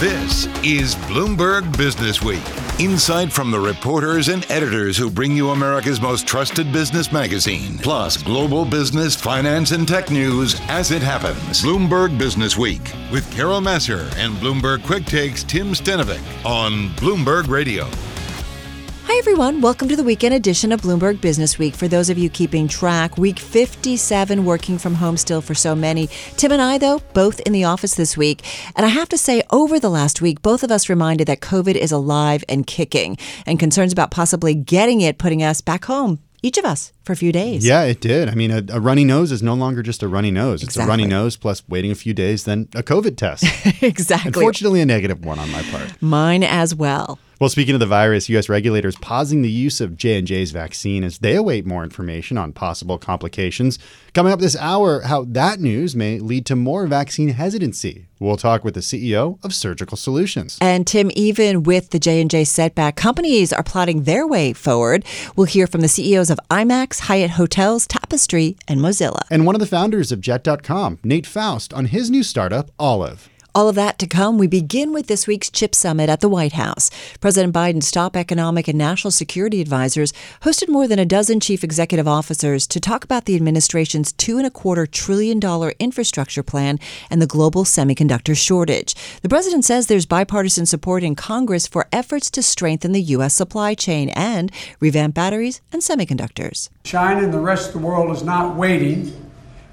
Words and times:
This 0.00 0.44
is 0.62 0.94
Bloomberg 0.94 1.74
Business 1.78 2.20
Week. 2.20 2.42
Insight 2.78 3.32
from 3.32 3.50
the 3.50 3.58
reporters 3.58 4.28
and 4.28 4.44
editors 4.50 4.94
who 4.98 5.08
bring 5.08 5.34
you 5.34 5.52
America's 5.52 6.02
most 6.02 6.26
trusted 6.26 6.70
business 6.70 7.10
magazine, 7.12 7.78
plus 7.78 8.18
global 8.18 8.66
business, 8.66 9.16
finance, 9.16 9.70
and 9.70 9.88
tech 9.88 10.10
news 10.10 10.60
as 10.68 10.90
it 10.90 11.00
happens. 11.00 11.62
Bloomberg 11.62 12.18
Business 12.18 12.58
Week 12.58 12.92
with 13.10 13.24
Carol 13.32 13.62
Massar 13.62 14.14
and 14.18 14.34
Bloomberg 14.34 14.84
Quick 14.84 15.06
Takes 15.06 15.42
Tim 15.42 15.68
Stenovec 15.68 16.20
on 16.44 16.90
Bloomberg 16.96 17.48
Radio. 17.48 17.88
Hi, 19.08 19.16
everyone. 19.18 19.60
Welcome 19.60 19.88
to 19.88 19.94
the 19.94 20.02
weekend 20.02 20.34
edition 20.34 20.72
of 20.72 20.80
Bloomberg 20.80 21.20
Business 21.20 21.60
Week. 21.60 21.76
For 21.76 21.86
those 21.86 22.10
of 22.10 22.18
you 22.18 22.28
keeping 22.28 22.66
track, 22.66 23.16
week 23.16 23.38
57 23.38 24.44
working 24.44 24.78
from 24.78 24.96
home 24.96 25.16
still 25.16 25.40
for 25.40 25.54
so 25.54 25.76
many. 25.76 26.08
Tim 26.36 26.50
and 26.50 26.60
I, 26.60 26.76
though, 26.76 26.98
both 27.14 27.38
in 27.46 27.52
the 27.52 27.62
office 27.62 27.94
this 27.94 28.16
week. 28.16 28.44
And 28.74 28.84
I 28.84 28.88
have 28.88 29.08
to 29.10 29.16
say, 29.16 29.44
over 29.50 29.78
the 29.78 29.90
last 29.90 30.20
week, 30.20 30.42
both 30.42 30.64
of 30.64 30.72
us 30.72 30.88
reminded 30.88 31.28
that 31.28 31.40
COVID 31.40 31.76
is 31.76 31.92
alive 31.92 32.42
and 32.48 32.66
kicking, 32.66 33.16
and 33.46 33.60
concerns 33.60 33.92
about 33.92 34.10
possibly 34.10 34.54
getting 34.54 35.02
it 35.02 35.18
putting 35.18 35.40
us 35.40 35.60
back 35.60 35.84
home 35.84 36.18
each 36.42 36.58
of 36.58 36.64
us 36.64 36.92
for 37.06 37.12
a 37.12 37.16
few 37.16 37.30
days. 37.30 37.64
Yeah, 37.64 37.84
it 37.84 38.00
did. 38.00 38.28
I 38.28 38.34
mean, 38.34 38.50
a, 38.50 38.62
a, 38.72 38.80
runny 38.80 39.04
nose 39.04 39.30
is 39.30 39.40
no 39.40 39.54
longer 39.54 39.80
just 39.80 40.02
a 40.02 40.08
runny 40.08 40.32
nose. 40.32 40.64
It's 40.64 40.76
a 40.76 40.84
runny 40.84 41.06
nose 41.06 41.36
plus 41.36 41.62
waiting 41.68 41.92
a 41.92 41.94
few 41.94 42.12
days, 42.12 42.44
then 42.44 42.68
a 42.74 42.82
COVID 42.82 43.16
test. 43.16 43.44
exactly. 43.82 44.28
Unfortunately, 44.28 44.80
a 44.80 44.86
negative 44.86 45.24
one 45.24 45.38
on 45.38 45.50
my 45.52 45.62
part. 45.62 46.02
Mine 46.02 46.42
as 46.42 46.74
well. 46.74 47.20
Well, 47.38 47.50
speaking 47.50 47.74
of 47.74 47.80
the 47.80 47.86
virus, 47.86 48.30
U.S. 48.30 48.48
regulators 48.48 48.96
pausing 48.96 49.42
the 49.42 49.50
use 49.50 49.82
of 49.82 49.98
J&J's 49.98 50.52
vaccine 50.52 51.04
as 51.04 51.18
they 51.18 51.36
await 51.36 51.66
more 51.66 51.84
information 51.84 52.38
on 52.38 52.54
possible 52.54 52.96
complications. 52.96 53.78
Coming 54.14 54.32
up 54.32 54.40
this 54.40 54.56
hour, 54.56 55.02
how 55.02 55.24
that 55.24 55.60
news 55.60 55.94
may 55.94 56.18
lead 56.18 56.46
to 56.46 56.56
more 56.56 56.86
vaccine 56.86 57.28
hesitancy. 57.28 58.06
We'll 58.18 58.38
talk 58.38 58.64
with 58.64 58.72
the 58.72 58.80
CEO 58.80 59.38
of 59.44 59.54
Surgical 59.54 59.98
Solutions. 59.98 60.56
And 60.62 60.86
Tim, 60.86 61.10
even 61.14 61.64
with 61.64 61.90
the 61.90 61.98
J&J 61.98 62.44
setback, 62.44 62.96
companies 62.96 63.52
are 63.52 63.62
plotting 63.62 64.04
their 64.04 64.26
way 64.26 64.54
forward. 64.54 65.04
We'll 65.36 65.44
hear 65.44 65.66
from 65.66 65.82
the 65.82 65.88
CEOs 65.88 66.30
of 66.30 66.40
IMAX, 66.50 66.95
Hyatt 67.00 67.32
Hotels, 67.32 67.86
Tapestry, 67.86 68.56
and 68.66 68.80
Mozilla. 68.80 69.22
And 69.30 69.46
one 69.46 69.54
of 69.54 69.60
the 69.60 69.66
founders 69.66 70.12
of 70.12 70.20
Jet.com, 70.20 70.98
Nate 71.04 71.26
Faust, 71.26 71.72
on 71.72 71.86
his 71.86 72.10
new 72.10 72.22
startup, 72.22 72.70
Olive. 72.78 73.28
All 73.56 73.70
of 73.70 73.74
that 73.76 73.98
to 74.00 74.06
come. 74.06 74.36
We 74.36 74.48
begin 74.48 74.92
with 74.92 75.06
this 75.06 75.26
week's 75.26 75.50
CHIP 75.50 75.74
Summit 75.74 76.10
at 76.10 76.20
the 76.20 76.28
White 76.28 76.52
House. 76.52 76.90
President 77.22 77.54
Biden's 77.54 77.90
top 77.90 78.14
economic 78.14 78.68
and 78.68 78.76
national 78.76 79.10
security 79.12 79.62
advisors 79.62 80.12
hosted 80.42 80.68
more 80.68 80.86
than 80.86 80.98
a 80.98 81.06
dozen 81.06 81.40
chief 81.40 81.64
executive 81.64 82.06
officers 82.06 82.66
to 82.66 82.78
talk 82.78 83.02
about 83.02 83.24
the 83.24 83.34
administration's 83.34 84.12
two 84.12 84.36
and 84.36 84.46
a 84.46 84.50
quarter 84.50 84.84
trillion 84.84 85.40
dollar 85.40 85.72
infrastructure 85.78 86.42
plan 86.42 86.78
and 87.08 87.22
the 87.22 87.26
global 87.26 87.64
semiconductor 87.64 88.36
shortage. 88.36 88.94
The 89.22 89.30
president 89.30 89.64
says 89.64 89.86
there's 89.86 90.04
bipartisan 90.04 90.66
support 90.66 91.02
in 91.02 91.14
Congress 91.14 91.66
for 91.66 91.88
efforts 91.90 92.30
to 92.32 92.42
strengthen 92.42 92.92
the 92.92 93.00
U.S. 93.00 93.32
supply 93.32 93.72
chain 93.72 94.10
and 94.10 94.52
revamp 94.80 95.14
batteries 95.14 95.62
and 95.72 95.80
semiconductors. 95.80 96.68
China 96.84 97.22
and 97.22 97.32
the 97.32 97.40
rest 97.40 97.68
of 97.68 97.80
the 97.80 97.86
world 97.86 98.14
is 98.14 98.22
not 98.22 98.54
waiting, 98.54 99.18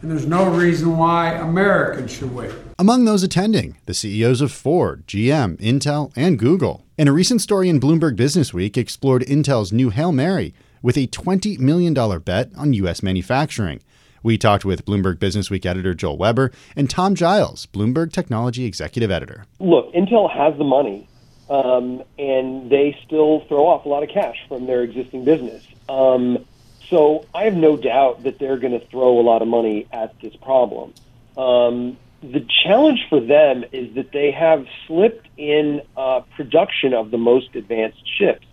and 0.01 0.09
there's 0.09 0.25
no 0.25 0.49
reason 0.49 0.95
why 0.95 1.33
Americans 1.33 2.13
should 2.13 2.33
wait. 2.33 2.53
Among 2.83 3.05
those 3.05 3.23
attending, 3.23 3.77
the 3.85 3.93
CEOs 3.93 4.41
of 4.41 4.51
Ford, 4.51 5.07
GM, 5.07 5.55
Intel, 5.61 6.11
and 6.17 6.37
Google. 6.37 6.85
And 6.97 7.07
a 7.07 7.13
recent 7.13 7.39
story 7.39 7.69
in 7.69 7.79
Bloomberg 7.79 8.17
Business 8.17 8.53
Week 8.53 8.77
explored 8.77 9.21
Intel's 9.21 9.71
new 9.71 9.89
Hail 9.89 10.11
Mary 10.11 10.53
with 10.81 10.97
a 10.97 11.07
$20 11.07 11.59
million 11.59 11.93
bet 12.19 12.49
on 12.57 12.73
U.S. 12.73 13.01
manufacturing. 13.01 13.79
We 14.21 14.37
talked 14.37 14.65
with 14.65 14.83
Bloomberg 14.83 15.17
Business 15.17 15.49
Week 15.49 15.65
editor 15.65 15.93
Joel 15.93 16.17
Weber 16.17 16.51
and 16.75 16.89
Tom 16.89 17.15
Giles, 17.15 17.67
Bloomberg 17.67 18.11
Technology 18.11 18.65
Executive 18.65 19.09
Editor. 19.09 19.45
Look, 19.61 19.93
Intel 19.93 20.29
has 20.29 20.57
the 20.57 20.65
money, 20.65 21.07
um, 21.49 22.03
and 22.19 22.69
they 22.69 22.99
still 23.05 23.45
throw 23.47 23.65
off 23.65 23.85
a 23.85 23.87
lot 23.87 24.03
of 24.03 24.09
cash 24.09 24.45
from 24.49 24.65
their 24.65 24.83
existing 24.83 25.23
business. 25.23 25.65
Um, 25.87 26.45
so 26.89 27.25
I 27.33 27.43
have 27.43 27.55
no 27.55 27.77
doubt 27.77 28.23
that 28.23 28.39
they're 28.39 28.57
going 28.57 28.77
to 28.77 28.85
throw 28.87 29.21
a 29.21 29.23
lot 29.23 29.41
of 29.41 29.47
money 29.47 29.87
at 29.93 30.19
this 30.19 30.35
problem. 30.35 30.93
Um, 31.37 31.97
the 32.23 32.45
challenge 32.63 32.99
for 33.09 33.19
them 33.19 33.65
is 33.73 33.93
that 33.95 34.11
they 34.13 34.31
have 34.31 34.65
slipped 34.87 35.27
in 35.37 35.81
uh, 35.97 36.21
production 36.35 36.93
of 36.93 37.11
the 37.11 37.17
most 37.17 37.53
advanced 37.53 37.99
chips, 38.17 38.45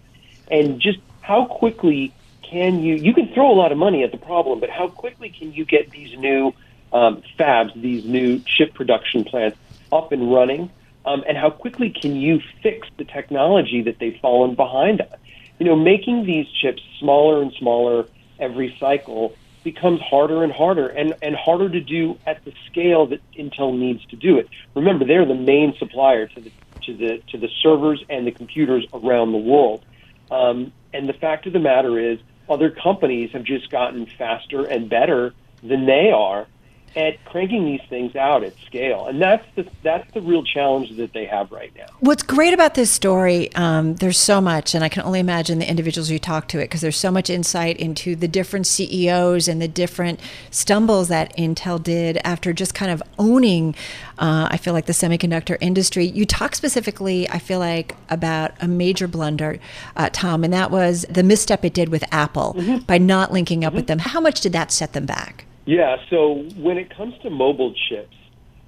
and 0.50 0.80
just 0.80 0.98
how 1.20 1.46
quickly 1.46 2.12
can 2.50 2.80
you? 2.80 2.96
You 2.96 3.14
can 3.14 3.32
throw 3.32 3.50
a 3.50 3.54
lot 3.54 3.70
of 3.70 3.78
money 3.78 4.02
at 4.02 4.10
the 4.10 4.18
problem, 4.18 4.58
but 4.58 4.70
how 4.70 4.88
quickly 4.88 5.32
can 5.36 5.52
you 5.52 5.64
get 5.64 5.90
these 5.92 6.18
new 6.18 6.52
um, 6.92 7.22
fabs, 7.38 7.80
these 7.80 8.04
new 8.04 8.42
chip 8.44 8.74
production 8.74 9.24
plants 9.24 9.56
up 9.92 10.10
and 10.10 10.32
running, 10.32 10.70
um, 11.04 11.22
and 11.28 11.38
how 11.38 11.50
quickly 11.50 11.90
can 11.90 12.16
you 12.16 12.40
fix 12.62 12.88
the 12.98 13.04
technology 13.04 13.82
that 13.82 13.96
they've 14.00 14.18
fallen 14.20 14.56
behind 14.56 15.00
on? 15.00 15.18
You 15.60 15.66
know, 15.66 15.76
making 15.76 16.26
these 16.26 16.46
chips 16.60 16.82
smaller 16.98 17.40
and 17.40 17.52
smaller 17.58 18.06
every 18.40 18.76
cycle 18.80 19.36
becomes 19.62 20.00
harder 20.00 20.42
and 20.42 20.52
harder 20.52 20.88
and, 20.88 21.14
and 21.22 21.36
harder 21.36 21.68
to 21.68 21.80
do 21.80 22.18
at 22.26 22.44
the 22.44 22.52
scale 22.70 23.06
that 23.06 23.20
Intel 23.34 23.78
needs 23.78 24.04
to 24.06 24.16
do 24.16 24.38
it. 24.38 24.48
Remember, 24.74 25.04
they're 25.04 25.26
the 25.26 25.34
main 25.34 25.74
supplier 25.78 26.26
to 26.28 26.40
the 26.40 26.52
to 26.86 26.96
the 26.96 27.22
to 27.28 27.38
the 27.38 27.48
servers 27.62 28.02
and 28.08 28.26
the 28.26 28.30
computers 28.30 28.86
around 28.92 29.32
the 29.32 29.38
world. 29.38 29.84
Um, 30.30 30.72
and 30.92 31.08
the 31.08 31.12
fact 31.12 31.46
of 31.46 31.52
the 31.52 31.58
matter 31.58 31.98
is, 31.98 32.18
other 32.48 32.70
companies 32.70 33.30
have 33.32 33.44
just 33.44 33.70
gotten 33.70 34.06
faster 34.18 34.64
and 34.64 34.88
better 34.88 35.34
than 35.62 35.86
they 35.86 36.10
are 36.10 36.46
at 36.96 37.24
cranking 37.24 37.64
these 37.64 37.82
things 37.88 38.16
out 38.16 38.42
at 38.42 38.52
scale, 38.66 39.06
and 39.06 39.22
that's 39.22 39.44
the 39.54 39.66
that's 39.82 40.10
the 40.12 40.20
real 40.20 40.42
challenge 40.42 40.96
that 40.96 41.12
they 41.12 41.24
have 41.24 41.52
right 41.52 41.72
now. 41.76 41.86
What's 42.00 42.22
great 42.22 42.52
about 42.52 42.74
this 42.74 42.90
story? 42.90 43.54
Um, 43.54 43.94
there's 43.96 44.18
so 44.18 44.40
much, 44.40 44.74
and 44.74 44.82
I 44.82 44.88
can 44.88 45.02
only 45.02 45.20
imagine 45.20 45.60
the 45.60 45.70
individuals 45.70 46.10
you 46.10 46.18
talk 46.18 46.48
to 46.48 46.58
it 46.58 46.64
because 46.64 46.80
there's 46.80 46.96
so 46.96 47.10
much 47.10 47.30
insight 47.30 47.76
into 47.76 48.16
the 48.16 48.26
different 48.26 48.66
CEOs 48.66 49.46
and 49.46 49.62
the 49.62 49.68
different 49.68 50.18
stumbles 50.50 51.08
that 51.08 51.36
Intel 51.36 51.80
did 51.80 52.18
after 52.24 52.52
just 52.52 52.74
kind 52.74 52.90
of 52.90 53.02
owning. 53.18 53.74
Uh, 54.18 54.48
I 54.50 54.56
feel 54.56 54.74
like 54.74 54.86
the 54.86 54.92
semiconductor 54.92 55.56
industry. 55.60 56.06
You 56.06 56.26
talk 56.26 56.54
specifically, 56.56 57.28
I 57.30 57.38
feel 57.38 57.60
like, 57.60 57.94
about 58.08 58.52
a 58.60 58.66
major 58.66 59.06
blunder, 59.06 59.60
uh, 59.96 60.10
Tom, 60.12 60.42
and 60.42 60.52
that 60.52 60.70
was 60.70 61.06
the 61.08 61.22
misstep 61.22 61.64
it 61.64 61.72
did 61.72 61.88
with 61.88 62.04
Apple 62.10 62.54
mm-hmm. 62.58 62.78
by 62.84 62.98
not 62.98 63.32
linking 63.32 63.64
up 63.64 63.70
mm-hmm. 63.70 63.76
with 63.76 63.86
them. 63.86 64.00
How 64.00 64.20
much 64.20 64.40
did 64.40 64.52
that 64.52 64.72
set 64.72 64.92
them 64.92 65.06
back? 65.06 65.44
Yeah, 65.70 65.98
so 66.10 66.48
when 66.56 66.78
it 66.78 66.90
comes 66.96 67.16
to 67.22 67.30
mobile 67.30 67.72
chips, 67.88 68.16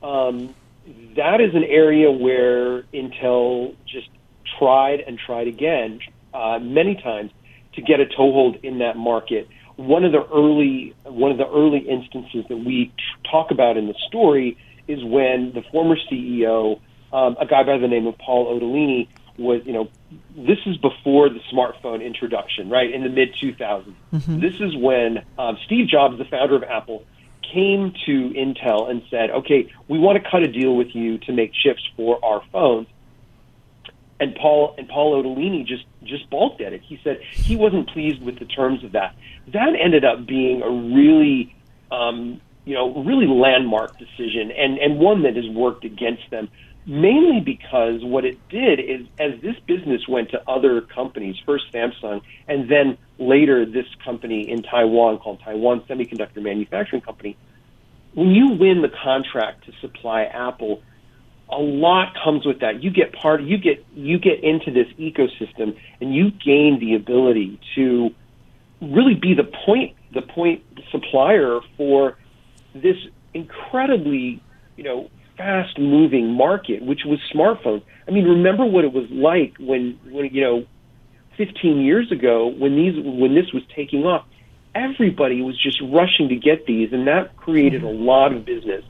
um, 0.04 0.54
that 1.16 1.40
is 1.40 1.52
an 1.52 1.64
area 1.64 2.12
where 2.12 2.82
Intel 2.94 3.74
just 3.88 4.08
tried 4.56 5.00
and 5.00 5.18
tried 5.18 5.48
again 5.48 5.98
uh, 6.32 6.60
many 6.60 6.94
times 6.94 7.32
to 7.74 7.82
get 7.82 7.98
a 7.98 8.06
toehold 8.06 8.58
in 8.62 8.78
that 8.78 8.96
market. 8.96 9.48
One 9.74 10.04
of 10.04 10.12
the 10.12 10.24
early 10.32 10.94
one 11.02 11.32
of 11.32 11.38
the 11.38 11.48
early 11.48 11.80
instances 11.80 12.44
that 12.48 12.58
we 12.58 12.92
talk 13.28 13.50
about 13.50 13.76
in 13.76 13.88
the 13.88 13.96
story 14.06 14.56
is 14.86 15.02
when 15.02 15.50
the 15.54 15.62
former 15.72 15.96
CEO, 16.08 16.80
um, 17.12 17.36
a 17.40 17.46
guy 17.46 17.64
by 17.64 17.78
the 17.78 17.88
name 17.88 18.06
of 18.06 18.16
Paul 18.19 18.46
Otellini, 18.56 19.08
was 19.38 19.62
you 19.65 19.72
know 19.72 19.88
this 20.37 20.59
is 20.66 20.76
before 20.76 21.28
the 21.28 21.41
smartphone 21.53 22.04
introduction, 22.04 22.69
right 22.69 22.93
in 22.93 23.03
the 23.03 23.09
mid 23.09 23.34
2000s. 23.34 23.94
Mm-hmm. 24.12 24.41
This 24.41 24.54
is 24.60 24.76
when 24.76 25.25
um, 25.38 25.59
Steve 25.65 25.88
Jobs, 25.88 26.19
the 26.19 26.25
founder 26.25 26.56
of 26.56 26.62
Apple, 26.65 27.04
came 27.53 27.94
to 28.06 28.31
Intel 28.31 28.91
and 28.91 29.03
said, 29.10 29.31
"Okay, 29.31 29.72
we 29.88 29.98
want 29.98 30.22
to 30.22 30.31
cut 30.31 30.43
a 30.43 30.48
deal 30.48 30.76
with 30.76 30.94
you 30.94 31.19
to 31.19 31.32
make 31.32 31.53
chips 31.53 31.82
for 31.97 32.22
our 32.25 32.43
phones." 32.53 32.88
And 34.20 34.37
Paul 34.37 34.75
and 34.78 34.88
Paul 34.88 35.22
Otellini 35.22 35.66
just 35.66 35.84
just 36.04 36.28
balked 36.31 36.60
at 36.60 36.72
it. 36.72 36.82
He 36.82 37.00
said 37.03 37.20
he 37.32 37.56
wasn't 37.56 37.88
pleased 37.88 38.22
with 38.22 38.38
the 38.38 38.44
terms 38.44 38.84
of 38.84 38.93
that. 38.93 39.14
That 39.49 39.75
ended 39.78 40.04
up 40.04 40.26
being 40.26 40.62
a 40.62 40.70
really 40.70 41.54
um, 41.91 42.41
you 42.64 42.75
know, 42.75 43.03
really 43.03 43.26
landmark 43.26 43.99
decision 43.99 44.50
and, 44.53 44.78
and 44.78 44.99
one 44.99 45.22
that 45.22 45.37
has 45.37 45.49
worked 45.49 45.84
against 45.84 46.22
them 46.31 46.49
mainly 46.87 47.41
because 47.41 48.02
what 48.02 48.25
it 48.25 48.38
did 48.49 48.81
is 48.81 49.06
as 49.19 49.40
this 49.40 49.56
business 49.67 50.06
went 50.08 50.31
to 50.31 50.50
other 50.50 50.81
companies, 50.81 51.37
first 51.46 51.64
Samsung, 51.73 52.23
and 52.49 52.69
then 52.70 52.99
later 53.19 53.64
this 53.64 53.87
company 54.05 54.50
in 54.50 54.62
Taiwan 54.62 55.19
called 55.19 55.40
Taiwan 55.44 55.82
Semiconductor 55.82 56.43
Manufacturing 56.43 57.02
Company, 57.02 57.37
when 58.14 58.31
you 58.31 58.49
win 58.49 58.82
the 58.82 58.90
contract 59.02 59.64
to 59.67 59.73
supply 59.81 60.25
Apple, 60.25 60.82
a 61.49 61.58
lot 61.58 62.14
comes 62.23 62.44
with 62.44 62.61
that. 62.61 62.82
You 62.82 62.90
get 62.90 63.12
part 63.12 63.43
you 63.43 63.58
get 63.58 63.85
you 63.94 64.19
get 64.19 64.43
into 64.43 64.70
this 64.70 64.87
ecosystem 64.99 65.76
and 66.00 66.14
you 66.14 66.31
gain 66.31 66.78
the 66.81 66.94
ability 66.94 67.61
to 67.75 68.11
really 68.81 69.14
be 69.14 69.35
the 69.35 69.44
point 69.44 69.94
the 70.12 70.23
point 70.23 70.62
supplier 70.90 71.61
for 71.76 72.17
this 72.75 72.96
incredibly, 73.35 74.43
you 74.76 74.85
know, 74.85 75.11
fast 75.42 75.78
moving 75.78 76.28
market, 76.32 76.82
which 76.82 77.00
was 77.04 77.18
smartphones. 77.34 77.82
I 78.06 78.12
mean, 78.12 78.24
remember 78.24 78.64
what 78.64 78.84
it 78.84 78.92
was 78.92 79.10
like 79.10 79.54
when, 79.58 79.98
when 80.10 80.26
you 80.32 80.40
know, 80.40 80.66
15 81.36 81.80
years 81.80 82.12
ago 82.12 82.46
when 82.46 82.76
these 82.76 82.94
when 83.04 83.34
this 83.34 83.52
was 83.52 83.62
taking 83.74 84.04
off. 84.04 84.26
Everybody 84.74 85.42
was 85.42 85.60
just 85.60 85.80
rushing 85.82 86.28
to 86.28 86.36
get 86.36 86.66
these, 86.66 86.92
and 86.92 87.06
that 87.06 87.36
created 87.36 87.82
a 87.82 87.88
lot 87.88 88.32
of 88.32 88.44
business 88.44 88.84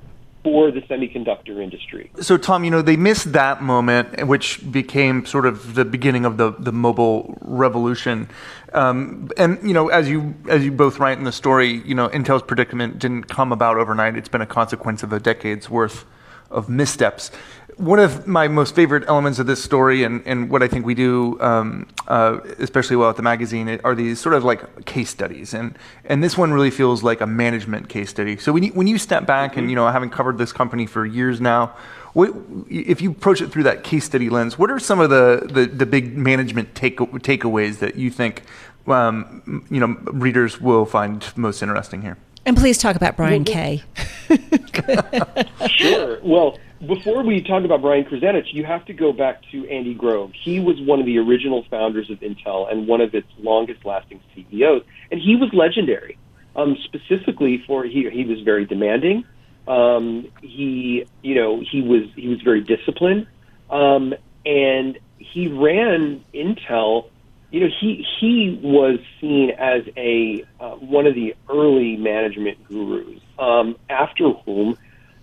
for 0.45 0.71
the 0.71 0.81
semiconductor 0.83 1.63
industry. 1.63 2.11
So, 2.21 2.37
Tom, 2.37 2.65
you 2.65 2.71
know, 2.71 2.83
they 2.83 2.97
missed 2.97 3.33
that 3.33 3.63
moment, 3.63 4.27
which 4.27 4.71
became 4.73 5.25
sort 5.25 5.47
of 5.47 5.75
the 5.75 5.85
beginning 5.85 6.25
of 6.25 6.37
the, 6.37 6.51
the 6.59 6.73
mobile 6.73 7.39
revolution. 7.43 8.29
Um, 8.73 9.29
and 9.37 9.59
you 9.67 9.75
know, 9.75 9.89
as 9.89 10.09
you 10.09 10.35
as 10.49 10.65
you 10.65 10.73
both 10.73 10.99
write 10.99 11.19
in 11.19 11.25
the 11.25 11.33
story, 11.33 11.83
you 11.85 11.95
know, 11.95 12.09
Intel's 12.09 12.43
predicament 12.43 12.99
didn't 12.99 13.25
come 13.25 13.53
about 13.53 13.77
overnight. 13.77 14.17
It's 14.17 14.29
been 14.29 14.43
a 14.43 14.47
consequence 14.47 15.03
of 15.03 15.13
a 15.13 15.21
decade's 15.21 15.69
worth 15.69 16.05
of 16.53 16.69
missteps. 16.69 17.31
One 17.77 17.99
of 17.99 18.27
my 18.27 18.49
most 18.49 18.75
favorite 18.75 19.05
elements 19.09 19.39
of 19.39 19.47
this 19.47 19.65
story 19.65 20.05
and, 20.05 20.23
and 20.27 20.51
what 20.51 20.63
I 20.63 20.69
think 20.69 20.85
we 20.85 20.95
do 20.95 21.41
um, 21.41 21.89
uh, 22.07 22.41
especially 22.59 22.97
well 22.97 23.09
at 23.11 23.17
the 23.17 23.23
magazine 23.23 23.81
are 23.83 23.95
these 23.95 24.21
sort 24.21 24.35
of 24.35 24.45
like 24.45 24.85
case 24.85 25.11
studies. 25.11 25.55
And 25.55 25.77
and 26.05 26.23
this 26.23 26.37
one 26.37 26.53
really 26.53 26.71
feels 26.71 27.03
like 27.03 27.21
a 27.23 27.27
management 27.27 27.89
case 27.89 28.11
study. 28.11 28.37
So 28.37 28.53
when 28.53 28.63
you, 28.65 28.73
when 28.73 28.87
you 28.87 28.99
step 28.99 29.27
back 29.27 29.57
and 29.57 29.71
you 29.71 29.77
know 29.77 29.89
having 29.89 30.11
covered 30.11 30.39
this 30.39 30.53
company 30.53 30.87
for 30.87 31.07
years 31.07 31.41
now 31.41 31.75
what, 32.13 32.31
if 32.69 33.01
you 33.01 33.11
approach 33.11 33.41
it 33.41 33.51
through 33.51 33.63
that 33.63 33.85
case 33.85 34.05
study 34.05 34.29
lens 34.29 34.59
what 34.59 34.71
are 34.71 34.79
some 34.79 35.01
of 35.01 35.11
the, 35.11 35.49
the, 35.51 35.67
the 35.67 35.87
big 35.87 36.17
management 36.17 36.75
take, 36.75 36.99
takeaways 36.99 37.79
that 37.79 37.97
you 37.97 38.11
think 38.11 38.43
um, 38.87 39.65
you 39.71 39.81
know 39.81 39.97
readers 40.13 40.61
will 40.61 40.85
find 40.85 41.25
most 41.37 41.63
interesting 41.63 42.03
here 42.03 42.17
and 42.45 42.57
please 42.57 42.79
talk 42.79 42.97
about 42.97 43.17
Brian 43.17 43.45
Kay. 43.45 43.83
sure. 45.69 46.19
Well, 46.23 46.59
before 46.87 47.23
we 47.23 47.43
talk 47.43 47.65
about 47.65 47.81
Brian 47.81 48.05
Krzanich, 48.05 48.53
you 48.53 48.65
have 48.65 48.85
to 48.87 48.93
go 48.93 49.13
back 49.13 49.43
to 49.53 49.69
Andy 49.69 49.95
Grove. 49.95 50.33
He 50.35 50.59
was 50.59 50.81
one 50.81 50.99
of 50.99 51.07
the 51.07 51.19
original 51.19 51.65
founders 51.71 52.11
of 52.11 52.19
Intel 52.21 52.71
and 52.71 52.89
one 52.89 53.01
of 53.01 53.15
its 53.15 53.29
longest 53.39 53.85
lasting 53.85 54.21
CEOs. 54.35 54.83
And 55.11 55.21
he 55.21 55.37
was 55.37 55.51
legendary, 55.53 56.19
um, 56.57 56.77
specifically 56.85 57.63
for 57.67 57.85
he, 57.85 58.11
he 58.11 58.25
was 58.25 58.41
very 58.41 58.65
demanding. 58.65 59.25
Um, 59.69 60.29
he, 60.43 61.07
you 61.23 61.37
know, 61.37 61.61
he 61.61 61.83
was, 61.83 62.09
he 62.17 62.27
was 62.27 62.43
very 62.43 62.61
disciplined. 62.61 63.29
Um, 63.71 64.15
and 64.45 64.99
he 65.19 65.47
ran 65.47 66.25
Intel 66.35 67.11
you 67.53 67.61
know, 67.61 67.69
he 67.81 68.05
he 68.19 68.59
was 68.63 68.99
seen 69.21 69.51
as 69.51 69.83
a 69.97 70.43
uh, 70.59 70.71
one 70.77 71.07
of 71.07 71.15
the 71.15 71.35
early 71.51 71.97
management 71.97 72.67
gurus, 72.67 73.21
um, 73.39 73.77
after 73.91 74.31
whom 74.31 74.77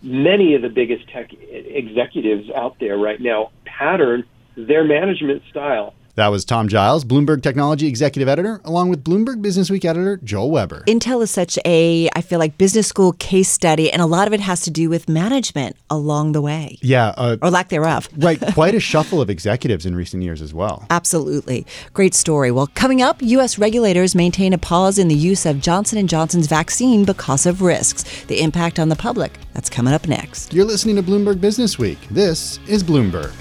many 0.04 0.54
of 0.54 0.62
the 0.62 0.70
biggest 0.70 1.10
tech 1.10 1.32
executives 1.34 2.50
out 2.52 2.78
there 2.80 2.98
right 2.98 3.20
now 3.20 3.50
pattern 3.66 4.24
their 4.56 4.84
management 4.84 5.42
style 5.50 5.94
that 6.20 6.32
was 6.32 6.44
Tom 6.44 6.68
Giles, 6.68 7.06
Bloomberg 7.06 7.42
Technology 7.42 7.88
Executive 7.88 8.28
Editor, 8.28 8.60
along 8.66 8.90
with 8.90 9.06
Bloomberg 9.06 9.42
Businessweek 9.42 9.86
Editor 9.86 10.18
Joel 10.18 10.52
Weber. 10.52 10.84
Intel 10.86 11.24
is 11.24 11.32
such 11.32 11.58
a, 11.64 12.10
I 12.14 12.20
feel 12.20 12.40
like, 12.40 12.58
business 12.58 12.88
school 12.88 13.14
case 13.14 13.48
study, 13.48 13.90
and 13.90 14.02
a 14.02 14.06
lot 14.06 14.28
of 14.28 14.34
it 14.34 14.42
has 14.42 14.60
to 14.64 14.72
do 14.72 14.90
with 14.90 15.08
management 15.08 15.78
along 15.90 16.34
the 16.34 16.42
way. 16.42 16.78
Yeah. 16.82 17.14
Uh, 17.16 17.38
or 17.42 17.50
lack 17.50 17.70
thereof. 17.70 18.10
right. 18.18 18.38
Quite 18.54 18.76
a 18.76 18.80
shuffle 18.92 19.22
of 19.22 19.30
executives 19.30 19.86
in 19.86 19.96
recent 19.96 20.22
years 20.22 20.42
as 20.42 20.54
well. 20.54 20.86
Absolutely. 20.90 21.66
Great 21.94 22.14
story. 22.14 22.52
Well, 22.52 22.68
coming 22.68 23.02
up, 23.02 23.22
U.S. 23.22 23.58
regulators 23.58 24.14
maintain 24.14 24.52
a 24.52 24.58
pause 24.58 25.00
in 25.00 25.08
the 25.08 25.16
use 25.16 25.46
of 25.46 25.62
Johnson 25.62 26.06
& 26.08 26.10
Johnson's 26.10 26.48
vaccine 26.48 27.06
because 27.06 27.46
of 27.46 27.62
risks. 27.62 28.26
The 28.26 28.42
impact 28.42 28.78
on 28.78 28.90
the 28.90 28.98
public. 28.98 29.38
That's 29.54 29.70
coming 29.70 29.94
up 29.94 30.06
next. 30.06 30.54
You're 30.54 30.66
listening 30.66 30.98
to 30.98 31.04
Bloomberg 31.04 31.40
Business 31.40 31.80
Week. 31.80 32.00
This 32.12 32.60
is 32.68 32.84
Bloomberg. 32.84 33.34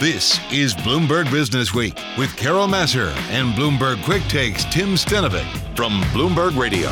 This 0.00 0.38
is 0.52 0.76
Bloomberg 0.76 1.28
Business 1.28 1.74
Week 1.74 1.98
with 2.16 2.36
Carol 2.36 2.68
Massar 2.68 3.08
and 3.30 3.52
Bloomberg 3.54 4.00
Quick 4.04 4.22
Takes 4.28 4.64
Tim 4.66 4.90
Stenovec 4.94 5.76
from 5.76 6.00
Bloomberg 6.12 6.56
Radio. 6.56 6.88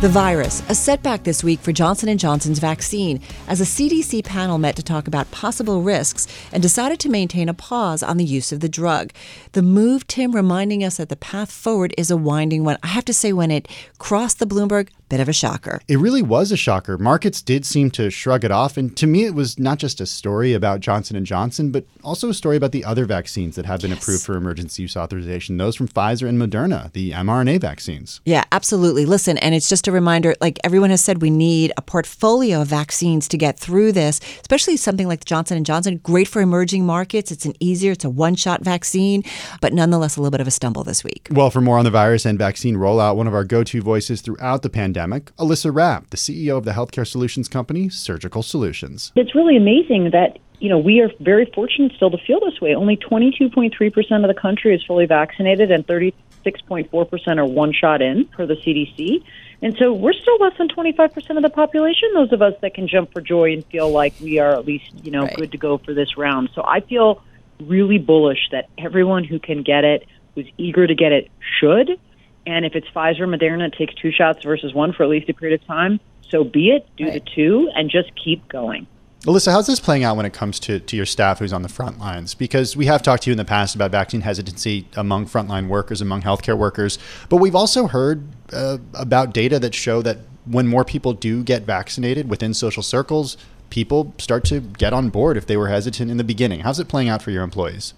The 0.00 0.08
virus, 0.08 0.64
a 0.68 0.74
setback 0.74 1.22
this 1.22 1.44
week 1.44 1.60
for 1.60 1.70
Johnson 1.70 2.18
& 2.18 2.18
Johnson's 2.18 2.58
vaccine, 2.58 3.20
as 3.46 3.60
a 3.60 3.64
CDC 3.64 4.24
panel 4.24 4.58
met 4.58 4.74
to 4.74 4.82
talk 4.82 5.06
about 5.06 5.30
possible 5.30 5.80
risks 5.80 6.26
and 6.50 6.60
decided 6.60 6.98
to 6.98 7.08
maintain 7.08 7.48
a 7.48 7.54
pause 7.54 8.02
on 8.02 8.16
the 8.16 8.24
use 8.24 8.50
of 8.50 8.58
the 8.58 8.68
drug. 8.68 9.12
The 9.52 9.62
move, 9.62 10.08
Tim, 10.08 10.32
reminding 10.34 10.82
us 10.82 10.96
that 10.96 11.08
the 11.08 11.14
path 11.14 11.52
forward 11.52 11.94
is 11.96 12.10
a 12.10 12.16
winding 12.16 12.64
one. 12.64 12.78
I 12.82 12.88
have 12.88 13.04
to 13.04 13.14
say, 13.14 13.32
when 13.32 13.52
it 13.52 13.68
crossed 13.98 14.40
the 14.40 14.46
Bloomberg, 14.46 14.88
bit 15.08 15.20
of 15.20 15.28
a 15.28 15.32
shocker. 15.32 15.80
It 15.88 15.98
really 15.98 16.22
was 16.22 16.52
a 16.52 16.56
shocker. 16.56 16.98
Markets 16.98 17.42
did 17.42 17.64
seem 17.64 17.90
to 17.92 18.10
shrug 18.10 18.44
it 18.44 18.50
off, 18.50 18.76
and 18.76 18.96
to 18.96 19.06
me, 19.06 19.24
it 19.24 19.34
was 19.34 19.58
not 19.58 19.78
just 19.78 20.00
a 20.00 20.06
story 20.06 20.54
about 20.54 20.80
Johnson 20.80 21.16
and 21.16 21.26
Johnson, 21.26 21.70
but 21.70 21.84
also 22.02 22.28
a 22.28 22.34
story 22.34 22.56
about 22.56 22.72
the 22.72 22.84
other 22.84 23.04
vaccines 23.04 23.56
that 23.56 23.66
have 23.66 23.80
been 23.80 23.90
yes. 23.90 24.02
approved 24.02 24.24
for 24.24 24.36
emergency 24.36 24.82
use 24.82 24.96
authorization. 24.96 25.56
Those 25.56 25.76
from 25.76 25.88
Pfizer 25.88 26.28
and 26.28 26.40
Moderna, 26.40 26.90
the 26.92 27.12
mRNA 27.12 27.60
vaccines. 27.60 28.20
Yeah, 28.24 28.44
absolutely. 28.52 29.04
Listen, 29.04 29.38
and 29.38 29.54
it's 29.54 29.68
just 29.68 29.86
a 29.86 29.92
reminder. 29.92 30.34
Like 30.40 30.58
everyone 30.64 30.90
has 30.90 31.02
said, 31.02 31.20
we 31.20 31.30
need 31.30 31.72
a 31.76 31.82
portfolio 31.82 32.62
of 32.62 32.68
vaccines 32.68 33.28
to 33.28 33.36
get 33.36 33.58
through 33.58 33.92
this, 33.92 34.20
especially 34.40 34.76
something 34.76 35.06
like 35.06 35.24
Johnson 35.24 35.56
and 35.56 35.66
Johnson. 35.66 35.98
Great 35.98 36.28
for 36.28 36.40
emerging 36.40 36.86
markets. 36.86 37.30
It's 37.30 37.44
an 37.44 37.54
easier, 37.60 37.92
it's 37.92 38.04
a 38.04 38.10
one-shot 38.10 38.62
vaccine, 38.62 39.22
but 39.60 39.72
nonetheless 39.72 40.16
a 40.16 40.20
little 40.20 40.30
bit 40.30 40.40
of 40.40 40.48
a 40.48 40.50
stumble 40.50 40.84
this 40.84 41.04
week. 41.04 41.28
Well, 41.30 41.50
for 41.50 41.60
more 41.60 41.78
on 41.78 41.84
the 41.84 41.90
virus 41.90 42.24
and 42.24 42.38
vaccine 42.38 42.76
rollout, 42.76 43.16
one 43.16 43.26
of 43.26 43.34
our 43.34 43.44
go-to 43.44 43.82
voices 43.82 44.20
throughout 44.20 44.62
the 44.62 44.70
pandemic 44.70 44.93
pandemic, 44.94 45.34
Alyssa 45.36 45.74
Rapp, 45.74 46.10
the 46.10 46.16
CEO 46.16 46.56
of 46.56 46.64
the 46.64 46.70
healthcare 46.70 47.06
solutions 47.06 47.48
company 47.48 47.88
Surgical 47.88 48.42
Solutions. 48.42 49.10
It's 49.16 49.34
really 49.34 49.56
amazing 49.56 50.10
that 50.12 50.38
you 50.60 50.68
know, 50.68 50.78
we 50.78 51.00
are 51.00 51.10
very 51.18 51.46
fortunate 51.52 51.92
still 51.96 52.12
to 52.12 52.18
feel 52.18 52.38
this 52.38 52.60
way. 52.60 52.76
Only 52.76 52.96
22.3% 52.96 54.24
of 54.24 54.34
the 54.34 54.40
country 54.40 54.74
is 54.74 54.82
fully 54.84 55.04
vaccinated 55.04 55.72
and 55.72 55.84
36.4% 55.84 57.38
are 57.38 57.44
one 57.44 57.72
shot 57.72 58.00
in 58.00 58.24
per 58.26 58.46
the 58.46 58.54
CDC. 58.54 59.22
And 59.62 59.76
so 59.78 59.92
we're 59.92 60.12
still 60.12 60.36
less 60.38 60.56
than 60.56 60.68
25% 60.68 61.36
of 61.36 61.42
the 61.42 61.50
population, 61.50 62.08
those 62.14 62.32
of 62.32 62.40
us 62.40 62.54
that 62.62 62.72
can 62.72 62.86
jump 62.86 63.12
for 63.12 63.20
joy 63.20 63.52
and 63.52 63.66
feel 63.66 63.90
like 63.90 64.14
we 64.22 64.38
are 64.38 64.52
at 64.52 64.64
least, 64.64 64.90
you 65.02 65.10
know, 65.10 65.24
right. 65.24 65.36
good 65.36 65.52
to 65.52 65.58
go 65.58 65.76
for 65.78 65.92
this 65.92 66.16
round. 66.16 66.50
So 66.54 66.62
I 66.64 66.80
feel 66.80 67.20
really 67.60 67.98
bullish 67.98 68.48
that 68.52 68.68
everyone 68.78 69.24
who 69.24 69.40
can 69.40 69.64
get 69.64 69.84
it, 69.84 70.06
who's 70.34 70.48
eager 70.56 70.86
to 70.86 70.94
get 70.94 71.10
it, 71.12 71.30
should. 71.58 71.98
And 72.46 72.64
if 72.64 72.74
it's 72.74 72.86
Pfizer, 72.88 73.20
Moderna, 73.20 73.68
it 73.68 73.74
takes 73.74 73.94
two 73.94 74.10
shots 74.10 74.42
versus 74.42 74.74
one 74.74 74.92
for 74.92 75.02
at 75.02 75.08
least 75.08 75.28
a 75.28 75.34
period 75.34 75.60
of 75.60 75.66
time. 75.66 76.00
So 76.28 76.44
be 76.44 76.70
it. 76.70 76.86
Do 76.96 77.04
right. 77.04 77.14
the 77.14 77.20
two 77.20 77.70
and 77.74 77.90
just 77.90 78.10
keep 78.16 78.48
going. 78.48 78.86
Alyssa, 79.22 79.52
how's 79.52 79.66
this 79.66 79.80
playing 79.80 80.04
out 80.04 80.18
when 80.18 80.26
it 80.26 80.34
comes 80.34 80.60
to, 80.60 80.78
to 80.80 80.96
your 80.96 81.06
staff 81.06 81.38
who's 81.38 81.52
on 81.52 81.62
the 81.62 81.68
front 81.68 81.98
lines? 81.98 82.34
Because 82.34 82.76
we 82.76 82.84
have 82.86 83.02
talked 83.02 83.22
to 83.22 83.30
you 83.30 83.32
in 83.32 83.38
the 83.38 83.44
past 83.44 83.74
about 83.74 83.90
vaccine 83.90 84.20
hesitancy 84.20 84.86
among 84.96 85.26
frontline 85.26 85.68
workers, 85.68 86.02
among 86.02 86.20
healthcare 86.20 86.58
workers, 86.58 86.98
but 87.30 87.38
we've 87.38 87.54
also 87.54 87.86
heard 87.86 88.28
uh, 88.52 88.76
about 88.92 89.32
data 89.32 89.58
that 89.60 89.74
show 89.74 90.02
that 90.02 90.18
when 90.44 90.66
more 90.66 90.84
people 90.84 91.14
do 91.14 91.42
get 91.42 91.62
vaccinated 91.62 92.28
within 92.28 92.52
social 92.52 92.82
circles, 92.82 93.38
people 93.70 94.12
start 94.18 94.44
to 94.44 94.60
get 94.60 94.92
on 94.92 95.08
board 95.08 95.38
if 95.38 95.46
they 95.46 95.56
were 95.56 95.68
hesitant 95.68 96.10
in 96.10 96.18
the 96.18 96.24
beginning. 96.24 96.60
How's 96.60 96.78
it 96.78 96.88
playing 96.88 97.08
out 97.08 97.22
for 97.22 97.30
your 97.30 97.42
employees? 97.42 97.94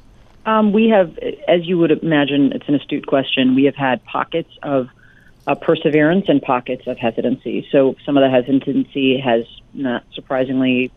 Um, 0.47 0.73
we 0.73 0.89
have, 0.91 1.19
as 1.49 1.67
you 1.67 1.77
would 1.79 1.91
imagine, 1.91 2.53
it's 2.53 2.69
an 2.69 2.77
astute 2.77 3.07
question. 3.07 3.57
We 3.57 3.65
have 3.65 3.75
had 3.75 4.05
pockets 4.05 4.51
of 4.63 4.89
uh, 5.47 5.57
perseverance 5.57 6.27
and 6.29 6.41
pockets 6.41 6.87
of 6.87 6.99
hesitancy. 6.99 7.69
So 7.73 7.97
some 8.07 8.17
of 8.17 8.23
the 8.23 8.31
hesitancy 8.31 9.19
has 9.19 9.45
not 9.75 10.05
surprisingly 10.15 10.93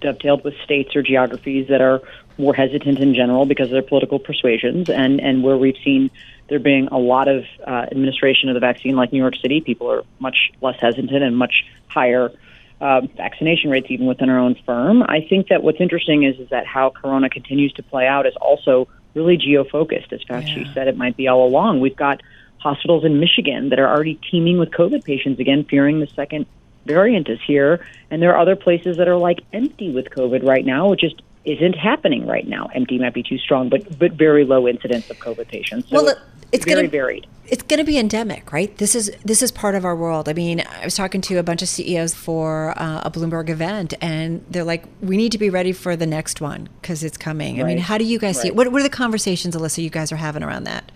dovetailed 0.00 0.44
with 0.44 0.54
states 0.64 0.96
or 0.96 1.02
geographies 1.02 1.68
that 1.68 1.82
are 1.82 2.00
more 2.38 2.54
hesitant 2.54 2.98
in 2.98 3.14
general 3.14 3.44
because 3.44 3.66
of 3.66 3.72
their 3.72 3.82
political 3.82 4.18
persuasions, 4.18 4.90
and 4.90 5.20
and 5.20 5.42
where 5.42 5.56
we've 5.56 5.78
seen 5.82 6.10
there 6.48 6.58
being 6.58 6.88
a 6.88 6.98
lot 6.98 7.28
of 7.28 7.44
uh, 7.66 7.86
administration 7.90 8.48
of 8.48 8.54
the 8.54 8.60
vaccine, 8.60 8.94
like 8.94 9.12
New 9.12 9.18
York 9.18 9.36
City, 9.36 9.60
people 9.60 9.90
are 9.90 10.02
much 10.20 10.52
less 10.60 10.78
hesitant 10.80 11.22
and 11.22 11.36
much 11.36 11.64
higher 11.88 12.30
uh, 12.80 13.02
vaccination 13.16 13.70
rates 13.70 13.86
even 13.90 14.06
within 14.06 14.28
our 14.28 14.38
own 14.38 14.54
firm. 14.66 15.02
I 15.02 15.26
think 15.28 15.48
that 15.48 15.62
what's 15.62 15.80
interesting 15.80 16.24
is 16.24 16.38
is 16.38 16.48
that 16.50 16.66
how 16.66 16.90
Corona 16.90 17.30
continues 17.30 17.72
to 17.74 17.82
play 17.82 18.06
out 18.06 18.26
is 18.26 18.34
also 18.40 18.88
really 19.14 19.36
geo 19.36 19.64
focused. 19.64 20.12
As 20.12 20.22
Fauci 20.24 20.66
yeah. 20.66 20.74
said, 20.74 20.88
it 20.88 20.96
might 20.96 21.16
be 21.16 21.28
all 21.28 21.46
along. 21.46 21.80
We've 21.80 21.96
got 21.96 22.22
hospitals 22.58 23.04
in 23.04 23.20
Michigan 23.20 23.70
that 23.70 23.78
are 23.78 23.88
already 23.88 24.20
teeming 24.30 24.58
with 24.58 24.70
COVID 24.70 25.04
patients 25.04 25.40
again, 25.40 25.64
fearing 25.64 26.00
the 26.00 26.06
second 26.08 26.46
variant 26.84 27.28
is 27.28 27.38
here, 27.46 27.84
and 28.10 28.22
there 28.22 28.34
are 28.34 28.40
other 28.40 28.56
places 28.56 28.96
that 28.98 29.08
are 29.08 29.16
like 29.16 29.40
empty 29.52 29.90
with 29.90 30.06
COVID 30.10 30.46
right 30.46 30.64
now, 30.64 30.88
which 30.88 31.00
just 31.00 31.20
isn't 31.46 31.74
happening 31.74 32.26
right 32.26 32.46
now. 32.46 32.68
MD 32.74 33.00
might 33.00 33.14
be 33.14 33.22
too 33.22 33.38
strong, 33.38 33.68
but 33.68 33.98
but 33.98 34.12
very 34.12 34.44
low 34.44 34.66
incidence 34.66 35.08
of 35.10 35.18
COVID 35.18 35.48
patients. 35.48 35.88
So 35.88 36.02
well, 36.02 36.14
it's 36.52 36.64
very 36.64 36.82
gonna, 36.82 36.88
varied. 36.88 37.26
It's 37.46 37.62
going 37.62 37.78
to 37.78 37.84
be 37.84 37.98
endemic, 37.98 38.52
right? 38.52 38.76
This 38.78 38.94
is 38.94 39.12
this 39.24 39.42
is 39.42 39.52
part 39.52 39.74
of 39.74 39.84
our 39.84 39.94
world. 39.94 40.28
I 40.28 40.32
mean, 40.32 40.60
I 40.60 40.84
was 40.84 40.96
talking 40.96 41.20
to 41.22 41.36
a 41.36 41.42
bunch 41.42 41.62
of 41.62 41.68
CEOs 41.68 42.14
for 42.14 42.74
uh, 42.76 43.02
a 43.04 43.10
Bloomberg 43.10 43.48
event, 43.48 43.94
and 44.00 44.44
they're 44.50 44.64
like, 44.64 44.84
"We 45.00 45.16
need 45.16 45.32
to 45.32 45.38
be 45.38 45.48
ready 45.48 45.72
for 45.72 45.96
the 45.96 46.06
next 46.06 46.40
one 46.40 46.68
because 46.80 47.04
it's 47.04 47.16
coming." 47.16 47.56
Right. 47.56 47.64
I 47.64 47.68
mean, 47.68 47.78
how 47.78 47.96
do 47.96 48.04
you 48.04 48.18
guys 48.18 48.36
right. 48.36 48.42
see 48.42 48.48
it? 48.48 48.56
What, 48.56 48.72
what 48.72 48.80
are 48.80 48.84
the 48.84 48.90
conversations, 48.90 49.54
Alyssa, 49.56 49.82
you 49.82 49.90
guys 49.90 50.10
are 50.10 50.16
having 50.16 50.42
around 50.42 50.64
that? 50.64 50.90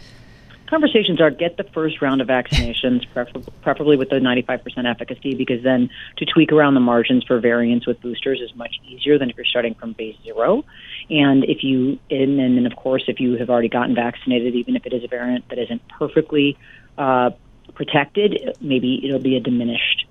Conversations 0.71 1.21
are 1.21 1.31
get 1.31 1.57
the 1.57 1.65
first 1.65 2.01
round 2.01 2.21
of 2.21 2.29
vaccinations, 2.29 3.05
prefer- 3.13 3.41
preferably 3.63 3.97
with 3.97 4.09
the 4.09 4.17
95% 4.17 4.89
efficacy, 4.89 5.35
because 5.35 5.63
then 5.63 5.91
to 6.17 6.25
tweak 6.25 6.53
around 6.53 6.75
the 6.75 6.81
margins 6.81 7.25
for 7.25 7.41
variants 7.41 7.87
with 7.87 8.01
boosters 8.01 8.41
is 8.41 8.55
much 8.55 8.77
easier 8.87 9.19
than 9.19 9.29
if 9.29 9.37
you're 9.37 9.45
starting 9.45 9.75
from 9.75 9.93
base 9.93 10.17
zero. 10.23 10.65
And 11.11 11.45
if 11.45 11.65
you, 11.65 11.99
and 12.11 12.39
then 12.39 12.65
of 12.67 12.77
course, 12.77 13.05
if 13.09 13.21
you 13.21 13.37
have 13.37 13.51
already 13.51 13.69
gotten 13.69 13.95
vaccinated, 13.95 14.55
even 14.55 14.77
if 14.77 14.87
it 14.87 14.93
is 14.93 15.05
a 15.05 15.09
variant 15.09 15.49
that 15.49 15.59
isn't 15.59 15.83
perfectly 15.89 16.57
uh, 16.97 17.31
protected, 17.75 18.57
maybe 18.61 19.05
it'll 19.05 19.19
be 19.19 19.37
a 19.37 19.41
diminished 19.41 20.07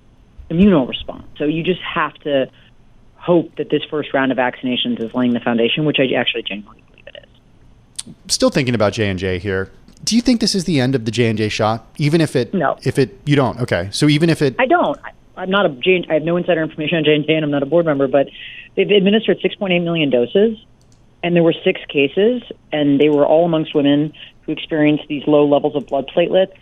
immune 0.50 0.86
response. 0.86 1.24
So 1.38 1.44
you 1.44 1.62
just 1.62 1.80
have 1.82 2.14
to 2.20 2.50
hope 3.14 3.54
that 3.56 3.70
this 3.70 3.82
first 3.84 4.12
round 4.12 4.32
of 4.32 4.38
vaccinations 4.38 5.00
is 5.00 5.14
laying 5.14 5.32
the 5.32 5.40
foundation, 5.40 5.84
which 5.84 5.98
I 5.98 6.14
actually 6.14 6.42
genuinely 6.42 6.82
believe 6.90 7.06
it 7.06 7.16
is. 7.22 8.14
Still 8.32 8.50
thinking 8.50 8.74
about 8.74 8.92
J 8.92 9.08
and 9.08 9.18
J 9.18 9.38
here. 9.38 9.70
Do 10.04 10.16
you 10.16 10.22
think 10.22 10.40
this 10.40 10.54
is 10.54 10.64
the 10.64 10.80
end 10.80 10.94
of 10.94 11.04
the 11.04 11.10
J 11.10 11.28
and 11.28 11.38
J 11.38 11.48
shot? 11.48 11.86
Even 11.98 12.20
if 12.20 12.34
it, 12.34 12.54
no, 12.54 12.78
if 12.82 12.98
it, 12.98 13.18
you 13.24 13.36
don't. 13.36 13.60
Okay, 13.60 13.88
so 13.92 14.08
even 14.08 14.30
if 14.30 14.42
it, 14.42 14.54
I 14.58 14.66
don't. 14.66 14.98
I, 15.36 15.42
am 15.42 15.50
not 15.50 15.66
a 15.66 15.68
J. 15.68 16.04
I 16.08 16.14
have 16.14 16.22
no 16.22 16.36
insider 16.36 16.62
information 16.62 16.98
on 16.98 17.04
J 17.04 17.14
and 17.14 17.26
J, 17.26 17.34
and 17.34 17.44
I'm 17.44 17.50
not 17.50 17.62
a 17.62 17.66
board 17.66 17.86
member. 17.86 18.08
But 18.08 18.28
they've 18.76 18.90
administered 18.90 19.40
6.8 19.40 19.82
million 19.84 20.10
doses, 20.10 20.58
and 21.22 21.36
there 21.36 21.42
were 21.42 21.54
six 21.64 21.80
cases, 21.88 22.42
and 22.72 23.00
they 23.00 23.08
were 23.08 23.26
all 23.26 23.44
amongst 23.44 23.74
women 23.74 24.12
who 24.42 24.52
experienced 24.52 25.04
these 25.08 25.22
low 25.26 25.46
levels 25.46 25.76
of 25.76 25.86
blood 25.86 26.10
platelets 26.14 26.56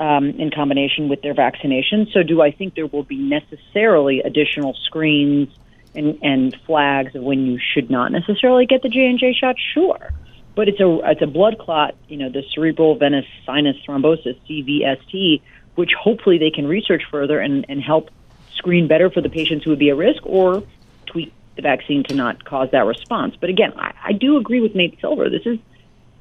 um, 0.00 0.30
in 0.30 0.50
combination 0.50 1.08
with 1.08 1.20
their 1.22 1.34
vaccination. 1.34 2.08
So, 2.12 2.22
do 2.22 2.40
I 2.40 2.50
think 2.50 2.74
there 2.74 2.86
will 2.86 3.04
be 3.04 3.18
necessarily 3.18 4.20
additional 4.20 4.74
screens 4.74 5.48
and, 5.94 6.18
and 6.22 6.56
flags 6.66 7.14
of 7.14 7.22
when 7.22 7.46
you 7.46 7.58
should 7.58 7.90
not 7.90 8.10
necessarily 8.10 8.66
get 8.66 8.82
the 8.82 8.88
J 8.88 9.06
and 9.06 9.18
J 9.18 9.34
shot? 9.34 9.56
Sure, 9.74 10.12
but 10.54 10.68
it's 10.68 10.80
a 10.80 11.00
it's 11.04 11.22
a 11.22 11.26
blood 11.26 11.58
clot. 11.58 11.94
You 12.08 12.16
know, 12.16 12.30
the 12.30 12.42
cerebral 12.54 12.96
venous 12.96 13.26
sinus 13.46 13.76
thrombosis 13.86 14.38
(CVST), 14.48 15.40
which 15.74 15.92
hopefully 15.98 16.38
they 16.38 16.50
can 16.50 16.66
research 16.66 17.02
further 17.10 17.38
and, 17.38 17.64
and 17.68 17.80
help 17.80 18.10
screen 18.54 18.88
better 18.88 19.10
for 19.10 19.20
the 19.20 19.30
patients 19.30 19.64
who 19.64 19.70
would 19.70 19.78
be 19.78 19.90
at 19.90 19.96
risk, 19.96 20.22
or 20.24 20.62
tweak 21.06 21.32
the 21.56 21.62
vaccine 21.62 22.04
to 22.04 22.14
not 22.14 22.44
cause 22.44 22.70
that 22.72 22.84
response. 22.84 23.36
But 23.40 23.50
again, 23.50 23.72
I, 23.76 23.94
I 24.04 24.12
do 24.12 24.36
agree 24.36 24.60
with 24.60 24.74
Nate 24.74 25.00
Silver. 25.00 25.28
This 25.28 25.46
is 25.46 25.58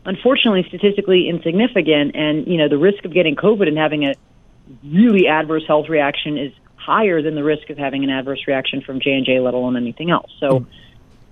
unfortunately 0.06 0.64
statistically 0.68 1.28
insignificant, 1.30 2.16
and 2.16 2.48
you 2.48 2.58
know 2.58 2.70
the 2.70 2.78
risk 2.78 3.06
of 3.06 3.14
getting 3.14 3.36
COVID 3.36 3.68
and 3.68 3.78
having 3.78 4.06
a 4.06 4.14
really 4.84 5.28
adverse 5.28 5.66
health 5.68 5.90
reaction 5.90 6.38
is 6.38 6.54
higher 6.76 7.22
than 7.22 7.36
the 7.36 7.44
risk 7.44 7.70
of 7.70 7.78
having 7.78 8.04
an 8.04 8.10
adverse 8.10 8.48
reaction 8.48 8.82
from 8.82 9.00
J 9.00 9.12
and 9.12 9.26
J, 9.26 9.40
let 9.40 9.54
alone 9.54 9.76
anything 9.76 10.12
else. 10.12 10.32
So, 10.40 10.66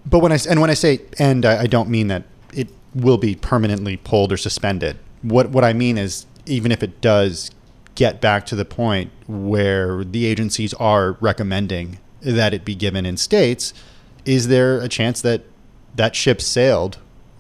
but 0.05 0.19
when 0.19 0.31
I 0.31 0.39
and 0.49 0.61
when 0.61 0.69
I 0.69 0.73
say 0.73 1.01
and, 1.19 1.45
I, 1.45 1.61
I 1.63 1.67
don't 1.67 1.89
mean 1.89 2.07
that 2.07 2.23
it 2.53 2.69
will 3.01 3.17
be 3.17 3.35
permanently 3.35 3.97
pulled 3.97 4.31
or 4.31 4.37
suspended. 4.37 4.97
What 5.21 5.49
what 5.49 5.63
I 5.63 5.73
mean 5.73 5.97
is 5.97 6.25
even 6.45 6.71
if 6.71 6.81
it 6.81 7.01
does 7.01 7.51
get 7.95 8.21
back 8.21 8.45
to 8.45 8.55
the 8.55 8.65
point 8.65 9.11
where 9.27 10.03
the 10.03 10.25
agencies 10.25 10.73
are 10.75 11.13
recommending 11.13 11.99
that 12.21 12.53
it 12.53 12.63
be 12.63 12.75
given 12.75 13.05
in 13.05 13.17
states, 13.17 13.73
is 14.25 14.47
there 14.47 14.79
a 14.79 14.87
chance 14.87 15.21
that 15.21 15.43
that 15.95 16.15
ship 16.15 16.41
sailed 16.41 16.97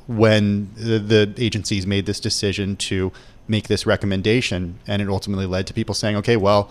when 0.07 0.71
the, 0.75 0.99
the 0.99 1.33
agencies 1.37 1.85
made 1.85 2.05
this 2.05 2.19
decision 2.19 2.75
to 2.77 3.11
make 3.47 3.67
this 3.67 3.85
recommendation, 3.85 4.79
and 4.87 5.01
it 5.01 5.09
ultimately 5.09 5.45
led 5.45 5.67
to 5.67 5.73
people 5.73 5.93
saying, 5.95 6.15
"Okay, 6.17 6.37
well, 6.37 6.69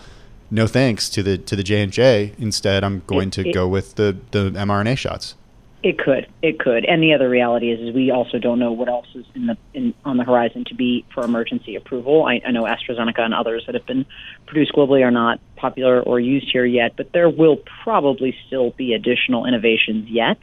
no 0.49 0.67
thanks 0.67 1.09
to 1.09 1.23
the 1.23 1.37
to 1.37 1.55
the 1.55 1.63
J 1.63 1.81
and 1.81 1.91
J. 1.91 2.33
Instead, 2.37 2.83
I'm 2.83 3.03
going 3.07 3.29
it, 3.29 3.33
to 3.33 3.49
it, 3.49 3.53
go 3.53 3.67
with 3.67 3.95
the 3.95 4.17
the 4.31 4.51
mRNA 4.51 4.97
shots." 4.97 5.35
It 5.83 5.99
could, 5.99 6.27
it 6.41 6.57
could, 6.59 6.85
and 6.85 7.03
the 7.03 7.13
other 7.13 7.29
reality 7.29 7.71
is, 7.71 7.79
is 7.79 7.93
we 7.93 8.09
also 8.09 8.39
don't 8.39 8.57
know 8.57 8.71
what 8.71 8.89
else 8.89 9.05
is 9.13 9.25
in 9.35 9.45
the 9.45 9.57
in, 9.75 9.93
on 10.03 10.17
the 10.17 10.23
horizon 10.23 10.65
to 10.69 10.75
be 10.75 11.05
for 11.13 11.23
emergency 11.23 11.75
approval. 11.75 12.25
I, 12.25 12.41
I 12.45 12.49
know 12.49 12.63
AstraZeneca 12.63 13.19
and 13.19 13.33
others 13.33 13.63
that 13.67 13.75
have 13.75 13.85
been 13.85 14.05
produced 14.47 14.73
globally 14.73 15.05
are 15.05 15.11
not 15.11 15.39
popular 15.55 16.01
or 16.01 16.19
used 16.19 16.49
here 16.51 16.65
yet, 16.65 16.95
but 16.97 17.13
there 17.13 17.29
will 17.29 17.57
probably 17.83 18.35
still 18.47 18.71
be 18.71 18.95
additional 18.95 19.45
innovations 19.45 20.09
yet 20.09 20.39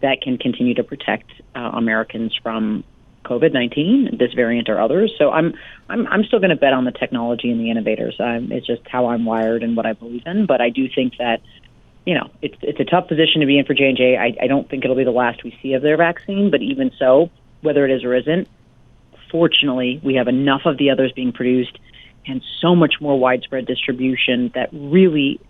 that 0.00 0.22
can 0.22 0.38
continue 0.38 0.72
to 0.74 0.82
protect 0.82 1.30
uh, 1.54 1.58
Americans 1.58 2.34
from 2.42 2.82
COVID 3.26 3.52
nineteen, 3.52 4.16
this 4.18 4.32
variant 4.32 4.70
or 4.70 4.80
others. 4.80 5.12
So 5.18 5.30
I'm 5.30 5.52
I'm 5.90 6.06
I'm 6.06 6.24
still 6.24 6.38
going 6.38 6.50
to 6.50 6.56
bet 6.56 6.72
on 6.72 6.84
the 6.84 6.92
technology 6.92 7.50
and 7.50 7.60
the 7.60 7.70
innovators. 7.70 8.16
It's 8.18 8.66
just 8.66 8.82
how 8.88 9.08
I'm 9.08 9.26
wired 9.26 9.62
and 9.62 9.76
what 9.76 9.84
I 9.84 9.92
believe 9.92 10.22
in. 10.24 10.46
But 10.46 10.62
I 10.62 10.70
do 10.70 10.88
think 10.88 11.18
that 11.18 11.42
you 12.06 12.14
know 12.14 12.30
it's 12.42 12.56
it's 12.62 12.80
a 12.80 12.84
tough 12.84 13.08
position 13.08 13.40
to 13.40 13.46
be 13.46 13.58
in 13.58 13.64
for 13.64 13.74
J 13.74 13.88
and 13.88 13.96
J. 13.96 14.16
I 14.16 14.46
don't 14.46 14.68
think 14.68 14.84
it'll 14.84 14.96
be 14.96 15.04
the 15.04 15.10
last 15.10 15.44
we 15.44 15.56
see 15.62 15.74
of 15.74 15.82
their 15.82 15.96
vaccine. 15.96 16.50
But 16.50 16.62
even 16.62 16.90
so, 16.98 17.30
whether 17.62 17.84
it 17.84 17.90
is 17.90 18.04
or 18.04 18.14
isn't, 18.14 18.48
fortunately 19.30 20.00
we 20.02 20.14
have 20.14 20.28
enough 20.28 20.62
of 20.64 20.78
the 20.78 20.90
others 20.90 21.12
being 21.12 21.32
produced 21.32 21.78
and 22.26 22.42
so 22.60 22.74
much 22.74 22.94
more 23.00 23.18
widespread 23.18 23.66
distribution 23.66 24.50
that 24.54 24.68
really 24.72 25.40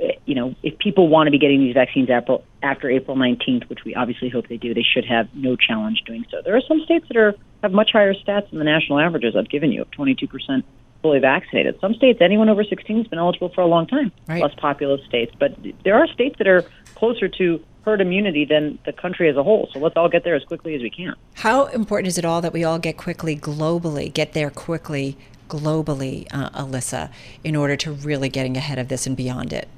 eh, 0.00 0.12
you 0.24 0.34
know, 0.34 0.54
if 0.62 0.78
people 0.78 1.08
want 1.08 1.26
to 1.26 1.30
be 1.30 1.38
getting 1.38 1.60
these 1.60 1.74
vaccines 1.74 2.10
after, 2.10 2.38
after 2.62 2.90
April 2.90 3.16
19th, 3.16 3.68
which 3.68 3.84
we 3.84 3.94
obviously 3.94 4.28
hope 4.28 4.48
they 4.48 4.56
do, 4.56 4.72
they 4.74 4.82
should 4.82 5.04
have 5.04 5.28
no 5.34 5.56
challenge 5.56 6.02
doing 6.06 6.24
so. 6.30 6.40
There 6.42 6.56
are 6.56 6.62
some 6.66 6.80
states 6.84 7.06
that 7.08 7.16
are 7.16 7.34
have 7.62 7.72
much 7.72 7.90
higher 7.92 8.14
stats 8.14 8.50
than 8.50 8.58
the 8.58 8.64
national 8.64 8.98
averages 9.00 9.34
I've 9.36 9.48
given 9.48 9.72
you, 9.72 9.84
22% 9.96 10.62
fully 11.04 11.18
vaccinated. 11.18 11.78
Some 11.82 11.92
states, 11.92 12.22
anyone 12.22 12.48
over 12.48 12.64
16 12.64 12.96
has 12.96 13.06
been 13.08 13.18
eligible 13.18 13.50
for 13.50 13.60
a 13.60 13.66
long 13.66 13.86
time, 13.86 14.10
right. 14.26 14.42
less 14.42 14.54
populous 14.56 15.04
states. 15.04 15.34
But 15.38 15.54
there 15.84 15.96
are 15.96 16.06
states 16.06 16.36
that 16.38 16.48
are 16.48 16.62
closer 16.94 17.28
to 17.28 17.62
herd 17.84 18.00
immunity 18.00 18.46
than 18.46 18.78
the 18.86 18.92
country 18.94 19.28
as 19.28 19.36
a 19.36 19.42
whole. 19.42 19.68
So 19.74 19.80
let's 19.80 19.98
all 19.98 20.08
get 20.08 20.24
there 20.24 20.34
as 20.34 20.44
quickly 20.44 20.74
as 20.74 20.80
we 20.80 20.88
can. 20.88 21.14
How 21.34 21.66
important 21.66 22.08
is 22.08 22.16
it 22.16 22.24
all 22.24 22.40
that 22.40 22.54
we 22.54 22.64
all 22.64 22.78
get 22.78 22.96
quickly 22.96 23.36
globally, 23.36 24.10
get 24.10 24.32
there 24.32 24.48
quickly 24.48 25.18
globally, 25.46 26.26
uh, 26.32 26.48
Alyssa, 26.64 27.12
in 27.44 27.54
order 27.54 27.76
to 27.76 27.92
really 27.92 28.30
getting 28.30 28.56
ahead 28.56 28.78
of 28.78 28.88
this 28.88 29.06
and 29.06 29.14
beyond 29.14 29.52
it? 29.52 29.68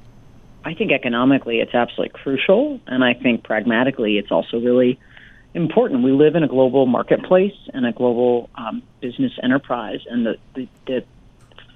I 0.63 0.75
think 0.75 0.93
economically 0.93 1.59
it's 1.59 1.75
absolutely 1.75 2.17
crucial, 2.17 2.79
and 2.87 3.03
I 3.03 3.15
think 3.15 3.43
pragmatically 3.43 4.17
it's 4.17 4.31
also 4.31 4.61
really 4.61 4.97
important. 5.53 6.03
We 6.03 6.13
live 6.13 6.35
in 6.35 6.43
a 6.43 6.47
global 6.47 6.85
marketplace 6.85 7.57
and 7.73 7.85
a 7.85 7.91
global 7.91 8.49
um, 8.55 8.81
business 9.01 9.33
enterprise, 9.43 9.99
and 10.09 10.25
the, 10.25 10.37
the, 10.55 10.69
the 10.85 11.03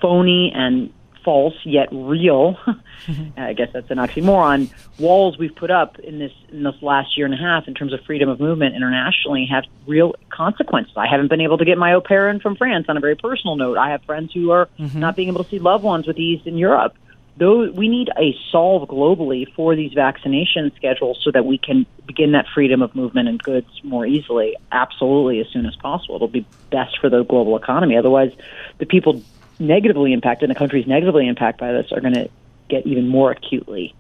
phony 0.01 0.51
and 0.53 0.91
false 1.23 1.53
yet 1.65 1.87
real 1.91 2.57
I 3.37 3.53
guess 3.53 3.69
that's 3.73 3.91
an 3.91 3.99
oxymoron 3.99 4.71
walls 4.99 5.37
we've 5.37 5.55
put 5.55 5.69
up 5.69 5.99
in 5.99 6.17
this 6.17 6.31
in 6.49 6.63
this 6.63 6.73
last 6.81 7.15
year 7.15 7.27
and 7.27 7.35
a 7.35 7.37
half 7.37 7.67
in 7.67 7.75
terms 7.75 7.93
of 7.93 8.01
freedom 8.01 8.27
of 8.27 8.39
movement 8.39 8.75
internationally 8.75 9.47
have 9.51 9.65
real 9.85 10.15
consequences. 10.29 10.93
I 10.97 11.07
haven't 11.07 11.27
been 11.27 11.41
able 11.41 11.59
to 11.59 11.65
get 11.65 11.77
my 11.77 11.93
au 11.93 12.01
pair 12.01 12.27
in 12.29 12.39
from 12.39 12.55
France 12.55 12.87
on 12.89 12.97
a 12.97 12.99
very 12.99 13.15
personal 13.15 13.55
note. 13.55 13.77
I 13.77 13.91
have 13.91 14.01
friends 14.03 14.33
who 14.33 14.51
are 14.51 14.67
mm-hmm. 14.79 14.99
not 14.99 15.15
being 15.15 15.27
able 15.27 15.43
to 15.43 15.49
see 15.49 15.59
loved 15.59 15.83
ones 15.83 16.07
with 16.07 16.17
ease 16.17 16.41
in 16.45 16.57
Europe 16.57 16.95
those, 17.37 17.73
we 17.73 17.87
need 17.87 18.09
a 18.19 18.35
solve 18.51 18.87
globally 18.89 19.51
for 19.55 19.75
these 19.75 19.93
vaccination 19.93 20.71
schedules 20.75 21.19
so 21.23 21.31
that 21.31 21.45
we 21.45 21.57
can 21.57 21.85
begin 22.05 22.33
that 22.33 22.45
freedom 22.53 22.81
of 22.81 22.93
movement 22.93 23.29
and 23.29 23.41
goods 23.41 23.67
more 23.83 24.05
easily, 24.05 24.55
absolutely, 24.71 25.39
as 25.39 25.47
soon 25.47 25.65
as 25.65 25.75
possible. 25.77 26.15
It'll 26.15 26.27
be 26.27 26.45
best 26.69 26.99
for 26.99 27.09
the 27.09 27.23
global 27.23 27.57
economy. 27.57 27.97
Otherwise, 27.97 28.31
the 28.79 28.85
people 28.85 29.23
negatively 29.61 30.13
impacted, 30.13 30.49
and 30.49 30.55
the 30.55 30.59
countries 30.59 30.87
negatively 30.87 31.27
impacted 31.27 31.59
by 31.59 31.71
this, 31.71 31.91
are 31.91 32.01
going 32.01 32.13
to 32.13 32.29
get 32.69 32.85
even 32.85 33.07
more 33.07 33.31
acutely, 33.31 33.93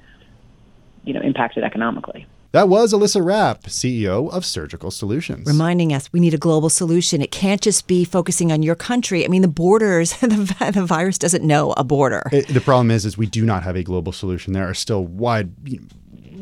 you 1.03 1.13
know, 1.13 1.21
impacted 1.21 1.63
economically. 1.63 2.25
That 2.53 2.67
was 2.67 2.91
Alyssa 2.91 3.23
Rapp, 3.23 3.63
CEO 3.63 4.29
of 4.29 4.45
Surgical 4.45 4.91
Solutions. 4.91 5.47
Reminding 5.47 5.93
us 5.93 6.11
we 6.11 6.19
need 6.19 6.33
a 6.33 6.37
global 6.37 6.69
solution. 6.69 7.21
It 7.21 7.31
can't 7.31 7.61
just 7.61 7.87
be 7.87 8.03
focusing 8.03 8.51
on 8.51 8.61
your 8.61 8.75
country. 8.75 9.23
I 9.23 9.29
mean, 9.29 9.41
the 9.41 9.47
borders, 9.47 10.11
the, 10.19 10.71
the 10.73 10.85
virus 10.85 11.17
doesn't 11.17 11.45
know 11.45 11.73
a 11.77 11.85
border. 11.85 12.23
It, 12.33 12.49
the 12.49 12.59
problem 12.59 12.91
is, 12.91 13.05
is 13.05 13.17
we 13.17 13.25
do 13.25 13.45
not 13.45 13.63
have 13.63 13.77
a 13.77 13.83
global 13.83 14.11
solution. 14.11 14.51
There 14.51 14.67
are 14.67 14.73
still 14.73 15.05
wide 15.05 15.53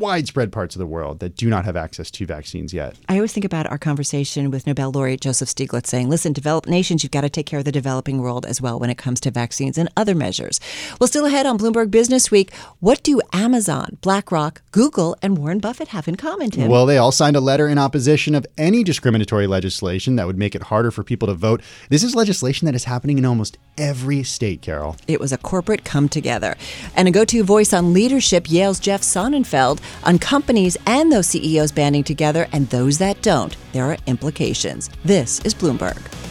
widespread 0.00 0.50
parts 0.50 0.74
of 0.74 0.80
the 0.80 0.86
world 0.86 1.20
that 1.20 1.36
do 1.36 1.48
not 1.48 1.64
have 1.64 1.76
access 1.76 2.10
to 2.10 2.26
vaccines 2.26 2.74
yet. 2.74 2.96
I 3.08 3.16
always 3.16 3.32
think 3.32 3.44
about 3.44 3.70
our 3.70 3.78
conversation 3.78 4.50
with 4.50 4.66
Nobel 4.66 4.90
laureate 4.90 5.20
Joseph 5.20 5.48
Stiglitz 5.48 5.86
saying, 5.86 6.08
listen, 6.08 6.32
developed 6.32 6.68
nations, 6.68 7.02
you've 7.02 7.12
got 7.12 7.20
to 7.20 7.28
take 7.28 7.46
care 7.46 7.58
of 7.58 7.64
the 7.64 7.72
developing 7.72 8.20
world 8.20 8.46
as 8.46 8.60
well 8.60 8.80
when 8.80 8.90
it 8.90 8.96
comes 8.96 9.20
to 9.20 9.30
vaccines 9.30 9.78
and 9.78 9.88
other 9.96 10.14
measures. 10.14 10.58
Well, 10.98 11.06
still 11.06 11.26
ahead 11.26 11.46
on 11.46 11.58
Bloomberg 11.58 11.90
Business 11.90 12.30
Week, 12.30 12.52
what 12.80 13.02
do 13.02 13.20
Amazon, 13.32 13.98
BlackRock, 14.00 14.62
Google, 14.72 15.16
and 15.22 15.36
Warren 15.36 15.58
Buffett 15.58 15.88
have 15.88 16.08
in 16.08 16.16
common, 16.16 16.50
Tim? 16.50 16.68
Well, 16.68 16.86
they 16.86 16.96
all 16.96 17.12
signed 17.12 17.36
a 17.36 17.40
letter 17.40 17.68
in 17.68 17.78
opposition 17.78 18.34
of 18.34 18.46
any 18.56 18.82
discriminatory 18.82 19.46
legislation 19.46 20.16
that 20.16 20.26
would 20.26 20.38
make 20.38 20.54
it 20.54 20.62
harder 20.62 20.90
for 20.90 21.04
people 21.04 21.28
to 21.28 21.34
vote. 21.34 21.62
This 21.90 22.02
is 22.02 22.14
legislation 22.14 22.66
that 22.66 22.74
is 22.74 22.84
happening 22.84 23.18
in 23.18 23.26
almost 23.26 23.58
every 23.76 24.22
state, 24.22 24.62
Carol. 24.62 24.96
It 25.06 25.20
was 25.20 25.32
a 25.32 25.38
corporate 25.38 25.84
come 25.84 26.08
together. 26.08 26.56
And 26.96 27.06
a 27.06 27.10
go 27.10 27.24
to 27.26 27.44
voice 27.44 27.72
on 27.72 27.92
leadership, 27.92 28.50
Yale's 28.50 28.80
Jeff 28.80 29.02
Sonnenfeld 29.02 29.80
on 30.04 30.18
companies 30.18 30.76
and 30.86 31.12
those 31.12 31.26
CEOs 31.26 31.72
banding 31.72 32.04
together 32.04 32.48
and 32.52 32.68
those 32.70 32.98
that 32.98 33.20
don't. 33.22 33.56
There 33.72 33.84
are 33.84 33.98
implications. 34.06 34.90
This 35.04 35.40
is 35.40 35.54
Bloomberg. 35.54 36.29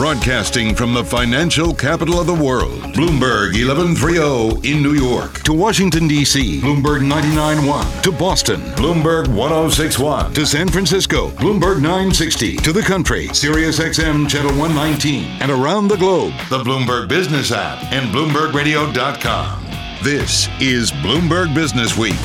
Broadcasting 0.00 0.74
from 0.74 0.94
the 0.94 1.04
financial 1.04 1.74
capital 1.74 2.18
of 2.18 2.26
the 2.26 2.32
world, 2.32 2.80
Bloomberg 2.94 3.52
1130 3.52 4.66
in 4.66 4.82
New 4.82 4.94
York. 4.94 5.42
To 5.42 5.52
Washington, 5.52 6.08
D.C., 6.08 6.58
Bloomberg 6.62 7.06
99.1. 7.06 8.02
To 8.04 8.10
Boston, 8.10 8.62
Bloomberg 8.76 9.28
1061. 9.28 10.32
To 10.32 10.46
San 10.46 10.68
Francisco, 10.68 11.28
Bloomberg 11.32 11.82
960. 11.82 12.56
To 12.56 12.72
the 12.72 12.80
country, 12.80 13.28
Sirius 13.34 13.78
XM 13.78 14.26
Channel 14.26 14.58
119. 14.58 15.24
And 15.42 15.50
around 15.50 15.88
the 15.88 15.98
globe, 15.98 16.32
the 16.48 16.64
Bloomberg 16.64 17.06
Business 17.06 17.52
app 17.52 17.82
and 17.92 18.08
BloombergRadio.com. 18.08 19.66
This 20.02 20.48
is 20.62 20.90
Bloomberg 20.92 21.54
Business 21.54 21.98
Week. 21.98 22.16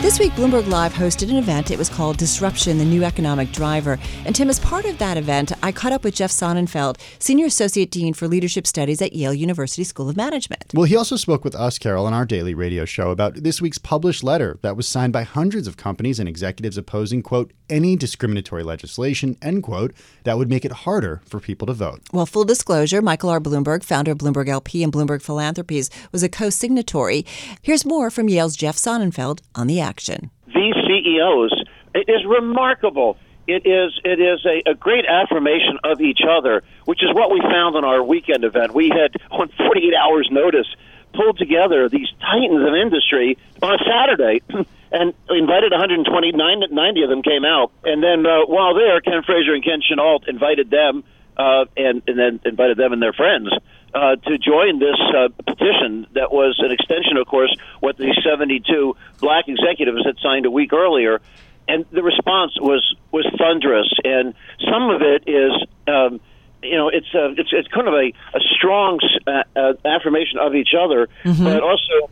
This 0.00 0.18
week, 0.18 0.32
Bloomberg 0.32 0.66
Live 0.66 0.94
hosted 0.94 1.28
an 1.28 1.36
event. 1.36 1.70
It 1.70 1.76
was 1.76 1.90
called 1.90 2.16
Disruption, 2.16 2.78
the 2.78 2.86
New 2.86 3.04
Economic 3.04 3.52
Driver. 3.52 3.98
And 4.24 4.34
Tim, 4.34 4.48
as 4.48 4.58
part 4.58 4.86
of 4.86 4.96
that 4.96 5.18
event, 5.18 5.52
I 5.62 5.72
caught 5.72 5.92
up 5.92 6.04
with 6.04 6.14
Jeff 6.14 6.30
Sonnenfeld, 6.30 6.98
Senior 7.18 7.44
Associate 7.44 7.88
Dean 7.88 8.14
for 8.14 8.26
Leadership 8.26 8.66
Studies 8.66 9.02
at 9.02 9.12
Yale 9.12 9.34
University 9.34 9.84
School 9.84 10.08
of 10.08 10.16
Management. 10.16 10.72
Well, 10.72 10.84
he 10.84 10.96
also 10.96 11.16
spoke 11.16 11.44
with 11.44 11.54
us, 11.54 11.78
Carol, 11.78 12.06
on 12.06 12.14
our 12.14 12.24
daily 12.24 12.54
radio 12.54 12.86
show 12.86 13.10
about 13.10 13.34
this 13.34 13.60
week's 13.60 13.76
published 13.76 14.24
letter 14.24 14.58
that 14.62 14.74
was 14.74 14.88
signed 14.88 15.12
by 15.12 15.22
hundreds 15.22 15.68
of 15.68 15.76
companies 15.76 16.18
and 16.18 16.30
executives 16.30 16.78
opposing, 16.78 17.22
quote, 17.22 17.52
any 17.68 17.94
discriminatory 17.94 18.62
legislation, 18.62 19.36
end 19.42 19.62
quote, 19.62 19.92
that 20.24 20.38
would 20.38 20.48
make 20.48 20.64
it 20.64 20.72
harder 20.72 21.20
for 21.26 21.40
people 21.40 21.66
to 21.66 21.74
vote. 21.74 22.00
Well, 22.10 22.26
full 22.26 22.44
disclosure, 22.44 23.02
Michael 23.02 23.28
R. 23.28 23.38
Bloomberg, 23.38 23.84
founder 23.84 24.12
of 24.12 24.18
Bloomberg 24.18 24.48
LP 24.48 24.82
and 24.82 24.92
Bloomberg 24.92 25.20
Philanthropies, 25.20 25.90
was 26.10 26.22
a 26.22 26.28
co 26.28 26.48
signatory. 26.48 27.26
Here's 27.60 27.84
more 27.84 28.10
from 28.10 28.30
Yale's 28.30 28.56
Jeff 28.56 28.76
Sonnenfeld 28.76 29.40
on 29.54 29.66
the 29.66 29.78
action. 29.90 30.30
These 30.46 30.74
CEOs, 30.86 31.52
it 31.94 32.08
is 32.08 32.24
remarkable. 32.24 33.18
It 33.46 33.66
is 33.66 33.90
it 34.04 34.20
is 34.20 34.40
a, 34.46 34.70
a 34.70 34.74
great 34.74 35.04
affirmation 35.06 35.78
of 35.82 36.00
each 36.00 36.20
other, 36.28 36.62
which 36.84 37.02
is 37.02 37.10
what 37.12 37.30
we 37.30 37.40
found 37.40 37.74
on 37.76 37.84
our 37.84 38.02
weekend 38.02 38.44
event. 38.44 38.72
We 38.72 38.88
had 38.90 39.10
on 39.30 39.48
48 39.48 39.92
hours 39.94 40.28
notice 40.30 40.68
pulled 41.12 41.38
together 41.38 41.88
these 41.88 42.06
titans 42.20 42.62
of 42.68 42.74
industry 42.74 43.36
on 43.62 43.74
a 43.74 43.78
Saturday. 43.82 44.42
and 44.92 45.14
invited 45.30 45.70
120, 45.70 46.32
90 46.32 47.02
of 47.02 47.10
them 47.10 47.22
came 47.22 47.44
out. 47.44 47.70
And 47.84 48.02
then 48.02 48.26
uh, 48.26 48.46
while 48.46 48.74
there, 48.74 49.00
Ken 49.00 49.22
Frazier 49.22 49.54
and 49.54 49.64
Ken 49.64 49.80
Chenault 49.88 50.26
invited 50.26 50.68
them, 50.68 51.04
uh, 51.36 51.66
and, 51.76 52.02
and 52.08 52.18
then 52.18 52.40
invited 52.44 52.76
them 52.76 52.92
and 52.92 53.00
their 53.00 53.12
friends 53.12 53.48
uh, 53.94 54.16
to 54.16 54.38
join 54.38 54.78
this 54.78 54.96
uh, 55.16 55.28
petition 55.46 56.06
that 56.12 56.32
was 56.32 56.56
an 56.58 56.70
extension, 56.70 57.16
of 57.16 57.26
course, 57.26 57.54
what 57.80 57.96
the 57.96 58.14
72 58.24 58.96
black 59.20 59.48
executives 59.48 60.04
had 60.04 60.16
signed 60.22 60.46
a 60.46 60.50
week 60.50 60.72
earlier. 60.72 61.20
And 61.68 61.84
the 61.92 62.02
response 62.02 62.52
was 62.60 62.96
was 63.12 63.26
thunderous, 63.38 63.92
and 64.02 64.34
some 64.68 64.90
of 64.90 65.02
it 65.02 65.28
is, 65.28 65.52
um, 65.86 66.20
you 66.64 66.76
know, 66.76 66.88
it's 66.88 67.14
a, 67.14 67.30
it's 67.38 67.50
it's 67.52 67.68
kind 67.68 67.86
of 67.86 67.94
a, 67.94 68.12
a 68.34 68.40
strong 68.56 68.98
uh, 69.26 69.44
uh, 69.54 69.74
affirmation 69.84 70.38
of 70.40 70.56
each 70.56 70.74
other, 70.76 71.08
mm-hmm. 71.22 71.44
but 71.44 71.62
also 71.62 72.10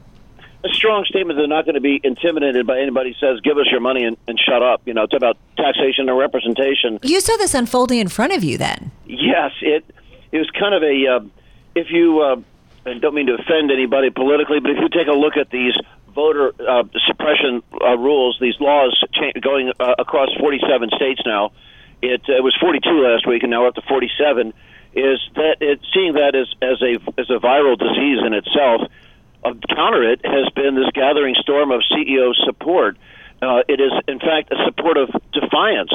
a 0.64 0.68
strong 0.68 1.04
statement 1.04 1.38
they're 1.38 1.46
not 1.46 1.64
going 1.64 1.74
to 1.74 1.80
be 1.80 2.00
intimidated 2.02 2.66
by 2.66 2.78
anybody 2.78 3.16
who 3.18 3.26
says, 3.26 3.40
"Give 3.40 3.58
us 3.58 3.66
your 3.70 3.80
money 3.80 4.04
and, 4.04 4.16
and 4.26 4.38
shut 4.38 4.62
up." 4.62 4.82
You 4.84 4.94
know, 4.94 5.04
it's 5.04 5.14
about 5.14 5.36
taxation 5.56 6.08
and 6.08 6.18
representation. 6.18 6.98
You 7.02 7.20
saw 7.20 7.36
this 7.36 7.54
unfolding 7.54 7.98
in 7.98 8.08
front 8.08 8.32
of 8.32 8.44
you, 8.44 8.58
then. 8.58 8.90
Yes, 9.06 9.52
it 9.60 9.84
it 10.32 10.38
was 10.38 10.50
kind 10.50 10.74
of 10.74 10.82
a. 10.82 11.06
Uh, 11.06 11.20
if 11.78 11.90
you, 11.90 12.20
uh, 12.20 12.36
I 12.86 12.98
don't 12.98 13.14
mean 13.14 13.26
to 13.26 13.34
offend 13.34 13.70
anybody 13.70 14.10
politically, 14.10 14.60
but 14.60 14.72
if 14.72 14.78
you 14.78 14.88
take 14.88 15.08
a 15.08 15.12
look 15.12 15.36
at 15.36 15.50
these 15.50 15.74
voter 16.14 16.52
uh, 16.66 16.84
suppression 17.06 17.62
uh, 17.80 17.96
rules, 17.96 18.38
these 18.40 18.58
laws 18.60 18.98
cha- 19.12 19.38
going 19.40 19.72
uh, 19.78 19.94
across 19.98 20.28
47 20.40 20.90
states 20.96 21.22
now, 21.24 21.52
it, 22.02 22.22
it 22.28 22.42
was 22.42 22.56
42 22.60 22.90
last 22.90 23.26
week, 23.26 23.42
and 23.42 23.50
now 23.50 23.62
we're 23.62 23.68
up 23.68 23.74
to 23.74 23.82
47. 23.82 24.52
Is 24.94 25.20
that 25.34 25.56
it, 25.60 25.80
seeing 25.92 26.14
that 26.14 26.34
as 26.34 26.48
as 26.62 26.80
a 26.80 26.94
as 27.20 27.28
a 27.28 27.38
viral 27.38 27.78
disease 27.78 28.18
in 28.24 28.32
itself? 28.32 28.90
Uh, 29.44 29.54
counter 29.74 30.02
it 30.02 30.24
has 30.24 30.48
been 30.54 30.74
this 30.74 30.90
gathering 30.94 31.34
storm 31.40 31.70
of 31.70 31.82
CEO 31.92 32.34
support. 32.46 32.96
Uh, 33.40 33.62
it 33.68 33.80
is, 33.80 33.92
in 34.08 34.18
fact, 34.18 34.50
a 34.50 34.56
support 34.64 34.96
of 34.96 35.10
defiance 35.32 35.92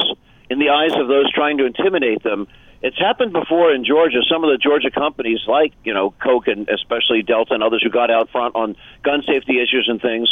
in 0.48 0.58
the 0.58 0.70
eyes 0.70 0.92
of 0.96 1.08
those 1.08 1.30
trying 1.32 1.58
to 1.58 1.66
intimidate 1.66 2.22
them. 2.22 2.46
It's 2.84 2.98
happened 2.98 3.32
before 3.32 3.72
in 3.72 3.82
Georgia. 3.82 4.20
Some 4.30 4.44
of 4.44 4.50
the 4.50 4.58
Georgia 4.58 4.90
companies, 4.90 5.40
like 5.48 5.72
you 5.84 5.94
know 5.94 6.10
Coke 6.22 6.48
and 6.48 6.68
especially 6.68 7.22
Delta 7.22 7.54
and 7.54 7.62
others, 7.62 7.82
who 7.82 7.88
got 7.88 8.10
out 8.10 8.28
front 8.28 8.54
on 8.54 8.76
gun 9.02 9.22
safety 9.26 9.56
issues 9.58 9.88
and 9.88 10.02
things, 10.02 10.30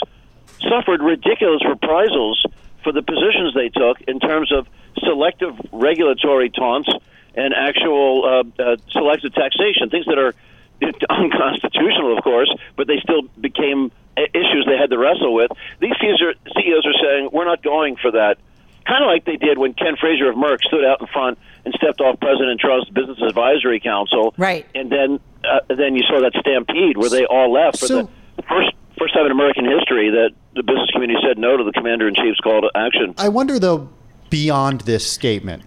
suffered 0.61 1.01
ridiculous 1.03 1.63
reprisals 1.65 2.45
for 2.85 2.93
the 2.93 3.01
positions 3.01 3.55
they 3.55 3.71
took 3.71 4.03
in 4.03 4.21
terms 4.21 4.53
of 4.53 4.69
selective 4.99 5.59
regulatory 5.73 6.51
taunts 6.51 6.91
and 7.35 7.55
actual 7.55 8.27
uh, 8.59 8.63
uh, 8.63 8.77
selective 8.91 9.33
taxation, 9.33 9.89
things 9.89 10.05
that 10.05 10.19
are 10.19 10.35
unconstitutional, 11.09 12.19
of 12.19 12.23
course, 12.23 12.55
but 12.77 12.87
they 12.87 13.01
still 13.01 13.23
became 13.41 13.91
issues 14.35 14.67
they 14.69 14.77
had 14.77 14.91
to 14.91 14.99
wrestle 14.99 15.33
with. 15.33 15.51
These 15.81 15.95
CEOs 15.99 16.85
are 16.85 17.01
saying, 17.01 17.31
we're 17.33 17.47
not 17.47 17.63
going 17.63 17.97
for 17.97 18.11
that. 18.11 18.37
Kind 18.85 19.03
of 19.03 19.09
like 19.09 19.25
they 19.25 19.37
did 19.37 19.57
when 19.57 19.73
Ken 19.73 19.97
Frazier 19.97 20.29
of 20.29 20.37
Merck 20.37 20.61
stood 20.65 20.85
out 20.85 21.01
in 21.01 21.07
front 21.07 21.39
and 21.65 21.75
stepped 21.75 22.01
off 22.01 22.19
President 22.21 22.61
Trump's 22.61 22.89
Business 22.91 23.19
Advisory 23.27 23.81
Council. 23.81 24.35
Right. 24.37 24.67
And 24.75 24.91
then, 24.91 25.21
uh, 25.45 25.61
then 25.75 25.95
you 25.97 26.03
saw 26.03 26.21
that 26.21 26.33
stampede 26.41 26.97
where 26.97 27.11
they 27.11 27.25
all 27.25 27.53
left 27.53 27.79
for 27.81 27.87
so, 27.87 28.11
the 28.37 28.43
first 28.43 28.73
first 28.99 29.15
time 29.15 29.27
in 29.27 29.33
American 29.33 29.65
history 29.65 30.11
that 30.11 30.31
the 30.55 30.63
business 30.63 30.91
community 30.93 31.19
said 31.27 31.39
no 31.39 31.57
to 31.57 31.65
the 31.65 31.73
commander 31.73 32.07
in 32.07 32.15
chief's 32.15 32.39
call 32.41 32.61
to 32.61 32.71
action. 32.75 33.15
I 33.19 33.29
wonder, 33.29 33.59
though, 33.59 33.89
beyond 34.31 34.83
this 34.83 35.11
statement, 35.11 35.65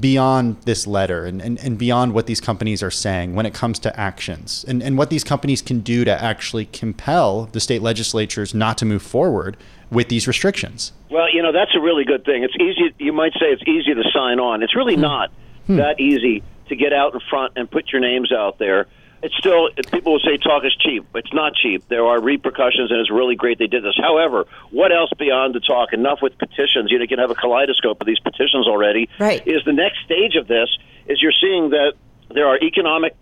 beyond 0.00 0.60
this 0.62 0.86
letter 0.86 1.24
and, 1.24 1.40
and, 1.40 1.58
and 1.60 1.78
beyond 1.78 2.12
what 2.12 2.26
these 2.26 2.40
companies 2.40 2.82
are 2.82 2.90
saying 2.90 3.34
when 3.34 3.46
it 3.46 3.54
comes 3.54 3.78
to 3.78 4.00
actions 4.00 4.64
and, 4.66 4.82
and 4.82 4.98
what 4.98 5.10
these 5.10 5.22
companies 5.22 5.62
can 5.62 5.80
do 5.80 6.04
to 6.04 6.22
actually 6.22 6.66
compel 6.66 7.46
the 7.52 7.60
state 7.60 7.82
legislatures 7.82 8.52
not 8.52 8.76
to 8.78 8.84
move 8.84 9.02
forward 9.02 9.56
with 9.90 10.08
these 10.08 10.26
restrictions? 10.26 10.92
Well, 11.08 11.32
you 11.32 11.40
know, 11.40 11.52
that's 11.52 11.74
a 11.76 11.80
really 11.80 12.04
good 12.04 12.24
thing. 12.24 12.42
It's 12.42 12.56
easy, 12.56 12.94
you 12.98 13.12
might 13.12 13.32
say 13.34 13.46
it's 13.46 13.62
easy 13.66 13.94
to 13.94 14.02
sign 14.12 14.40
on. 14.40 14.62
It's 14.62 14.74
really 14.74 14.96
hmm. 14.96 15.02
not 15.02 15.30
hmm. 15.66 15.76
that 15.76 16.00
easy 16.00 16.42
to 16.68 16.74
get 16.74 16.92
out 16.92 17.14
in 17.14 17.20
front 17.30 17.52
and 17.54 17.70
put 17.70 17.92
your 17.92 18.00
names 18.00 18.32
out 18.32 18.58
there 18.58 18.88
it's 19.26 19.36
still 19.38 19.68
people 19.90 20.12
will 20.12 20.20
say 20.20 20.36
talk 20.36 20.64
is 20.64 20.74
cheap. 20.76 21.04
It's 21.16 21.32
not 21.32 21.54
cheap. 21.56 21.88
There 21.88 22.06
are 22.06 22.20
repercussions, 22.20 22.92
and 22.92 23.00
it's 23.00 23.10
really 23.10 23.34
great 23.34 23.58
they 23.58 23.66
did 23.66 23.82
this. 23.82 23.98
However, 24.00 24.46
what 24.70 24.92
else 24.92 25.10
beyond 25.18 25.52
the 25.52 25.58
talk? 25.58 25.92
Enough 25.92 26.20
with 26.22 26.38
petitions. 26.38 26.92
You, 26.92 26.98
know, 26.98 27.02
you 27.02 27.08
can 27.08 27.18
have 27.18 27.32
a 27.32 27.34
kaleidoscope 27.34 28.00
of 28.00 28.06
these 28.06 28.20
petitions 28.20 28.68
already. 28.68 29.08
Right. 29.18 29.44
Is 29.44 29.64
the 29.64 29.72
next 29.72 30.04
stage 30.04 30.36
of 30.36 30.46
this 30.46 30.68
is 31.08 31.20
you're 31.20 31.34
seeing 31.40 31.70
that 31.70 31.94
there 32.32 32.46
are 32.46 32.56
economic 32.62 33.16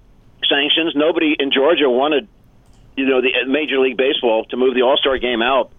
sanctions. 0.47 0.93
Nobody 0.95 1.37
in 1.39 1.51
Georgia 1.51 1.89
wanted, 1.89 2.29
you 2.97 3.07
know, 3.07 3.23
the 3.23 3.33
Major 3.47 3.79
League 3.79 3.97
Baseball 3.97 4.45
to 4.51 4.59
move 4.59 4.75
the 4.75 4.83
All 4.83 4.99
Star 4.99 5.17
game 5.17 5.41
out. 5.41 5.73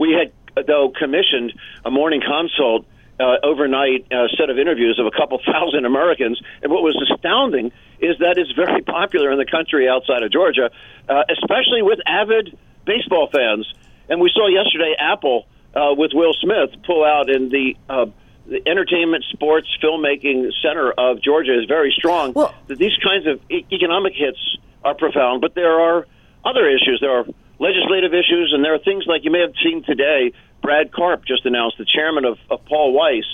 We 0.00 0.18
had 0.18 0.66
though 0.66 0.90
commissioned 0.90 1.52
a 1.84 1.92
morning 1.92 2.22
consult 2.26 2.86
uh, 3.20 3.36
overnight 3.42 4.06
uh, 4.10 4.26
set 4.38 4.50
of 4.50 4.58
interviews 4.58 4.98
of 4.98 5.06
a 5.06 5.10
couple 5.10 5.40
thousand 5.46 5.84
Americans. 5.84 6.40
And 6.62 6.72
what 6.72 6.82
was 6.82 6.96
astounding 7.10 7.72
is 8.00 8.18
that 8.18 8.38
it's 8.38 8.52
very 8.52 8.82
popular 8.98 9.30
in 9.32 9.38
the 9.38 9.46
country 9.46 9.88
outside 9.88 10.22
of 10.22 10.32
Georgia, 10.32 10.70
uh, 11.08 11.22
especially 11.30 11.82
with 11.82 12.00
avid 12.06 12.56
baseball 12.84 13.28
fans. 13.32 13.72
And 14.08 14.20
we 14.20 14.30
saw 14.34 14.48
yesterday 14.48 14.94
Apple 14.98 15.46
uh, 15.74 15.94
with 15.96 16.12
Will 16.14 16.34
Smith 16.40 16.70
pull 16.86 17.04
out 17.04 17.30
in 17.30 17.48
the. 17.48 17.76
Uh, 17.88 18.06
the 18.46 18.60
entertainment, 18.68 19.24
sports, 19.32 19.66
filmmaking 19.82 20.50
center 20.62 20.92
of 20.92 21.22
Georgia 21.22 21.58
is 21.58 21.64
very 21.66 21.90
strong. 21.96 22.34
Well, 22.34 22.54
that 22.66 22.76
these 22.76 22.92
kinds 23.02 23.26
of 23.26 23.40
e- 23.50 23.64
economic 23.72 24.12
hits 24.14 24.38
are 24.84 24.94
profound, 24.94 25.40
but 25.40 25.54
there 25.54 25.80
are 25.80 26.06
other 26.44 26.68
issues. 26.68 26.98
There 27.00 27.10
are 27.10 27.24
legislative 27.58 28.12
issues, 28.12 28.52
and 28.54 28.64
there 28.64 28.74
are 28.74 28.78
things 28.78 29.04
like 29.06 29.24
you 29.24 29.30
may 29.30 29.40
have 29.40 29.54
seen 29.62 29.82
today. 29.82 30.32
Brad 30.64 30.92
Karp 30.92 31.26
just 31.26 31.44
announced, 31.44 31.76
the 31.76 31.84
chairman 31.84 32.24
of, 32.24 32.38
of 32.50 32.64
Paul 32.64 32.94
Weiss, 32.94 33.26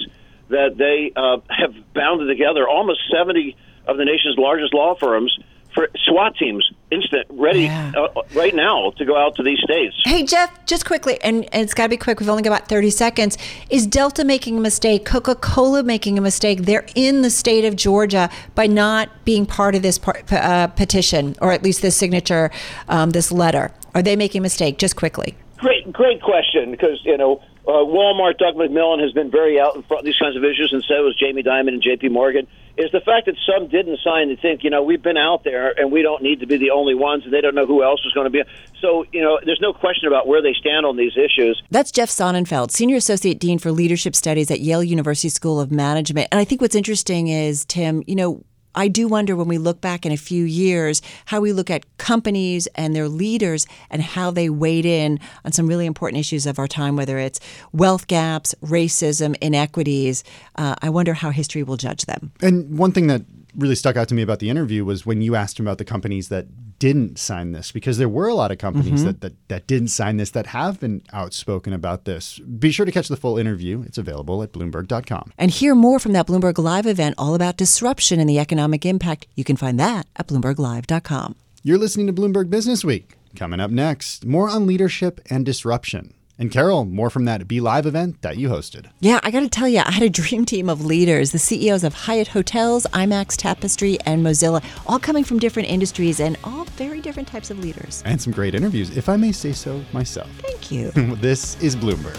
that 0.48 0.76
they 0.76 1.12
uh, 1.14 1.38
have 1.48 1.72
bounded 1.94 2.26
together 2.26 2.68
almost 2.68 3.00
70 3.16 3.56
of 3.86 3.96
the 3.96 4.04
nation's 4.04 4.36
largest 4.36 4.74
law 4.74 4.96
firms 4.96 5.38
for 5.72 5.88
SWAT 6.04 6.34
teams, 6.36 6.68
instant, 6.90 7.28
ready 7.30 7.62
yeah. 7.62 7.92
uh, 7.96 8.22
right 8.34 8.52
now 8.52 8.90
to 8.98 9.04
go 9.04 9.16
out 9.16 9.36
to 9.36 9.44
these 9.44 9.60
states. 9.60 9.94
Hey, 10.04 10.24
Jeff, 10.24 10.66
just 10.66 10.84
quickly, 10.84 11.22
and, 11.22 11.44
and 11.54 11.62
it's 11.62 11.72
got 11.72 11.84
to 11.84 11.88
be 11.88 11.96
quick. 11.96 12.18
We've 12.18 12.28
only 12.28 12.42
got 12.42 12.50
about 12.50 12.68
30 12.68 12.90
seconds. 12.90 13.38
Is 13.70 13.86
Delta 13.86 14.24
making 14.24 14.58
a 14.58 14.60
mistake? 14.60 15.04
Coca 15.04 15.36
Cola 15.36 15.84
making 15.84 16.18
a 16.18 16.20
mistake? 16.20 16.62
They're 16.62 16.86
in 16.96 17.22
the 17.22 17.30
state 17.30 17.64
of 17.64 17.76
Georgia 17.76 18.28
by 18.56 18.66
not 18.66 19.24
being 19.24 19.46
part 19.46 19.76
of 19.76 19.82
this 19.82 19.98
par- 19.98 20.20
uh, 20.32 20.66
petition, 20.66 21.36
or 21.40 21.52
at 21.52 21.62
least 21.62 21.80
this 21.80 21.94
signature, 21.94 22.50
um, 22.88 23.10
this 23.10 23.30
letter. 23.30 23.70
Are 23.94 24.02
they 24.02 24.16
making 24.16 24.40
a 24.40 24.42
mistake? 24.42 24.78
Just 24.78 24.96
quickly. 24.96 25.36
Great, 25.60 25.92
great 25.92 26.22
question. 26.22 26.70
Because 26.70 27.00
you 27.04 27.16
know, 27.16 27.42
uh, 27.68 27.84
Walmart, 27.84 28.38
Doug 28.38 28.54
McMillon 28.56 29.02
has 29.02 29.12
been 29.12 29.30
very 29.30 29.60
out 29.60 29.76
in 29.76 29.82
front 29.82 30.00
of 30.00 30.04
these 30.06 30.18
kinds 30.18 30.36
of 30.36 30.42
issues, 30.42 30.72
and 30.72 30.82
so 30.82 31.04
was 31.04 31.14
Jamie 31.16 31.42
Dimon 31.42 31.68
and 31.68 31.82
J.P. 31.82 32.08
Morgan. 32.08 32.46
Is 32.78 32.90
the 32.92 33.00
fact 33.00 33.26
that 33.26 33.34
some 33.44 33.68
didn't 33.68 33.98
sign 34.02 34.30
and 34.30 34.40
think, 34.40 34.64
you 34.64 34.70
know, 34.70 34.82
we've 34.82 35.02
been 35.02 35.18
out 35.18 35.44
there 35.44 35.78
and 35.78 35.92
we 35.92 36.00
don't 36.00 36.22
need 36.22 36.40
to 36.40 36.46
be 36.46 36.56
the 36.56 36.70
only 36.70 36.94
ones, 36.94 37.24
and 37.24 37.32
they 37.32 37.42
don't 37.42 37.54
know 37.54 37.66
who 37.66 37.82
else 37.82 38.00
is 38.06 38.12
going 38.12 38.24
to 38.24 38.30
be. 38.30 38.42
So, 38.80 39.04
you 39.12 39.20
know, 39.20 39.38
there's 39.44 39.60
no 39.60 39.74
question 39.74 40.08
about 40.08 40.26
where 40.26 40.40
they 40.40 40.54
stand 40.54 40.86
on 40.86 40.96
these 40.96 41.12
issues. 41.16 41.62
That's 41.70 41.90
Jeff 41.90 42.08
Sonnenfeld, 42.08 42.70
Senior 42.70 42.96
Associate 42.96 43.38
Dean 43.38 43.58
for 43.58 43.70
Leadership 43.70 44.16
Studies 44.16 44.50
at 44.50 44.60
Yale 44.60 44.82
University 44.82 45.28
School 45.28 45.60
of 45.60 45.70
Management. 45.70 46.28
And 46.32 46.40
I 46.40 46.44
think 46.44 46.62
what's 46.62 46.74
interesting 46.74 47.28
is, 47.28 47.66
Tim, 47.66 48.02
you 48.06 48.16
know, 48.16 48.42
I 48.74 48.88
do 48.88 49.08
wonder 49.08 49.34
when 49.36 49.48
we 49.48 49.58
look 49.58 49.80
back 49.80 50.06
in 50.06 50.12
a 50.12 50.16
few 50.16 50.44
years 50.44 51.02
how 51.26 51.40
we 51.40 51.52
look 51.52 51.70
at 51.70 51.84
companies 51.98 52.66
and 52.74 52.94
their 52.94 53.08
leaders 53.08 53.66
and 53.90 54.02
how 54.02 54.30
they 54.30 54.48
weighed 54.48 54.86
in 54.86 55.18
on 55.44 55.52
some 55.52 55.66
really 55.66 55.86
important 55.86 56.20
issues 56.20 56.46
of 56.46 56.58
our 56.58 56.68
time, 56.68 56.96
whether 56.96 57.18
it's 57.18 57.40
wealth 57.72 58.06
gaps, 58.06 58.54
racism, 58.62 59.36
inequities. 59.40 60.24
Uh, 60.56 60.74
I 60.82 60.90
wonder 60.90 61.14
how 61.14 61.30
history 61.30 61.62
will 61.62 61.76
judge 61.76 62.06
them. 62.06 62.32
And 62.40 62.78
one 62.78 62.92
thing 62.92 63.06
that 63.08 63.22
really 63.56 63.74
stuck 63.74 63.96
out 63.96 64.08
to 64.08 64.14
me 64.14 64.22
about 64.22 64.38
the 64.38 64.50
interview 64.50 64.84
was 64.84 65.04
when 65.04 65.22
you 65.22 65.34
asked 65.34 65.58
him 65.58 65.66
about 65.66 65.78
the 65.78 65.84
companies 65.84 66.28
that 66.28 66.46
didn't 66.78 67.18
sign 67.18 67.52
this, 67.52 67.72
because 67.72 67.98
there 67.98 68.08
were 68.08 68.28
a 68.28 68.34
lot 68.34 68.50
of 68.50 68.58
companies 68.58 69.00
mm-hmm. 69.00 69.06
that, 69.06 69.20
that, 69.20 69.48
that 69.48 69.66
didn't 69.66 69.88
sign 69.88 70.16
this 70.16 70.30
that 70.30 70.46
have 70.46 70.80
been 70.80 71.02
outspoken 71.12 71.72
about 71.72 72.06
this. 72.06 72.38
Be 72.38 72.70
sure 72.70 72.86
to 72.86 72.92
catch 72.92 73.08
the 73.08 73.16
full 73.16 73.36
interview. 73.36 73.82
It's 73.86 73.98
available 73.98 74.42
at 74.42 74.52
Bloomberg.com. 74.52 75.32
And 75.36 75.50
hear 75.50 75.74
more 75.74 75.98
from 75.98 76.12
that 76.12 76.26
Bloomberg 76.26 76.58
Live 76.58 76.86
event 76.86 77.14
all 77.18 77.34
about 77.34 77.56
disruption 77.56 78.18
and 78.18 78.28
the 78.28 78.38
economic 78.38 78.86
impact. 78.86 79.26
You 79.36 79.44
can 79.44 79.56
find 79.56 79.78
that 79.78 80.06
at 80.16 80.26
BloombergLive.com. 80.28 81.36
You're 81.62 81.78
listening 81.78 82.06
to 82.06 82.12
Bloomberg 82.12 82.48
Business 82.48 82.84
Week. 82.84 83.16
Coming 83.36 83.60
up 83.60 83.70
next, 83.70 84.24
more 84.24 84.48
on 84.48 84.66
leadership 84.66 85.20
and 85.28 85.44
disruption. 85.44 86.14
And 86.40 86.50
Carol, 86.50 86.86
more 86.86 87.10
from 87.10 87.26
that 87.26 87.46
Be 87.46 87.60
Live 87.60 87.84
event 87.84 88.22
that 88.22 88.38
you 88.38 88.48
hosted. 88.48 88.86
Yeah, 89.00 89.20
I 89.22 89.30
got 89.30 89.40
to 89.40 89.48
tell 89.48 89.68
you, 89.68 89.82
I 89.84 89.90
had 89.90 90.02
a 90.02 90.08
dream 90.08 90.46
team 90.46 90.70
of 90.70 90.82
leaders, 90.82 91.32
the 91.32 91.38
CEOs 91.38 91.84
of 91.84 91.92
Hyatt 91.92 92.28
Hotels, 92.28 92.86
IMAX 92.94 93.36
Tapestry, 93.36 94.00
and 94.06 94.24
Mozilla, 94.24 94.64
all 94.86 94.98
coming 94.98 95.22
from 95.22 95.38
different 95.38 95.68
industries 95.68 96.18
and 96.18 96.38
all 96.42 96.64
very 96.64 97.02
different 97.02 97.28
types 97.28 97.50
of 97.50 97.58
leaders. 97.58 98.02
And 98.06 98.22
some 98.22 98.32
great 98.32 98.54
interviews, 98.54 98.96
if 98.96 99.10
I 99.10 99.16
may 99.16 99.32
say 99.32 99.52
so 99.52 99.84
myself. 99.92 100.30
Thank 100.38 100.72
you. 100.72 100.90
this 101.16 101.60
is 101.62 101.76
Bloomberg. 101.76 102.18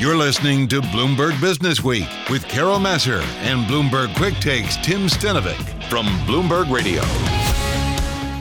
You're 0.00 0.16
listening 0.16 0.66
to 0.68 0.80
Bloomberg 0.80 1.38
Business 1.42 1.84
Week 1.84 2.08
with 2.30 2.46
Carol 2.48 2.78
Massar 2.78 3.20
and 3.42 3.68
Bloomberg 3.68 4.14
Quick 4.16 4.34
Takes 4.36 4.76
Tim 4.76 5.08
Stenovec 5.08 5.75
from 5.88 6.06
Bloomberg 6.26 6.70
Radio. 6.70 7.45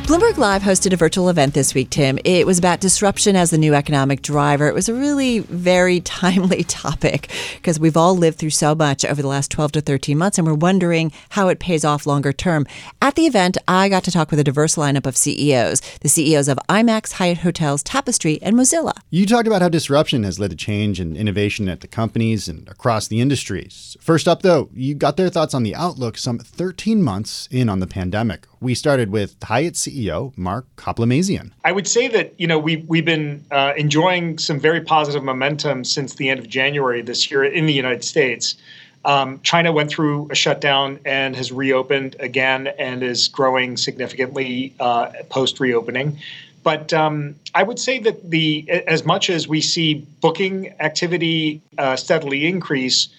Bloomberg 0.06 0.38
Live 0.38 0.62
hosted 0.62 0.94
a 0.94 0.98
virtual 0.98 1.30
event 1.30 1.56
this 1.56 1.74
week, 1.74 1.90
Tim. 1.90 2.20
It 2.24 2.46
was 2.46 2.60
about 2.60 2.80
disruption 2.80 3.36
as 3.36 3.50
the 3.50 3.58
new 3.58 3.74
economic 3.74 4.22
driver. 4.22 4.68
It 4.68 4.76
was 4.76 4.88
a 4.88 4.94
really 4.94 5.40
very 5.40 6.00
timely 6.02 6.64
topic 6.64 7.32
because 7.56 7.80
we've 7.80 7.98
all 7.98 8.16
lived 8.16 8.38
through 8.38 8.52
so 8.52 8.76
much 8.76 9.04
over 9.04 9.24
the 9.24 9.28
last 9.28 9.50
12 9.50 9.72
to 9.72 9.82
13 9.82 10.16
months 10.16 10.38
and 10.38 10.46
we're 10.46 10.54
wondering 10.54 11.12
how 11.30 11.48
it 11.48 11.58
pays 11.58 11.84
off 11.84 12.06
longer 12.06 12.32
term. 12.32 12.68
At 13.02 13.16
the 13.16 13.26
event, 13.26 13.58
I 13.68 13.90
got 13.90 14.04
to 14.04 14.12
talk 14.12 14.30
with 14.30 14.40
a 14.40 14.44
diverse 14.44 14.76
lineup 14.76 15.08
of 15.08 15.18
CEOs, 15.18 15.82
the 16.02 16.10
CEOs 16.10 16.50
of 16.50 16.60
IMAX, 16.70 17.14
Hyatt 17.14 17.40
Hotels, 17.40 17.82
Tapestry, 17.82 18.40
and 18.44 18.56
Mozilla. 18.56 18.94
You 19.10 19.26
talked 19.26 19.48
about 19.48 19.64
how 19.64 19.70
disruption 19.70 20.22
has 20.22 20.40
led 20.40 20.52
to 20.52 20.56
change 20.56 21.00
and 21.00 21.18
innovation 21.18 21.68
at 21.68 21.82
the 21.82 21.88
companies 21.88 22.48
and 22.48 22.68
across 22.70 23.08
the 23.08 23.22
industries. 23.22 23.98
First 24.00 24.28
up, 24.28 24.44
though, 24.44 24.70
you 24.72 24.94
got 24.94 25.18
their 25.18 25.30
thoughts 25.30 25.56
on 25.56 25.64
the 25.64 25.74
outlook 25.74 26.20
some 26.20 26.38
13 26.38 27.02
months 27.02 27.50
in 27.50 27.70
on 27.70 27.80
the 27.80 27.88
pandemic. 27.88 28.46
We 28.60 28.76
started 28.76 29.12
with 29.12 29.36
Hyatt 29.44 29.74
CEO 29.74 30.38
Mark 30.38 30.66
Hoplamazian. 30.78 31.52
I 31.64 31.72
would 31.72 31.88
say 31.88 32.08
that 32.10 32.34
you 32.40 32.48
know 32.48 32.60
we 32.60 32.78
we've 32.88 33.06
been 33.06 33.44
uh, 33.52 33.74
enjoying 33.78 34.38
some 34.38 34.60
very 34.60 34.82
positive 34.82 35.24
momentum 35.24 35.84
since 35.84 36.16
the 36.16 36.30
end 36.30 36.40
of 36.40 36.48
January 36.48 37.02
this 37.02 37.30
year 37.30 37.44
in 37.44 37.66
the 37.66 37.74
United 37.74 38.04
States. 38.04 38.56
Um, 39.04 39.40
China 39.42 39.72
went 39.72 39.92
through 39.92 40.30
a 40.32 40.36
shutdown 40.36 41.00
and 41.06 41.36
has 41.36 41.52
reopened 41.52 42.16
again 42.20 42.68
and 42.80 43.04
is 43.04 43.28
growing 43.28 43.78
significantly 43.78 44.74
uh, 44.80 45.12
post 45.30 45.60
reopening. 45.60 46.18
But 46.64 46.92
um, 46.94 47.36
I 47.54 47.62
would 47.62 47.78
say 47.78 48.00
that 48.00 48.32
the 48.32 48.68
as 48.88 49.06
much 49.06 49.30
as 49.30 49.48
we 49.48 49.62
see 49.62 50.06
booking 50.22 50.74
activity 50.80 51.62
uh, 51.78 51.96
steadily 51.96 52.48
increase, 52.48 53.10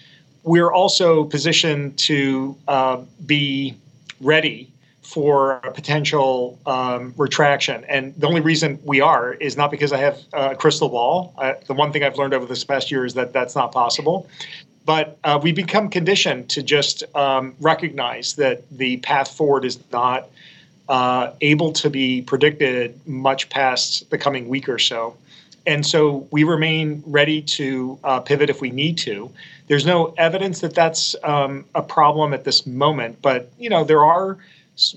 we're 0.43 0.73
also 0.73 1.23
positioned 1.25 1.97
to 1.99 2.57
uh, 2.67 3.03
be 3.25 3.77
ready 4.21 4.73
for 5.07 5.59
a 5.63 5.71
potential 5.71 6.59
um, 6.67 7.15
retraction. 7.17 7.85
And 7.85 8.13
the 8.17 8.27
only 8.27 8.41
reason 8.41 8.81
we 8.85 9.01
are 9.01 9.35
is 9.35 9.57
not 9.57 9.71
because 9.71 9.93
I 9.93 9.99
have 9.99 10.19
a 10.33 10.57
crystal 10.57 10.89
ball. 10.89 11.33
The 11.67 11.75
one 11.75 11.93
thing 11.93 12.03
I've 12.03 12.19
learned 12.19 12.35
over 12.35 12.45
this 12.45 12.65
past 12.65 12.91
year 12.91 13.05
is 13.05 13.15
that 13.15 13.33
that's 13.33 13.55
not 13.55 13.71
possible. 13.71 14.29
But 14.85 15.17
uh, 15.23 15.39
we 15.41 15.53
become 15.53 15.91
conditioned 15.91 16.49
to 16.51 16.63
just 16.63 17.05
um, 17.15 17.55
recognize 17.61 18.35
that 18.35 18.69
the 18.71 18.97
path 18.99 19.33
forward 19.33 19.65
is 19.65 19.79
not 19.93 20.29
uh, 20.89 21.33
able 21.41 21.73
to 21.75 21.89
be 21.89 22.23
predicted 22.23 23.01
much 23.07 23.49
past 23.49 24.11
the 24.11 24.19
coming 24.19 24.49
week 24.49 24.69
or 24.69 24.79
so. 24.79 25.17
And 25.69 25.87
so 25.87 26.27
we 26.33 26.43
remain 26.43 27.03
ready 27.07 27.43
to 27.43 27.99
uh, 28.03 28.21
pivot 28.21 28.51
if 28.51 28.61
we 28.61 28.71
need 28.71 28.99
to. 28.99 29.31
There's 29.69 29.87
no 29.87 30.15
evidence 30.19 30.61
that 30.61 30.75
that's 30.75 31.15
um, 31.23 31.65
a 31.75 31.83
problem 31.83 32.33
at 32.33 32.45
this 32.45 32.67
moment, 32.67 33.21
but 33.23 33.53
you 33.59 33.69
know 33.69 33.83
there 33.83 34.05
are 34.05 34.39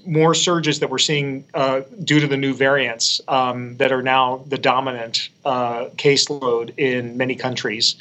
more 0.06 0.34
surges 0.34 0.80
that 0.80 0.90
we're 0.90 0.98
seeing 0.98 1.46
uh, 1.54 1.82
due 2.04 2.20
to 2.20 2.28
the 2.28 2.38
new 2.38 2.54
variants 2.54 3.22
um, 3.28 3.78
that 3.78 3.92
are 3.92 4.02
now 4.02 4.44
the 4.48 4.58
dominant 4.58 5.30
uh, 5.46 5.86
caseload 5.96 6.74
in 6.78 7.16
many 7.16 7.36
countries, 7.36 7.96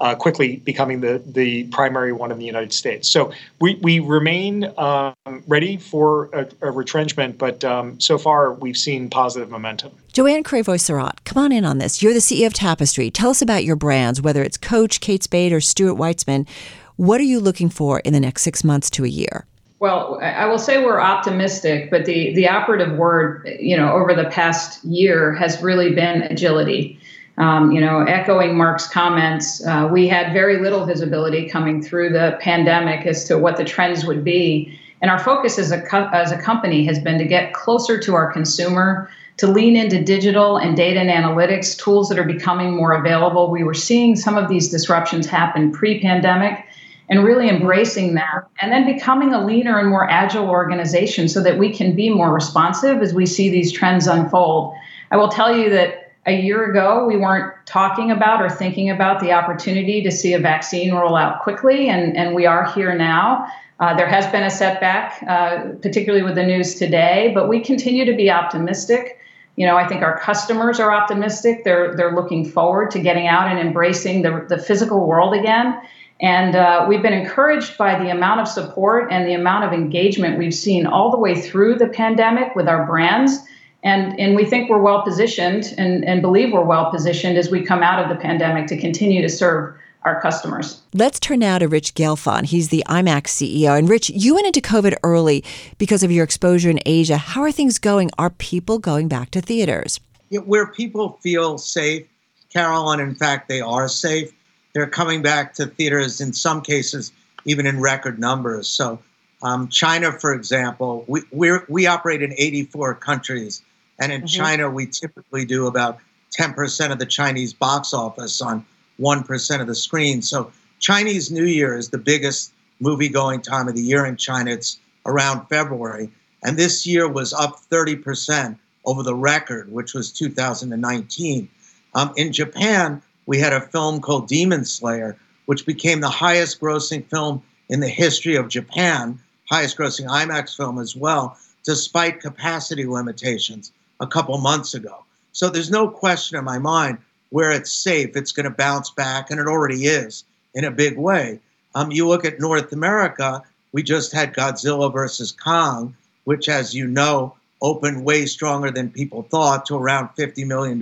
uh, 0.00 0.14
quickly 0.14 0.56
becoming 0.56 1.00
the, 1.00 1.20
the 1.26 1.64
primary 1.64 2.12
one 2.12 2.30
in 2.30 2.38
the 2.38 2.44
United 2.44 2.72
States. 2.72 3.08
So 3.08 3.32
we, 3.60 3.74
we 3.82 3.98
remain 3.98 4.72
um, 4.78 5.14
ready 5.48 5.76
for 5.76 6.26
a, 6.32 6.48
a 6.62 6.70
retrenchment, 6.70 7.36
but 7.36 7.64
um, 7.64 7.98
so 8.00 8.16
far 8.16 8.52
we've 8.52 8.76
seen 8.76 9.10
positive 9.10 9.50
momentum. 9.50 9.92
Joanne 10.12 10.44
Crevoiserat, 10.44 11.24
come 11.24 11.42
on 11.42 11.50
in 11.50 11.64
on 11.64 11.78
this. 11.78 12.00
You're 12.00 12.14
the 12.14 12.20
CEO 12.20 12.46
of 12.46 12.54
Tapestry. 12.54 13.10
Tell 13.10 13.30
us 13.30 13.42
about 13.42 13.64
your 13.64 13.76
brands, 13.76 14.22
whether 14.22 14.42
it's 14.42 14.56
Coach, 14.56 15.00
Kate 15.00 15.22
Spade, 15.22 15.52
or 15.52 15.60
Stuart 15.60 15.96
Weitzman. 15.96 16.48
What 16.96 17.20
are 17.20 17.24
you 17.24 17.40
looking 17.40 17.70
for 17.70 17.98
in 18.00 18.12
the 18.12 18.20
next 18.20 18.42
six 18.42 18.62
months 18.62 18.88
to 18.90 19.04
a 19.04 19.08
year? 19.08 19.46
Well, 19.84 20.18
I 20.22 20.46
will 20.46 20.58
say 20.58 20.82
we're 20.82 20.98
optimistic, 20.98 21.90
but 21.90 22.06
the, 22.06 22.32
the 22.32 22.48
operative 22.48 22.96
word, 22.96 23.46
you 23.60 23.76
know, 23.76 23.92
over 23.92 24.14
the 24.14 24.24
past 24.30 24.82
year 24.82 25.34
has 25.34 25.62
really 25.62 25.92
been 25.94 26.22
agility. 26.22 26.98
Um, 27.36 27.70
you 27.70 27.82
know, 27.82 28.00
echoing 28.00 28.56
Mark's 28.56 28.88
comments, 28.88 29.62
uh, 29.66 29.86
we 29.92 30.08
had 30.08 30.32
very 30.32 30.58
little 30.58 30.86
visibility 30.86 31.50
coming 31.50 31.82
through 31.82 32.14
the 32.14 32.38
pandemic 32.40 33.04
as 33.04 33.24
to 33.24 33.36
what 33.36 33.58
the 33.58 33.64
trends 33.66 34.06
would 34.06 34.24
be. 34.24 34.74
And 35.02 35.10
our 35.10 35.18
focus 35.18 35.58
as 35.58 35.70
a, 35.70 35.82
co- 35.82 36.08
as 36.14 36.32
a 36.32 36.40
company 36.40 36.86
has 36.86 36.98
been 36.98 37.18
to 37.18 37.26
get 37.26 37.52
closer 37.52 38.00
to 38.00 38.14
our 38.14 38.32
consumer, 38.32 39.10
to 39.36 39.46
lean 39.46 39.76
into 39.76 40.02
digital 40.02 40.56
and 40.56 40.74
data 40.74 40.98
and 40.98 41.10
analytics, 41.10 41.78
tools 41.78 42.08
that 42.08 42.18
are 42.18 42.24
becoming 42.24 42.74
more 42.74 42.94
available. 42.94 43.50
We 43.50 43.64
were 43.64 43.74
seeing 43.74 44.16
some 44.16 44.38
of 44.38 44.48
these 44.48 44.70
disruptions 44.70 45.26
happen 45.26 45.72
pre 45.72 46.00
pandemic 46.00 46.64
and 47.08 47.24
really 47.24 47.48
embracing 47.48 48.14
that 48.14 48.48
and 48.60 48.72
then 48.72 48.86
becoming 48.86 49.34
a 49.34 49.44
leaner 49.44 49.78
and 49.78 49.88
more 49.88 50.08
agile 50.08 50.48
organization 50.48 51.28
so 51.28 51.42
that 51.42 51.58
we 51.58 51.72
can 51.72 51.94
be 51.94 52.08
more 52.08 52.32
responsive 52.32 53.02
as 53.02 53.12
we 53.12 53.26
see 53.26 53.50
these 53.50 53.70
trends 53.72 54.06
unfold. 54.06 54.74
I 55.10 55.16
will 55.16 55.28
tell 55.28 55.54
you 55.54 55.70
that 55.70 56.12
a 56.26 56.40
year 56.40 56.70
ago, 56.70 57.06
we 57.06 57.16
weren't 57.16 57.52
talking 57.66 58.10
about 58.10 58.40
or 58.40 58.48
thinking 58.48 58.88
about 58.88 59.20
the 59.20 59.32
opportunity 59.32 60.02
to 60.02 60.10
see 60.10 60.32
a 60.32 60.38
vaccine 60.38 60.94
roll 60.94 61.16
out 61.16 61.42
quickly, 61.42 61.88
and, 61.90 62.16
and 62.16 62.34
we 62.34 62.46
are 62.46 62.72
here 62.72 62.94
now. 62.94 63.46
Uh, 63.78 63.94
there 63.94 64.08
has 64.08 64.26
been 64.28 64.42
a 64.42 64.50
setback, 64.50 65.22
uh, 65.28 65.72
particularly 65.82 66.24
with 66.24 66.34
the 66.36 66.42
news 66.42 66.76
today, 66.76 67.32
but 67.34 67.48
we 67.48 67.60
continue 67.60 68.04
to 68.06 68.14
be 68.14 68.30
optimistic. 68.30 69.18
You 69.56 69.66
know, 69.66 69.76
I 69.76 69.86
think 69.86 70.02
our 70.02 70.18
customers 70.18 70.80
are 70.80 70.92
optimistic. 70.92 71.64
They're 71.64 71.94
they're 71.94 72.14
looking 72.14 72.44
forward 72.44 72.90
to 72.92 73.00
getting 73.00 73.26
out 73.26 73.48
and 73.48 73.58
embracing 73.58 74.22
the 74.22 74.46
the 74.48 74.58
physical 74.58 75.06
world 75.06 75.34
again. 75.34 75.80
And 76.20 76.54
uh, 76.54 76.86
we've 76.88 77.02
been 77.02 77.12
encouraged 77.12 77.76
by 77.76 77.98
the 77.98 78.10
amount 78.10 78.40
of 78.40 78.48
support 78.48 79.10
and 79.10 79.26
the 79.26 79.34
amount 79.34 79.64
of 79.64 79.72
engagement 79.72 80.38
we've 80.38 80.54
seen 80.54 80.86
all 80.86 81.10
the 81.10 81.18
way 81.18 81.40
through 81.40 81.76
the 81.76 81.88
pandemic 81.88 82.54
with 82.54 82.68
our 82.68 82.86
brands. 82.86 83.38
And, 83.82 84.18
and 84.18 84.34
we 84.34 84.44
think 84.44 84.70
we're 84.70 84.80
well 84.80 85.02
positioned 85.02 85.74
and, 85.76 86.04
and 86.04 86.22
believe 86.22 86.52
we're 86.52 86.64
well 86.64 86.90
positioned 86.90 87.36
as 87.36 87.50
we 87.50 87.62
come 87.62 87.82
out 87.82 88.02
of 88.02 88.08
the 88.08 88.20
pandemic 88.20 88.68
to 88.68 88.80
continue 88.80 89.20
to 89.22 89.28
serve 89.28 89.74
our 90.04 90.20
customers. 90.20 90.80
Let's 90.92 91.18
turn 91.18 91.40
now 91.40 91.58
to 91.58 91.66
Rich 91.66 91.94
Gelfond. 91.94 92.44
He's 92.44 92.68
the 92.68 92.84
IMAX 92.86 93.28
CEO. 93.28 93.76
And 93.76 93.88
Rich, 93.88 94.10
you 94.10 94.34
went 94.34 94.46
into 94.46 94.60
COVID 94.60 94.96
early 95.02 95.42
because 95.78 96.02
of 96.02 96.12
your 96.12 96.24
exposure 96.24 96.70
in 96.70 96.78
Asia. 96.86 97.16
How 97.16 97.42
are 97.42 97.52
things 97.52 97.78
going? 97.78 98.10
Are 98.18 98.30
people 98.30 98.78
going 98.78 99.08
back 99.08 99.30
to 99.32 99.40
theaters? 99.40 100.00
Yeah, 100.30 100.40
where 100.40 100.66
people 100.66 101.18
feel 101.22 101.58
safe, 101.58 102.06
Carol, 102.52 102.90
and 102.90 103.00
in 103.00 103.14
fact, 103.14 103.48
they 103.48 103.60
are 103.60 103.88
safe 103.88 104.32
they're 104.74 104.86
coming 104.88 105.22
back 105.22 105.54
to 105.54 105.66
theaters 105.66 106.20
in 106.20 106.32
some 106.32 106.60
cases 106.60 107.12
even 107.44 107.66
in 107.66 107.80
record 107.80 108.18
numbers. 108.18 108.68
So 108.68 108.98
um, 109.42 109.68
China, 109.68 110.12
for 110.12 110.34
example, 110.34 111.04
we 111.06 111.22
we 111.30 111.50
we 111.68 111.86
operate 111.86 112.22
in 112.22 112.32
84 112.36 112.96
countries, 112.96 113.62
and 114.00 114.12
in 114.12 114.22
mm-hmm. 114.22 114.26
China 114.26 114.70
we 114.70 114.86
typically 114.86 115.44
do 115.44 115.66
about 115.66 115.98
10% 116.36 116.90
of 116.90 116.98
the 116.98 117.06
Chinese 117.06 117.52
box 117.52 117.94
office 117.94 118.40
on 118.40 118.66
1% 119.00 119.60
of 119.60 119.66
the 119.66 119.74
screen. 119.74 120.20
So 120.22 120.50
Chinese 120.80 121.30
New 121.30 121.44
Year 121.44 121.76
is 121.76 121.90
the 121.90 121.98
biggest 121.98 122.52
movie 122.80 123.08
going 123.08 123.40
time 123.40 123.68
of 123.68 123.76
the 123.76 123.82
year 123.82 124.04
in 124.04 124.16
China. 124.16 124.50
It's 124.50 124.78
around 125.06 125.46
February, 125.48 126.10
and 126.42 126.56
this 126.56 126.86
year 126.86 127.06
was 127.06 127.32
up 127.32 127.60
30% 127.70 128.58
over 128.86 129.02
the 129.02 129.14
record, 129.14 129.70
which 129.70 129.94
was 129.94 130.10
2019. 130.12 131.48
Um, 131.94 132.12
in 132.16 132.32
Japan, 132.32 133.02
we 133.26 133.38
had 133.38 133.52
a 133.52 133.60
film 133.60 134.00
called 134.00 134.28
Demon 134.28 134.64
Slayer, 134.64 135.16
which 135.46 135.66
became 135.66 136.00
the 136.00 136.08
highest 136.08 136.60
grossing 136.60 137.04
film 137.06 137.42
in 137.68 137.80
the 137.80 137.88
history 137.88 138.36
of 138.36 138.48
Japan, 138.48 139.18
highest 139.48 139.76
grossing 139.76 140.06
IMAX 140.06 140.56
film 140.56 140.78
as 140.78 140.94
well, 140.94 141.38
despite 141.64 142.20
capacity 142.20 142.86
limitations 142.86 143.72
a 144.00 144.06
couple 144.06 144.36
months 144.38 144.74
ago. 144.74 145.04
So 145.32 145.48
there's 145.48 145.70
no 145.70 145.88
question 145.88 146.38
in 146.38 146.44
my 146.44 146.58
mind 146.58 146.98
where 147.30 147.50
it's 147.50 147.72
safe, 147.72 148.16
it's 148.16 148.32
going 148.32 148.44
to 148.44 148.50
bounce 148.50 148.90
back, 148.90 149.30
and 149.30 149.40
it 149.40 149.46
already 149.46 149.86
is 149.86 150.24
in 150.54 150.64
a 150.64 150.70
big 150.70 150.96
way. 150.96 151.40
Um, 151.74 151.90
you 151.90 152.06
look 152.06 152.24
at 152.24 152.38
North 152.38 152.72
America, 152.72 153.42
we 153.72 153.82
just 153.82 154.12
had 154.12 154.34
Godzilla 154.34 154.92
versus 154.92 155.32
Kong, 155.32 155.96
which, 156.24 156.48
as 156.48 156.74
you 156.74 156.86
know, 156.86 157.34
opened 157.60 158.04
way 158.04 158.26
stronger 158.26 158.70
than 158.70 158.90
people 158.90 159.22
thought 159.22 159.66
to 159.66 159.76
around 159.76 160.10
$50 160.16 160.46
million 160.46 160.80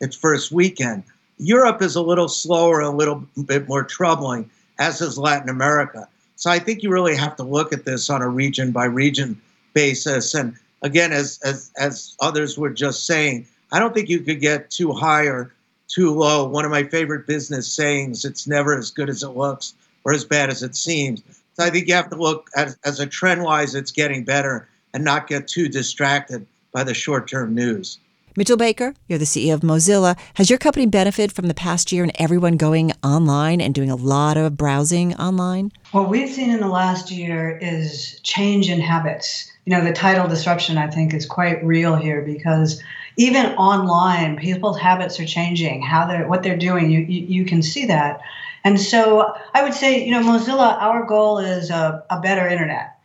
its 0.00 0.16
first 0.16 0.50
weekend. 0.50 1.04
Europe 1.38 1.82
is 1.82 1.96
a 1.96 2.02
little 2.02 2.28
slower, 2.28 2.80
a 2.80 2.90
little 2.90 3.26
bit 3.46 3.68
more 3.68 3.84
troubling, 3.84 4.50
as 4.78 5.00
is 5.00 5.18
Latin 5.18 5.48
America. 5.48 6.08
So 6.36 6.50
I 6.50 6.58
think 6.58 6.82
you 6.82 6.90
really 6.90 7.16
have 7.16 7.36
to 7.36 7.42
look 7.42 7.72
at 7.72 7.84
this 7.84 8.10
on 8.10 8.22
a 8.22 8.28
region 8.28 8.70
by 8.70 8.84
region 8.84 9.40
basis. 9.72 10.34
And 10.34 10.54
again, 10.82 11.12
as, 11.12 11.40
as, 11.44 11.70
as 11.78 12.16
others 12.20 12.58
were 12.58 12.70
just 12.70 13.06
saying, 13.06 13.46
I 13.72 13.78
don't 13.78 13.94
think 13.94 14.08
you 14.08 14.20
could 14.20 14.40
get 14.40 14.70
too 14.70 14.92
high 14.92 15.24
or 15.24 15.52
too 15.88 16.12
low. 16.12 16.48
One 16.48 16.64
of 16.64 16.70
my 16.70 16.84
favorite 16.84 17.26
business 17.26 17.72
sayings, 17.72 18.24
it's 18.24 18.46
never 18.46 18.76
as 18.76 18.90
good 18.90 19.08
as 19.08 19.22
it 19.22 19.30
looks 19.30 19.74
or 20.04 20.12
as 20.12 20.24
bad 20.24 20.50
as 20.50 20.62
it 20.62 20.76
seems. 20.76 21.22
So 21.54 21.64
I 21.64 21.70
think 21.70 21.88
you 21.88 21.94
have 21.94 22.10
to 22.10 22.16
look 22.16 22.48
at, 22.54 22.76
as 22.84 23.00
a 23.00 23.06
trend 23.06 23.42
wise, 23.42 23.74
it's 23.74 23.90
getting 23.90 24.24
better 24.24 24.68
and 24.94 25.04
not 25.04 25.26
get 25.26 25.48
too 25.48 25.68
distracted 25.68 26.46
by 26.72 26.84
the 26.84 26.94
short 26.94 27.28
term 27.28 27.54
news. 27.54 27.98
Mitchell 28.38 28.56
Baker, 28.56 28.94
you're 29.08 29.18
the 29.18 29.24
CEO 29.24 29.52
of 29.52 29.62
Mozilla. 29.62 30.16
Has 30.34 30.48
your 30.48 30.60
company 30.60 30.86
benefited 30.86 31.32
from 31.32 31.48
the 31.48 31.54
past 31.54 31.90
year 31.90 32.04
and 32.04 32.12
everyone 32.20 32.56
going 32.56 32.92
online 33.02 33.60
and 33.60 33.74
doing 33.74 33.90
a 33.90 33.96
lot 33.96 34.36
of 34.36 34.56
browsing 34.56 35.12
online? 35.16 35.72
What 35.90 36.08
we've 36.08 36.28
seen 36.28 36.50
in 36.50 36.60
the 36.60 36.68
last 36.68 37.10
year 37.10 37.58
is 37.60 38.20
change 38.22 38.70
in 38.70 38.80
habits. 38.80 39.50
You 39.64 39.72
know, 39.72 39.84
the 39.84 39.92
title 39.92 40.28
disruption, 40.28 40.78
I 40.78 40.86
think, 40.86 41.14
is 41.14 41.26
quite 41.26 41.64
real 41.64 41.96
here 41.96 42.22
because 42.22 42.80
even 43.16 43.46
online, 43.56 44.36
people's 44.36 44.78
habits 44.78 45.18
are 45.18 45.26
changing. 45.26 45.82
How 45.82 46.06
they're 46.06 46.28
what 46.28 46.44
they're 46.44 46.56
doing, 46.56 46.92
you 46.92 47.00
you, 47.00 47.40
you 47.40 47.44
can 47.44 47.60
see 47.60 47.86
that. 47.86 48.20
And 48.62 48.80
so 48.80 49.34
I 49.52 49.64
would 49.64 49.74
say, 49.74 50.04
you 50.04 50.12
know, 50.12 50.22
Mozilla, 50.22 50.80
our 50.80 51.04
goal 51.04 51.40
is 51.40 51.70
a, 51.70 52.04
a 52.08 52.20
better 52.20 52.46
internet. 52.46 52.97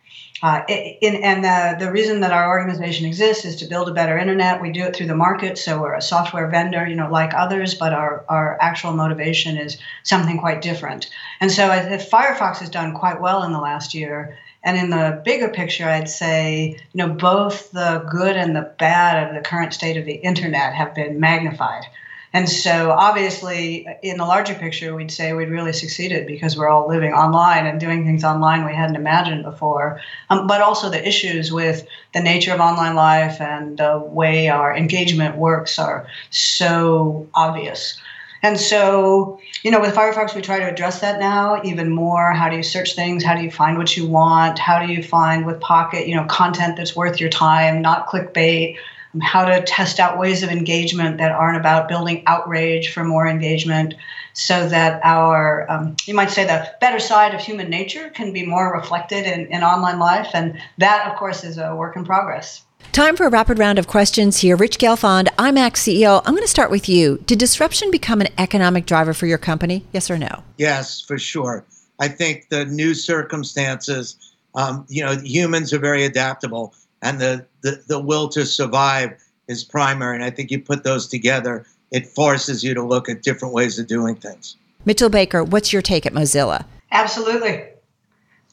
Uh, 0.43 0.61
in, 0.67 1.15
and 1.23 1.41
the, 1.41 1.85
the 1.85 1.89
reason 1.89 2.19
that 2.19 2.33
our 2.33 2.49
organization 2.49 3.05
exists 3.05 3.45
is 3.45 3.55
to 3.55 3.65
build 3.65 3.87
a 3.87 3.93
better 3.93 4.17
internet. 4.17 4.61
We 4.61 4.73
do 4.73 4.83
it 4.83 4.93
through 4.93 5.07
the 5.07 5.15
market, 5.15 5.57
so 5.57 5.79
we're 5.79 5.93
a 5.93 6.01
software 6.01 6.49
vendor, 6.49 6.85
you 6.85 6.95
know, 6.95 7.09
like 7.09 7.33
others, 7.33 7.75
but 7.75 7.93
our, 7.93 8.25
our 8.27 8.57
actual 8.59 8.91
motivation 8.91 9.55
is 9.55 9.77
something 10.03 10.37
quite 10.37 10.61
different. 10.61 11.09
And 11.39 11.49
so 11.49 11.69
Firefox 11.69 12.57
has 12.57 12.69
done 12.69 12.93
quite 12.93 13.21
well 13.21 13.43
in 13.43 13.53
the 13.53 13.61
last 13.61 13.93
year. 13.93 14.37
And 14.65 14.77
in 14.77 14.89
the 14.89 15.21
bigger 15.23 15.47
picture, 15.47 15.87
I'd 15.87 16.09
say, 16.09 16.77
you 16.91 16.97
know, 16.97 17.13
both 17.13 17.71
the 17.71 18.05
good 18.11 18.35
and 18.35 18.53
the 18.53 18.69
bad 18.77 19.29
of 19.29 19.35
the 19.35 19.49
current 19.49 19.73
state 19.73 19.95
of 19.95 20.05
the 20.05 20.15
internet 20.15 20.73
have 20.73 20.93
been 20.93 21.21
magnified. 21.21 21.85
And 22.35 22.49
so, 22.49 22.89
obviously, 22.89 23.87
in 24.01 24.17
the 24.17 24.25
larger 24.25 24.55
picture, 24.55 24.95
we'd 24.95 25.11
say 25.11 25.33
we'd 25.33 25.49
really 25.49 25.71
succeeded 25.71 26.25
because 26.25 26.57
we're 26.57 26.67
all 26.67 26.87
living 26.87 27.13
online 27.13 27.67
and 27.67 27.79
doing 27.79 28.05
things 28.05 28.23
online 28.23 28.65
we 28.65 28.73
hadn't 28.73 28.95
imagined 28.95 29.43
before. 29.43 30.01
Um, 30.31 30.47
but 30.47 30.59
also, 30.59 30.89
the 30.89 31.07
issues 31.07 31.51
with 31.51 31.85
the 32.15 32.21
nature 32.21 32.51
of 32.51 32.59
online 32.59 32.95
life 32.95 33.39
and 33.39 33.77
the 33.77 33.99
way 33.99 34.49
our 34.49 34.75
engagement 34.75 35.37
works 35.37 35.77
are 35.77 36.07
so 36.31 37.29
obvious. 37.35 38.01
And 38.41 38.59
so, 38.59 39.39
you 39.61 39.69
know, 39.71 39.79
with 39.79 39.95
Firefox, 39.95 40.35
we 40.35 40.41
try 40.41 40.59
to 40.59 40.69
address 40.69 40.99
that 41.01 41.19
now 41.19 41.61
even 41.63 41.89
more. 41.89 42.33
How 42.33 42.49
do 42.49 42.57
you 42.57 42.63
search 42.63 42.95
things? 42.95 43.23
How 43.23 43.35
do 43.35 43.43
you 43.43 43.51
find 43.51 43.77
what 43.77 43.95
you 43.95 44.05
want? 44.05 44.59
How 44.59 44.85
do 44.85 44.91
you 44.91 45.01
find 45.01 45.45
with 45.45 45.61
Pocket, 45.61 46.07
you 46.07 46.15
know, 46.15 46.25
content 46.25 46.75
that's 46.75 46.95
worth 46.95 47.21
your 47.21 47.29
time, 47.29 47.81
not 47.81 48.07
clickbait? 48.07 48.75
How 49.21 49.45
to 49.45 49.61
test 49.63 49.99
out 49.99 50.17
ways 50.17 50.43
of 50.43 50.49
engagement 50.49 51.17
that 51.17 51.31
aren't 51.31 51.57
about 51.57 51.87
building 51.87 52.23
outrage 52.25 52.91
for 52.91 53.03
more 53.03 53.27
engagement 53.27 53.93
so 54.33 54.67
that 54.69 54.99
our 55.03 55.69
um, 55.69 55.95
you 56.05 56.13
might 56.13 56.31
say 56.31 56.43
the 56.45 56.71
better 56.81 56.99
side 56.99 57.35
of 57.35 57.41
human 57.41 57.69
nature 57.69 58.09
can 58.09 58.33
be 58.33 58.45
more 58.45 58.73
reflected 58.73 59.25
in, 59.25 59.45
in 59.47 59.63
online 59.63 59.99
life 59.99 60.29
and 60.33 60.59
that 60.79 61.07
of 61.11 61.17
course 61.17 61.43
is 61.43 61.57
a 61.57 61.75
work 61.75 61.95
in 61.95 62.03
progress 62.03 62.63
Time 62.91 63.15
for 63.15 63.25
a 63.25 63.29
rapid 63.29 63.57
round 63.57 63.79
of 63.79 63.87
questions 63.87 64.37
here. 64.37 64.55
Rich 64.55 64.77
Gelfond, 64.77 65.27
IMAX 65.37 65.77
CEO. 65.77 66.21
I'm 66.25 66.35
going 66.35 66.43
to 66.43 66.47
start 66.47 66.69
with 66.69 66.87
you. 66.87 67.23
Did 67.25 67.39
disruption 67.39 67.89
become 67.89 68.21
an 68.21 68.27
economic 68.37 68.85
driver 68.85 69.15
for 69.15 69.25
your 69.25 69.39
company? 69.39 69.83
Yes 69.93 70.11
or 70.11 70.17
no? 70.19 70.43
Yes, 70.57 71.01
for 71.01 71.17
sure. 71.17 71.65
I 71.99 72.07
think 72.07 72.49
the 72.49 72.65
new 72.65 72.93
circumstances, 72.93 74.15
um, 74.53 74.85
you 74.89 75.03
know, 75.03 75.17
humans 75.23 75.73
are 75.73 75.79
very 75.79 76.05
adaptable 76.05 76.75
and 77.03 77.19
the, 77.19 77.45
the, 77.61 77.83
the 77.87 77.99
will 77.99 78.29
to 78.29 78.45
survive 78.45 79.21
is 79.47 79.63
primary. 79.63 80.15
And 80.15 80.23
I 80.23 80.29
think 80.29 80.49
you 80.49 80.59
put 80.59 80.83
those 80.83 81.07
together, 81.07 81.65
it 81.91 82.07
forces 82.07 82.63
you 82.63 82.73
to 82.73 82.83
look 82.83 83.09
at 83.09 83.21
different 83.21 83.53
ways 83.53 83.77
of 83.77 83.87
doing 83.87 84.15
things. 84.15 84.55
Mitchell 84.85 85.09
Baker, 85.09 85.43
what's 85.43 85.71
your 85.71 85.81
take 85.81 86.05
at 86.05 86.13
Mozilla? 86.13 86.65
Absolutely. 86.91 87.65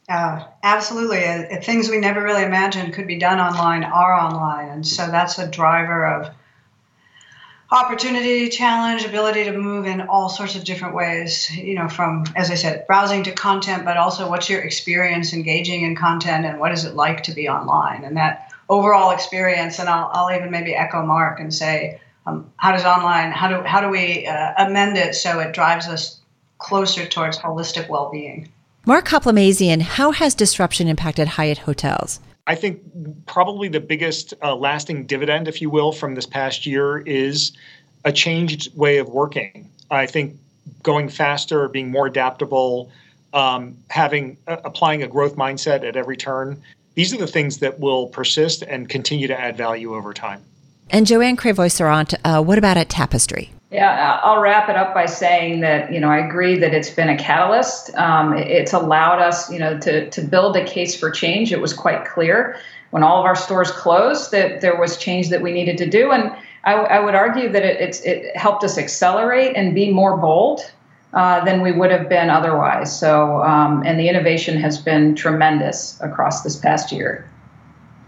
Uh, 0.09 0.43
absolutely. 0.63 1.23
Uh, 1.23 1.61
things 1.61 1.89
we 1.89 1.97
never 1.97 2.21
really 2.21 2.43
imagined 2.43 2.93
could 2.93 3.07
be 3.07 3.17
done 3.17 3.39
online 3.39 3.83
are 3.83 4.13
online. 4.13 4.67
And 4.69 4.85
so 4.85 5.07
that's 5.07 5.39
a 5.39 5.49
driver 5.49 6.05
of 6.05 6.33
opportunity, 7.71 8.49
challenge, 8.49 9.05
ability 9.05 9.45
to 9.45 9.57
move 9.57 9.85
in 9.85 10.01
all 10.01 10.27
sorts 10.27 10.55
of 10.55 10.63
different 10.65 10.93
ways, 10.93 11.49
you 11.55 11.73
know, 11.73 11.87
from, 11.87 12.25
as 12.35 12.51
I 12.51 12.55
said, 12.55 12.85
browsing 12.85 13.23
to 13.23 13.31
content, 13.31 13.85
but 13.85 13.95
also 13.95 14.29
what's 14.29 14.49
your 14.49 14.61
experience 14.61 15.33
engaging 15.33 15.83
in 15.83 15.95
content 15.95 16.45
and 16.45 16.59
what 16.59 16.73
is 16.73 16.83
it 16.83 16.95
like 16.95 17.23
to 17.23 17.31
be 17.31 17.47
online? 17.47 18.03
And 18.03 18.17
that 18.17 18.51
overall 18.67 19.11
experience, 19.11 19.79
and 19.79 19.87
I'll, 19.87 20.09
I'll 20.13 20.35
even 20.35 20.51
maybe 20.51 20.75
echo 20.75 21.05
Mark 21.05 21.39
and 21.39 21.53
say, 21.53 22.01
um, 22.27 22.51
how 22.57 22.73
does 22.73 22.83
online, 22.83 23.31
how 23.31 23.47
do, 23.47 23.63
how 23.65 23.79
do 23.79 23.89
we 23.89 24.27
uh, 24.27 24.53
amend 24.57 24.97
it 24.97 25.15
so 25.15 25.39
it 25.39 25.53
drives 25.53 25.87
us 25.87 26.19
closer 26.57 27.05
towards 27.05 27.39
holistic 27.39 27.87
well 27.87 28.11
being? 28.11 28.51
Mark 28.85 29.07
Hoplamazian, 29.07 29.81
how 29.81 30.11
has 30.11 30.35
disruption 30.35 30.87
impacted 30.87 31.29
Hyatt 31.29 31.59
hotels? 31.59 32.19
I 32.47 32.55
think 32.55 32.81
probably 33.25 33.67
the 33.67 33.79
biggest 33.79 34.33
uh, 34.41 34.55
lasting 34.55 35.05
dividend, 35.05 35.47
if 35.47 35.61
you 35.61 35.69
will, 35.69 35.91
from 35.91 36.15
this 36.15 36.25
past 36.25 36.65
year 36.65 36.99
is 36.99 37.51
a 38.03 38.11
changed 38.11 38.75
way 38.75 38.97
of 38.97 39.09
working. 39.09 39.69
I 39.91 40.05
think 40.05 40.37
going 40.83 41.09
faster, 41.09 41.67
being 41.67 41.91
more 41.91 42.07
adaptable, 42.07 42.91
um, 43.33 43.77
having 43.89 44.37
uh, 44.47 44.57
applying 44.63 45.03
a 45.03 45.07
growth 45.07 45.35
mindset 45.35 45.87
at 45.87 45.95
every 45.95 46.17
turn. 46.17 46.61
These 46.95 47.13
are 47.13 47.17
the 47.17 47.27
things 47.27 47.59
that 47.59 47.79
will 47.79 48.07
persist 48.07 48.63
and 48.63 48.89
continue 48.89 49.27
to 49.27 49.39
add 49.39 49.55
value 49.55 49.95
over 49.95 50.13
time. 50.13 50.41
And 50.89 51.07
Joanne 51.07 51.37
Crevoiserat, 51.37 52.15
uh, 52.25 52.43
what 52.43 52.57
about 52.57 52.75
at 52.75 52.89
Tapestry? 52.89 53.51
Yeah, 53.71 54.19
I'll 54.21 54.41
wrap 54.41 54.67
it 54.67 54.75
up 54.75 54.93
by 54.93 55.05
saying 55.05 55.61
that 55.61 55.93
you 55.93 55.99
know 56.01 56.09
I 56.09 56.17
agree 56.17 56.59
that 56.59 56.73
it's 56.73 56.89
been 56.89 57.07
a 57.07 57.17
catalyst. 57.17 57.95
Um, 57.95 58.33
it's 58.37 58.73
allowed 58.73 59.19
us, 59.19 59.49
you 59.49 59.59
know, 59.59 59.79
to 59.79 60.09
to 60.09 60.21
build 60.21 60.57
a 60.57 60.65
case 60.65 60.99
for 60.99 61.09
change. 61.09 61.53
It 61.53 61.61
was 61.61 61.73
quite 61.73 62.03
clear 62.03 62.57
when 62.89 63.01
all 63.01 63.17
of 63.17 63.25
our 63.25 63.35
stores 63.35 63.71
closed 63.71 64.31
that 64.31 64.59
there 64.59 64.77
was 64.77 64.97
change 64.97 65.29
that 65.29 65.41
we 65.41 65.53
needed 65.53 65.77
to 65.77 65.89
do, 65.89 66.11
and 66.11 66.35
I, 66.65 66.73
I 66.73 66.99
would 66.99 67.15
argue 67.15 67.47
that 67.47 67.63
it, 67.63 67.79
it's 67.79 68.01
it 68.01 68.35
helped 68.35 68.65
us 68.65 68.77
accelerate 68.77 69.55
and 69.55 69.73
be 69.73 69.89
more 69.89 70.17
bold 70.17 70.69
uh, 71.13 71.45
than 71.45 71.61
we 71.61 71.71
would 71.71 71.91
have 71.91 72.09
been 72.09 72.29
otherwise. 72.29 72.99
So, 72.99 73.41
um, 73.41 73.83
and 73.85 73.97
the 73.97 74.09
innovation 74.09 74.57
has 74.59 74.79
been 74.79 75.15
tremendous 75.15 75.97
across 76.01 76.43
this 76.43 76.57
past 76.57 76.91
year. 76.91 77.25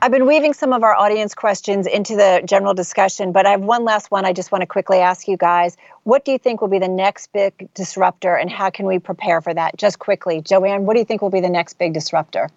I've 0.04 0.12
been 0.12 0.28
weaving 0.28 0.52
some 0.52 0.74
of 0.74 0.84
our 0.84 0.94
audience 0.94 1.34
questions 1.34 1.88
into 1.88 2.18
the 2.18 2.42
general 2.44 2.74
discussion, 2.74 3.32
but 3.32 3.46
I 3.46 3.52
have 3.52 3.62
one 3.62 3.86
last 3.86 4.12
one 4.12 4.26
I 4.26 4.34
just 4.34 4.52
want 4.52 4.62
to 4.62 4.66
quickly 4.66 4.98
ask 4.98 5.30
you 5.30 5.38
guys. 5.38 5.78
What 6.04 6.26
do 6.26 6.34
you 6.34 6.38
think 6.38 6.60
will 6.60 6.68
be 6.68 6.78
the 6.78 6.90
next 6.90 7.32
big 7.32 7.74
disruptor 7.74 8.36
and 8.36 8.50
how 8.50 8.70
can 8.70 8.86
we 8.86 9.00
prepare 9.00 9.40
for 9.40 9.54
that? 9.54 9.78
Just 9.78 10.00
quickly, 10.00 10.42
Joanne, 10.42 10.86
what 10.86 10.96
do 10.96 11.00
you 11.00 11.06
think 11.06 11.22
will 11.22 11.30
be 11.30 11.40
the 11.40 11.50
next 11.50 11.76
big 11.80 11.94
disruptor? 11.94 12.50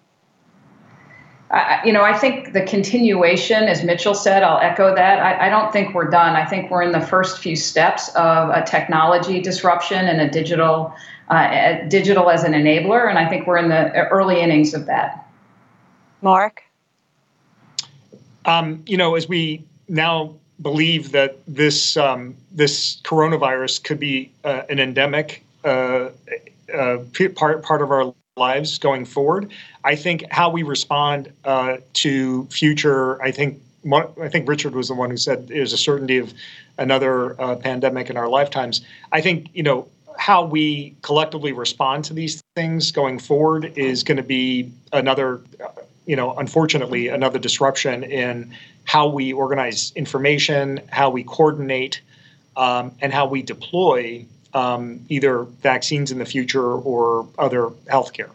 Uh, 1.49 1.77
you 1.85 1.93
know, 1.93 2.01
I 2.01 2.17
think 2.17 2.51
the 2.51 2.63
continuation, 2.63 3.63
as 3.63 3.81
Mitchell 3.81 4.13
said, 4.13 4.43
I'll 4.43 4.59
echo 4.59 4.93
that. 4.93 5.19
I, 5.19 5.47
I, 5.47 5.49
don't 5.49 5.71
think 5.71 5.95
we're 5.95 6.09
done. 6.09 6.35
I 6.35 6.43
think 6.43 6.69
we're 6.69 6.81
in 6.81 6.91
the 6.91 6.99
first 6.99 7.39
few 7.39 7.55
steps 7.55 8.09
of 8.09 8.49
a 8.49 8.61
technology 8.65 9.39
disruption 9.39 10.05
and 10.09 10.19
a 10.19 10.29
digital, 10.29 10.93
uh, 11.29 11.77
digital 11.87 12.29
as 12.29 12.43
an 12.43 12.51
enabler, 12.51 13.09
and 13.09 13.17
I 13.17 13.29
think 13.29 13.47
we're 13.47 13.55
in 13.55 13.69
the 13.69 14.05
early 14.09 14.41
innings 14.41 14.73
of 14.73 14.87
that. 14.87 15.25
Mark. 16.21 16.66
Um, 18.47 18.83
you 18.87 18.97
know, 18.97 19.15
as 19.15 19.27
we 19.27 19.63
now 19.87 20.33
believe 20.61 21.11
that 21.11 21.37
this 21.47 21.97
um, 21.97 22.35
this 22.51 22.99
coronavirus 23.01 23.83
could 23.83 23.99
be 23.99 24.31
uh, 24.43 24.63
an 24.69 24.79
endemic 24.79 25.43
uh, 25.63 26.09
uh, 26.73 26.97
part 27.35 27.61
part 27.61 27.81
of 27.81 27.91
our 27.91 28.13
lives 28.37 28.77
going 28.77 29.05
forward, 29.05 29.51
I 29.83 29.95
think 29.95 30.23
how 30.31 30.49
we 30.49 30.63
respond 30.63 31.31
uh, 31.43 31.77
to 31.93 32.45
future, 32.45 33.21
I 33.21 33.31
think 33.31 33.61
I 33.93 34.29
think 34.29 34.49
Richard 34.49 34.73
was 34.73 34.87
the 34.87 34.95
one 34.95 35.09
who 35.09 35.17
said 35.17 35.47
there's 35.47 35.73
a 35.73 35.77
certainty 35.77 36.17
of 36.17 36.33
another 36.77 37.39
uh, 37.41 37.55
pandemic 37.55 38.09
in 38.09 38.17
our 38.17 38.27
lifetimes. 38.27 38.81
I 39.11 39.21
think 39.21 39.49
you 39.53 39.63
know 39.63 39.87
how 40.17 40.43
we 40.43 40.95
collectively 41.03 41.51
respond 41.51 42.03
to 42.05 42.13
these 42.13 42.41
things 42.55 42.91
going 42.91 43.19
forward 43.19 43.71
is 43.75 44.03
going 44.03 44.17
to 44.17 44.23
be 44.23 44.71
another, 44.91 45.41
you 46.07 46.15
know, 46.15 46.33
unfortunately, 46.33 47.09
another 47.09 47.37
disruption 47.37 48.03
in 48.03 48.53
how 48.85 49.07
we 49.07 49.33
organize 49.33 49.91
information, 49.95 50.79
how 50.89 51.09
we 51.09 51.23
coordinate, 51.23 52.01
um, 52.55 52.93
and 53.01 53.13
how 53.13 53.27
we 53.27 53.43
deploy 53.43 54.25
um, 54.53 55.05
either 55.09 55.43
vaccines 55.43 56.11
in 56.11 56.17
the 56.17 56.25
future 56.25 56.71
or 56.71 57.27
other 57.37 57.69
healthcare. 57.85 58.29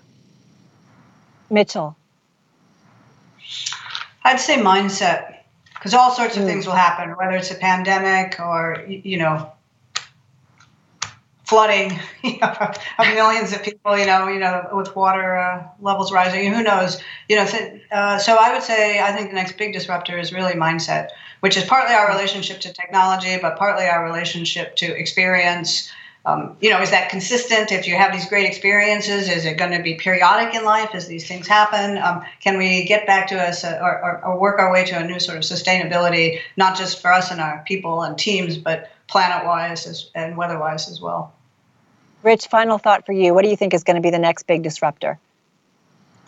Mitchell. 1.51 1.97
I'd 4.25 4.39
say 4.39 4.59
mindset, 4.59 5.39
because 5.75 5.95
all 5.95 6.13
sorts 6.13 6.37
of 6.37 6.45
mm. 6.45 6.47
things 6.47 6.67
will 6.67 6.75
happen, 6.75 7.11
whether 7.17 7.37
it's 7.37 7.51
a 7.51 7.57
pandemic 7.57 8.39
or, 8.39 8.85
you 8.87 9.19
know, 9.19 9.51
flooding 11.53 11.99
you 12.23 12.39
know, 12.39 12.73
of 12.99 13.07
millions 13.15 13.53
of 13.53 13.63
people, 13.63 13.97
you 13.99 14.07
know, 14.07 14.27
you 14.27 14.39
know, 14.39 14.67
with 14.73 14.97
water 14.97 15.37
uh, 15.37 15.69
levels 15.81 16.11
rising. 16.11 16.51
Who 16.53 16.63
knows? 16.63 17.01
You 17.29 17.37
know, 17.37 17.47
uh, 17.93 18.19
so 18.19 18.37
I 18.41 18.55
would 18.55 18.63
say 18.63 19.01
I 19.01 19.13
think 19.13 19.29
the 19.29 19.35
next 19.35 19.59
big 19.59 19.75
disruptor 19.75 20.19
is 20.19 20.33
really 20.33 20.55
mindset, 20.55 21.09
which 21.41 21.59
is 21.59 21.65
partly 21.65 21.95
our 21.95 22.09
relationship 22.09 22.61
to 22.61 22.73
technology, 22.73 23.37
but 23.41 23.59
partly 23.59 23.85
our 23.85 24.03
relationship 24.03 24.77
to 24.77 24.87
experience. 24.87 25.93
Um, 26.25 26.57
you 26.61 26.71
know, 26.71 26.81
is 26.81 26.91
that 26.93 27.11
consistent? 27.11 27.71
If 27.71 27.87
you 27.87 27.97
have 27.97 28.13
these 28.13 28.29
great 28.29 28.47
experiences, 28.47 29.29
is 29.29 29.45
it 29.45 29.59
going 29.59 29.73
to 29.73 29.83
be 29.83 29.97
periodic 29.97 30.55
in 30.55 30.65
life 30.65 30.95
as 30.95 31.07
these 31.07 31.27
things 31.27 31.49
happen? 31.49 31.99
Um, 31.99 32.23
can 32.41 32.57
we 32.57 32.85
get 32.85 33.07
back 33.07 33.27
to 33.29 33.39
us 33.39 33.65
or, 33.65 33.75
or, 33.75 34.25
or 34.25 34.41
work 34.41 34.61
our 34.61 34.73
way 34.73 34.85
to 34.85 34.99
a 34.99 35.05
new 35.05 35.19
sort 35.19 35.37
of 35.37 35.43
sustainability, 35.43 36.39
not 36.57 36.79
just 36.79 37.03
for 37.03 37.13
us 37.13 37.31
and 37.31 37.41
our 37.41 37.63
people 37.67 38.03
and 38.03 38.17
teams, 38.17 38.57
but 38.57 38.89
planet-wise 39.09 40.11
and 40.15 40.37
weather-wise 40.37 40.89
as 40.89 41.01
well? 41.01 41.35
Rich, 42.23 42.47
final 42.47 42.79
thought 42.79 43.05
for 43.05 43.13
you. 43.13 43.35
What 43.35 43.43
do 43.43 43.51
you 43.51 43.57
think 43.57 43.75
is 43.75 43.85
going 43.85 43.97
to 43.97 44.03
be 44.03 44.11
the 44.11 44.19
next 44.19 44.47
big 44.47 44.63
disruptor? 44.63 45.19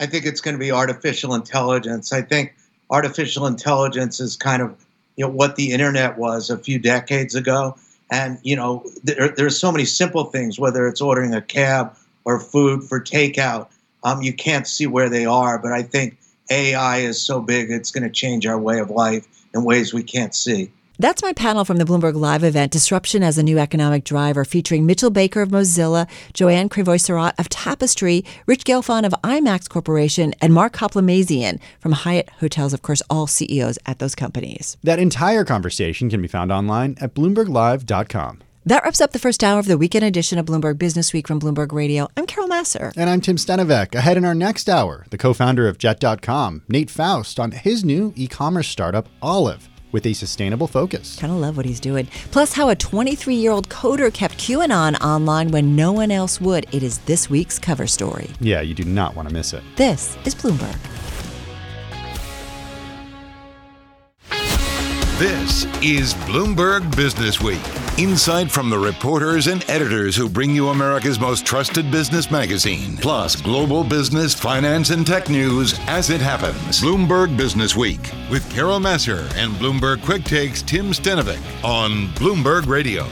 I 0.01 0.07
think 0.07 0.27
it's 0.27 0.41
going 0.41 0.55
to 0.55 0.59
be 0.59 0.73
artificial 0.73 1.35
intelligence. 1.35 2.13
I 2.13 2.23
think 2.23 2.55
artificial 2.91 3.47
intelligence 3.47 4.21
is 4.21 4.37
kind 4.37 4.63
of 4.63 4.85
you 5.17 5.25
know 5.25 5.31
what 5.31 5.57
the 5.57 5.71
internet 5.71 6.19
was 6.19 6.51
a 6.51 6.59
few 6.59 6.79
decades 6.79 7.37
ago, 7.37 7.77
and 8.11 8.39
you 8.43 8.57
know 8.57 8.85
there, 9.05 9.29
there's 9.29 9.57
so 9.57 9.71
many 9.71 9.85
simple 9.85 10.25
things, 10.25 10.59
whether 10.59 10.89
it's 10.89 11.01
ordering 11.01 11.33
a 11.33 11.43
cab 11.43 11.97
or 12.25 12.41
food 12.41 12.83
for 12.83 13.01
takeout. 13.01 13.69
Um, 14.03 14.21
you 14.23 14.33
can't 14.33 14.67
see 14.67 14.87
where 14.87 15.09
they 15.09 15.25
are, 15.25 15.59
but 15.59 15.73
I 15.73 15.83
think 15.83 16.19
AI 16.51 16.99
is 16.99 17.23
so 17.23 17.41
big 17.41 17.71
it's 17.71 17.91
going 17.91 18.03
to 18.03 18.11
change 18.11 18.47
our 18.47 18.59
way 18.59 18.81
of 18.81 18.91
life 18.91 19.27
in 19.55 19.65
ways 19.65 19.95
we 19.95 20.03
can't 20.03 20.35
see. 20.35 20.71
That's 20.97 21.23
my 21.23 21.33
panel 21.33 21.65
from 21.65 21.79
the 21.79 21.85
Bloomberg 21.85 22.15
Live 22.15 22.45
event, 22.45 22.71
Disruption 22.71 23.25
as 23.25 23.37
a 23.37 23.43
New 23.43 23.59
Economic 23.59 24.05
Driver, 24.05 24.45
featuring 24.45 24.87
Mitchell 24.87 25.11
Baker 25.11 25.43
of 25.43 25.49
Mozilla, 25.49 26.09
Joanne 26.35 26.69
Crevoiserat 26.69 27.33
of 27.37 27.49
Tapestry, 27.49 28.25
Rich 28.47 28.63
Gelfond 28.63 29.05
of 29.05 29.13
IMAX 29.25 29.69
Corporation, 29.69 30.35
and 30.41 30.55
Mark 30.55 30.75
Hoplamazian 30.75 31.59
from 31.81 31.93
Hyatt 31.93 32.31
Hotels, 32.39 32.73
of 32.73 32.83
course, 32.83 33.03
all 33.11 33.27
CEOs 33.27 33.77
at 33.87 33.99
those 33.99 34.15
companies. 34.15 34.77
That 34.85 35.01
entire 35.01 35.45
conversation 35.45 36.09
can 36.09 36.23
be 36.23 36.29
found 36.29 36.53
online 36.53 36.97
at 37.01 37.13
BloombergLive.com. 37.13 38.43
That 38.67 38.85
wraps 38.85 39.01
up 39.01 39.11
the 39.13 39.19
first 39.19 39.43
hour 39.43 39.59
of 39.59 39.67
the 39.67 39.77
weekend 39.77 40.05
edition 40.05 40.39
of 40.39 40.47
Bloomberg 40.47 40.79
Business 40.79 41.13
Week 41.13 41.27
from 41.27 41.41
Bloomberg 41.41 41.73
Radio. 41.73 42.09
I'm 42.17 42.25
Carol 42.25 42.49
Massar. 42.49 42.93
And 42.97 43.11
I'm 43.11 43.21
Tim 43.21 43.37
Stenovec. 43.37 43.97
Ahead 43.97 44.17
in 44.17 44.25
our 44.25 44.35
next 44.35 44.69
hour, 44.71 45.07
the 45.11 45.19
co 45.19 45.35
founder 45.35 45.67
of 45.67 45.77
Jet.com, 45.77 46.63
Nate 46.69 46.89
Faust, 46.89 47.41
on 47.41 47.51
his 47.51 47.85
new 47.85 48.13
e 48.15 48.29
commerce 48.29 48.69
startup, 48.69 49.09
Olive 49.21 49.69
with 49.95 50.05
a 50.07 50.13
sustainable 50.13 50.67
focus. 50.67 51.17
Kind 51.21 51.33
of 51.33 51.39
love 51.39 51.57
what 51.57 51.65
he's 51.65 51.79
doing. 51.79 52.09
Plus, 52.33 52.53
how 52.53 52.69
a 52.69 52.75
23 52.75 53.37
year 53.37 53.53
old 53.53 53.69
coder 53.69 54.13
kept 54.13 54.37
QAnon 54.37 55.01
online 55.01 55.53
when 55.53 55.77
no 55.77 55.93
one 55.93 56.11
else 56.11 56.41
would. 56.41 56.67
It 56.73 56.83
is 56.83 56.99
this 57.07 57.31
week's 57.31 57.61
cover 57.61 57.87
story. 57.87 58.29
Yeah, 58.41 58.61
you 58.61 58.75
do 58.75 58.85
not 58.85 59.15
want 59.15 59.29
to 59.29 59.33
miss 59.33 59.53
it. 59.55 59.63
This 59.77 60.19
is 60.27 60.35
Bloomberg. 60.35 60.94
This 65.19 65.65
is 65.81 66.13
Bloomberg 66.27 66.97
Business 66.97 67.41
Week. 67.41 67.63
Insight 67.97 68.51
from 68.51 68.69
the 68.69 68.77
reporters 68.77 69.47
and 69.47 69.65
editors 69.71 70.17
who 70.17 70.29
bring 70.29 70.51
you 70.51 70.71
America's 70.71 71.21
most 71.21 71.47
trusted 71.47 71.89
business 71.89 72.33
magazine, 72.33 72.97
plus 72.97 73.37
global 73.37 73.85
business, 73.85 74.35
finance, 74.35 74.91
and 74.91 75.07
tech 75.07 75.29
news 75.29 75.79
as 75.87 76.11
it 76.11 76.21
happens. 76.21 76.81
Bloomberg 76.81 77.37
Business 77.37 77.77
Week 77.77 78.01
with 78.29 78.51
Carol 78.51 78.81
Massar 78.81 79.33
and 79.37 79.53
Bloomberg 79.53 80.05
Quick 80.05 80.25
Takes 80.25 80.63
Tim 80.63 80.87
Stenovec 80.87 81.39
on 81.63 82.09
Bloomberg 82.17 82.67
Radio. 82.67 83.07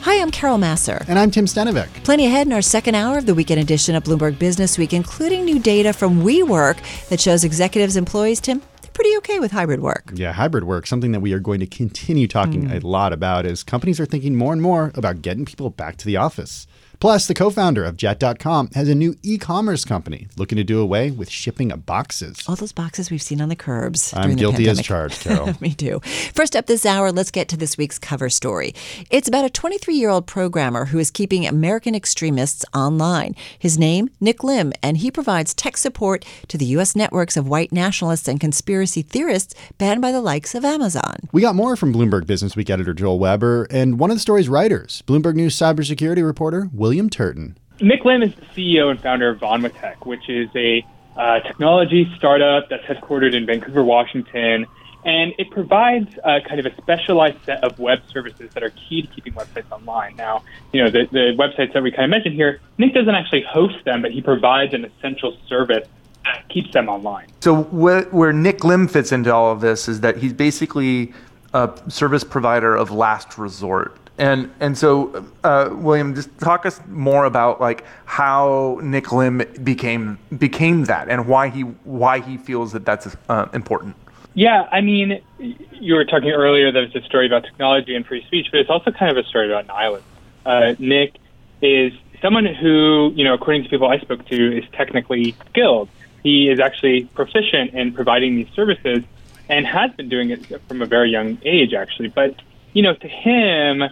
Hi, 0.00 0.22
I'm 0.22 0.30
Carol 0.30 0.56
Massar. 0.56 1.04
And 1.06 1.18
I'm 1.18 1.30
Tim 1.30 1.44
Stenovec. 1.44 2.02
Plenty 2.02 2.24
ahead 2.24 2.46
in 2.46 2.52
our 2.54 2.62
second 2.62 2.94
hour 2.94 3.18
of 3.18 3.26
the 3.26 3.34
weekend 3.34 3.60
edition 3.60 3.94
of 3.94 4.04
Bloomberg 4.04 4.38
Business 4.38 4.78
Week, 4.78 4.94
including 4.94 5.44
new 5.44 5.58
data 5.58 5.92
from 5.92 6.22
WeWork 6.22 6.78
that 7.10 7.20
shows 7.20 7.44
executives, 7.44 7.94
employees, 7.98 8.40
Tim, 8.40 8.62
pretty 8.98 9.16
okay 9.18 9.38
with 9.38 9.52
hybrid 9.52 9.80
work. 9.80 10.10
Yeah, 10.12 10.32
hybrid 10.32 10.64
work, 10.64 10.84
something 10.84 11.12
that 11.12 11.20
we 11.20 11.32
are 11.32 11.38
going 11.38 11.60
to 11.60 11.68
continue 11.68 12.26
talking 12.26 12.68
mm. 12.68 12.82
a 12.82 12.84
lot 12.84 13.12
about 13.12 13.46
as 13.46 13.62
companies 13.62 14.00
are 14.00 14.06
thinking 14.06 14.34
more 14.34 14.52
and 14.52 14.60
more 14.60 14.90
about 14.96 15.22
getting 15.22 15.44
people 15.44 15.70
back 15.70 15.98
to 15.98 16.04
the 16.04 16.16
office. 16.16 16.66
Plus, 17.00 17.28
the 17.28 17.34
co 17.34 17.48
founder 17.48 17.84
of 17.84 17.96
Jet.com 17.96 18.70
has 18.74 18.88
a 18.88 18.94
new 18.94 19.14
e 19.22 19.38
commerce 19.38 19.84
company 19.84 20.26
looking 20.36 20.56
to 20.56 20.64
do 20.64 20.80
away 20.80 21.12
with 21.12 21.30
shipping 21.30 21.70
of 21.70 21.86
boxes. 21.86 22.42
All 22.48 22.56
those 22.56 22.72
boxes 22.72 23.08
we've 23.08 23.22
seen 23.22 23.40
on 23.40 23.48
the 23.48 23.56
curbs. 23.56 24.12
I'm 24.16 24.34
guilty 24.34 24.68
as 24.68 24.82
charged, 24.82 25.20
Carol. 25.22 25.54
Me 25.60 25.74
too. 25.74 26.00
First 26.34 26.56
up 26.56 26.66
this 26.66 26.84
hour, 26.84 27.12
let's 27.12 27.30
get 27.30 27.48
to 27.50 27.56
this 27.56 27.78
week's 27.78 28.00
cover 28.00 28.28
story. 28.28 28.74
It's 29.10 29.28
about 29.28 29.44
a 29.44 29.50
23 29.50 29.94
year 29.94 30.10
old 30.10 30.26
programmer 30.26 30.86
who 30.86 30.98
is 30.98 31.12
keeping 31.12 31.46
American 31.46 31.94
extremists 31.94 32.64
online. 32.74 33.36
His 33.58 33.78
name, 33.78 34.10
Nick 34.20 34.42
Lim, 34.42 34.72
and 34.82 34.96
he 34.96 35.12
provides 35.12 35.54
tech 35.54 35.76
support 35.76 36.24
to 36.48 36.58
the 36.58 36.66
U.S. 36.66 36.96
networks 36.96 37.36
of 37.36 37.46
white 37.46 37.70
nationalists 37.70 38.26
and 38.26 38.40
conspiracy 38.40 39.02
theorists 39.02 39.54
banned 39.78 40.02
by 40.02 40.10
the 40.10 40.20
likes 40.20 40.52
of 40.56 40.64
Amazon. 40.64 41.28
We 41.30 41.42
got 41.42 41.54
more 41.54 41.76
from 41.76 41.94
Bloomberg 41.94 42.26
Business 42.26 42.56
Week 42.56 42.70
editor 42.70 42.92
Joel 42.92 43.20
Weber 43.20 43.68
and 43.70 44.00
one 44.00 44.10
of 44.10 44.16
the 44.16 44.20
story's 44.20 44.48
writers, 44.48 45.04
Bloomberg 45.06 45.36
News 45.36 45.56
cybersecurity 45.56 46.24
reporter 46.24 46.68
Will 46.72 46.87
William 46.88 47.10
Turton. 47.10 47.54
Nick 47.82 48.06
Lim 48.06 48.22
is 48.22 48.34
the 48.34 48.46
CEO 48.46 48.90
and 48.90 48.98
founder 48.98 49.28
of 49.28 49.38
VanwaTech, 49.40 50.06
which 50.06 50.26
is 50.30 50.48
a 50.56 50.82
uh, 51.18 51.40
technology 51.40 52.10
startup 52.16 52.70
that's 52.70 52.82
headquartered 52.84 53.34
in 53.34 53.44
Vancouver, 53.44 53.84
Washington. 53.84 54.64
And 55.04 55.34
it 55.36 55.50
provides 55.50 56.08
uh, 56.24 56.40
kind 56.48 56.58
of 56.58 56.64
a 56.64 56.74
specialized 56.80 57.44
set 57.44 57.62
of 57.62 57.78
web 57.78 57.98
services 58.10 58.54
that 58.54 58.62
are 58.62 58.70
key 58.70 59.02
to 59.02 59.08
keeping 59.08 59.34
websites 59.34 59.70
online. 59.70 60.16
Now, 60.16 60.44
you 60.72 60.82
know, 60.82 60.88
the, 60.88 61.06
the 61.12 61.34
websites 61.36 61.74
that 61.74 61.82
we 61.82 61.90
kind 61.90 62.04
of 62.04 62.10
mentioned 62.10 62.34
here, 62.34 62.58
Nick 62.78 62.94
doesn't 62.94 63.14
actually 63.14 63.42
host 63.42 63.84
them, 63.84 64.00
but 64.00 64.10
he 64.10 64.22
provides 64.22 64.72
an 64.72 64.86
essential 64.86 65.36
service 65.46 65.86
that 66.24 66.48
keeps 66.48 66.72
them 66.72 66.88
online. 66.88 67.26
So, 67.42 67.64
where, 67.64 68.04
where 68.04 68.32
Nick 68.32 68.64
Lim 68.64 68.88
fits 68.88 69.12
into 69.12 69.30
all 69.30 69.52
of 69.52 69.60
this 69.60 69.88
is 69.88 70.00
that 70.00 70.16
he's 70.16 70.32
basically 70.32 71.12
a 71.52 71.70
service 71.88 72.24
provider 72.24 72.74
of 72.74 72.90
last 72.90 73.36
resort. 73.36 74.07
And 74.18 74.50
and 74.58 74.76
so, 74.76 75.24
uh, 75.44 75.70
William, 75.72 76.14
just 76.14 76.36
talk 76.38 76.66
us 76.66 76.80
more 76.88 77.24
about 77.24 77.60
like 77.60 77.84
how 78.04 78.80
Nick 78.82 79.12
Lim 79.12 79.42
became 79.62 80.18
became 80.36 80.84
that, 80.84 81.08
and 81.08 81.28
why 81.28 81.48
he 81.48 81.62
why 81.62 82.18
he 82.20 82.36
feels 82.36 82.72
that 82.72 82.84
that's 82.84 83.16
uh, 83.28 83.46
important. 83.52 83.94
Yeah, 84.34 84.68
I 84.70 84.80
mean, 84.80 85.20
you 85.38 85.94
were 85.94 86.04
talking 86.04 86.30
earlier 86.30 86.70
that 86.70 86.82
it's 86.82 86.94
a 86.94 87.02
story 87.02 87.26
about 87.26 87.44
technology 87.44 87.94
and 87.94 88.06
free 88.06 88.24
speech, 88.26 88.48
but 88.50 88.60
it's 88.60 88.70
also 88.70 88.90
kind 88.90 89.16
of 89.16 89.24
a 89.24 89.28
story 89.28 89.50
about 89.50 89.66
nihilists. 89.66 90.08
Uh, 90.44 90.74
Nick 90.78 91.16
is 91.60 91.92
someone 92.20 92.44
who, 92.44 93.12
you 93.14 93.24
know, 93.24 93.34
according 93.34 93.64
to 93.64 93.68
people 93.68 93.88
I 93.88 93.98
spoke 93.98 94.24
to, 94.26 94.58
is 94.58 94.64
technically 94.72 95.34
skilled. 95.48 95.88
He 96.22 96.48
is 96.48 96.60
actually 96.60 97.04
proficient 97.04 97.74
in 97.74 97.92
providing 97.92 98.36
these 98.36 98.48
services 98.54 99.02
and 99.48 99.66
has 99.66 99.92
been 99.92 100.08
doing 100.08 100.30
it 100.30 100.46
from 100.68 100.82
a 100.82 100.86
very 100.86 101.10
young 101.10 101.38
age, 101.44 101.72
actually. 101.72 102.08
But 102.08 102.40
you 102.72 102.82
know, 102.82 102.94
to 102.94 103.08
him, 103.08 103.82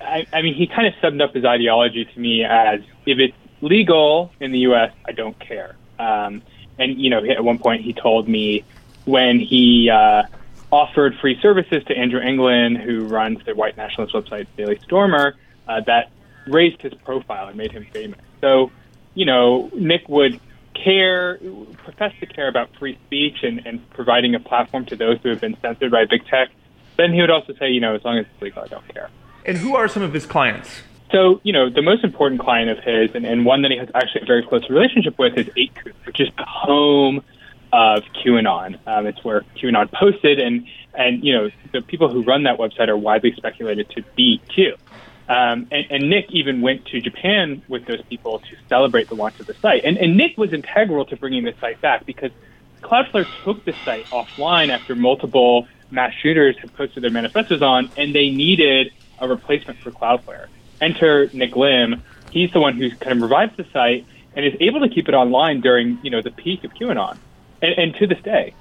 I, 0.00 0.26
I 0.32 0.42
mean, 0.42 0.54
he 0.54 0.66
kind 0.66 0.86
of 0.86 0.94
summed 1.00 1.20
up 1.20 1.34
his 1.34 1.44
ideology 1.44 2.04
to 2.04 2.20
me 2.20 2.44
as 2.44 2.80
if 3.06 3.18
it's 3.18 3.36
legal 3.60 4.30
in 4.40 4.52
the 4.52 4.60
U.S., 4.60 4.92
I 5.06 5.12
don't 5.12 5.38
care. 5.38 5.76
Um, 5.98 6.42
and 6.78 7.00
you 7.00 7.10
know, 7.10 7.24
at 7.24 7.42
one 7.42 7.58
point 7.58 7.82
he 7.82 7.92
told 7.92 8.28
me 8.28 8.64
when 9.04 9.40
he 9.40 9.90
uh, 9.90 10.24
offered 10.70 11.14
free 11.20 11.38
services 11.40 11.82
to 11.84 11.96
Andrew 11.96 12.20
Anglin, 12.20 12.76
who 12.76 13.06
runs 13.06 13.38
the 13.46 13.54
white 13.54 13.76
nationalist 13.76 14.14
website 14.14 14.46
Daily 14.56 14.78
Stormer, 14.84 15.36
uh, 15.68 15.80
that 15.86 16.10
raised 16.46 16.82
his 16.82 16.92
profile 17.04 17.48
and 17.48 17.56
made 17.56 17.72
him 17.72 17.86
famous. 17.92 18.20
So, 18.40 18.70
you 19.14 19.24
know, 19.24 19.70
Nick 19.74 20.08
would 20.08 20.40
care, 20.74 21.38
profess 21.78 22.12
to 22.20 22.26
care 22.26 22.48
about 22.48 22.68
free 22.78 22.98
speech 23.06 23.42
and, 23.42 23.66
and 23.66 23.88
providing 23.90 24.34
a 24.34 24.40
platform 24.40 24.84
to 24.86 24.96
those 24.96 25.18
who 25.22 25.30
have 25.30 25.40
been 25.40 25.56
censored 25.62 25.90
by 25.90 26.04
big 26.04 26.26
tech. 26.26 26.50
Then 26.96 27.12
he 27.12 27.20
would 27.20 27.30
also 27.30 27.54
say, 27.58 27.70
you 27.70 27.80
know, 27.80 27.94
as 27.94 28.04
long 28.04 28.18
as 28.18 28.26
it's 28.32 28.42
legal, 28.42 28.62
I 28.62 28.68
don't 28.68 28.86
care. 28.92 29.10
And 29.46 29.56
who 29.56 29.76
are 29.76 29.86
some 29.86 30.02
of 30.02 30.12
his 30.12 30.26
clients? 30.26 30.82
So, 31.12 31.40
you 31.44 31.52
know, 31.52 31.70
the 31.70 31.82
most 31.82 32.02
important 32.02 32.40
client 32.40 32.68
of 32.68 32.82
his, 32.82 33.14
and, 33.14 33.24
and 33.24 33.46
one 33.46 33.62
that 33.62 33.70
he 33.70 33.78
has 33.78 33.88
actually 33.94 34.22
a 34.22 34.26
very 34.26 34.44
close 34.44 34.68
relationship 34.68 35.16
with, 35.18 35.38
is 35.38 35.46
8kun, 35.46 35.92
which 36.04 36.20
is 36.20 36.28
the 36.36 36.44
home 36.44 37.22
of 37.72 38.02
QAnon. 38.24 38.78
Um, 38.88 39.06
it's 39.06 39.22
where 39.24 39.42
QAnon 39.56 39.90
posted, 39.92 40.40
and 40.40 40.66
and 40.94 41.22
you 41.22 41.32
know 41.32 41.50
the 41.72 41.80
people 41.80 42.08
who 42.08 42.22
run 42.22 42.42
that 42.42 42.58
website 42.58 42.88
are 42.88 42.96
widely 42.96 43.32
speculated 43.36 43.88
to 43.90 44.02
be 44.16 44.40
Q. 44.48 44.74
Um, 45.28 45.68
and, 45.70 45.86
and 45.90 46.10
Nick 46.10 46.26
even 46.30 46.60
went 46.60 46.86
to 46.86 47.00
Japan 47.00 47.62
with 47.68 47.86
those 47.86 48.02
people 48.02 48.40
to 48.40 48.56
celebrate 48.68 49.08
the 49.08 49.16
launch 49.16 49.38
of 49.40 49.46
the 49.46 49.54
site. 49.54 49.84
And, 49.84 49.98
and 49.98 50.16
Nick 50.16 50.38
was 50.38 50.52
integral 50.52 51.04
to 51.06 51.16
bringing 51.16 51.44
the 51.44 51.54
site 51.60 51.80
back 51.80 52.06
because 52.06 52.30
Cloudflare 52.80 53.26
took 53.44 53.64
the 53.64 53.74
site 53.84 54.08
offline 54.10 54.70
after 54.70 54.94
multiple 54.94 55.66
mass 55.90 56.12
shooters 56.22 56.56
had 56.58 56.72
posted 56.74 57.02
their 57.02 57.10
manifestos 57.10 57.62
on, 57.62 57.90
and 57.96 58.14
they 58.14 58.30
needed 58.30 58.92
a 59.18 59.28
replacement 59.28 59.78
for 59.80 59.90
Cloudflare. 59.90 60.46
Enter 60.80 61.30
Nick 61.32 61.56
Lim. 61.56 62.02
He's 62.30 62.50
the 62.52 62.60
one 62.60 62.76
who 62.76 62.90
kind 63.02 63.16
of 63.16 63.22
revives 63.22 63.56
the 63.56 63.64
site 63.72 64.06
and 64.34 64.44
is 64.44 64.52
able 64.60 64.80
to 64.80 64.88
keep 64.88 65.08
it 65.08 65.14
online 65.14 65.60
during 65.60 65.98
you 66.02 66.10
know 66.10 66.22
the 66.22 66.30
peak 66.30 66.64
of 66.64 66.72
QAnon, 66.74 67.18
and, 67.62 67.72
and 67.78 67.94
to 67.96 68.06
this 68.06 68.22
day. 68.22 68.54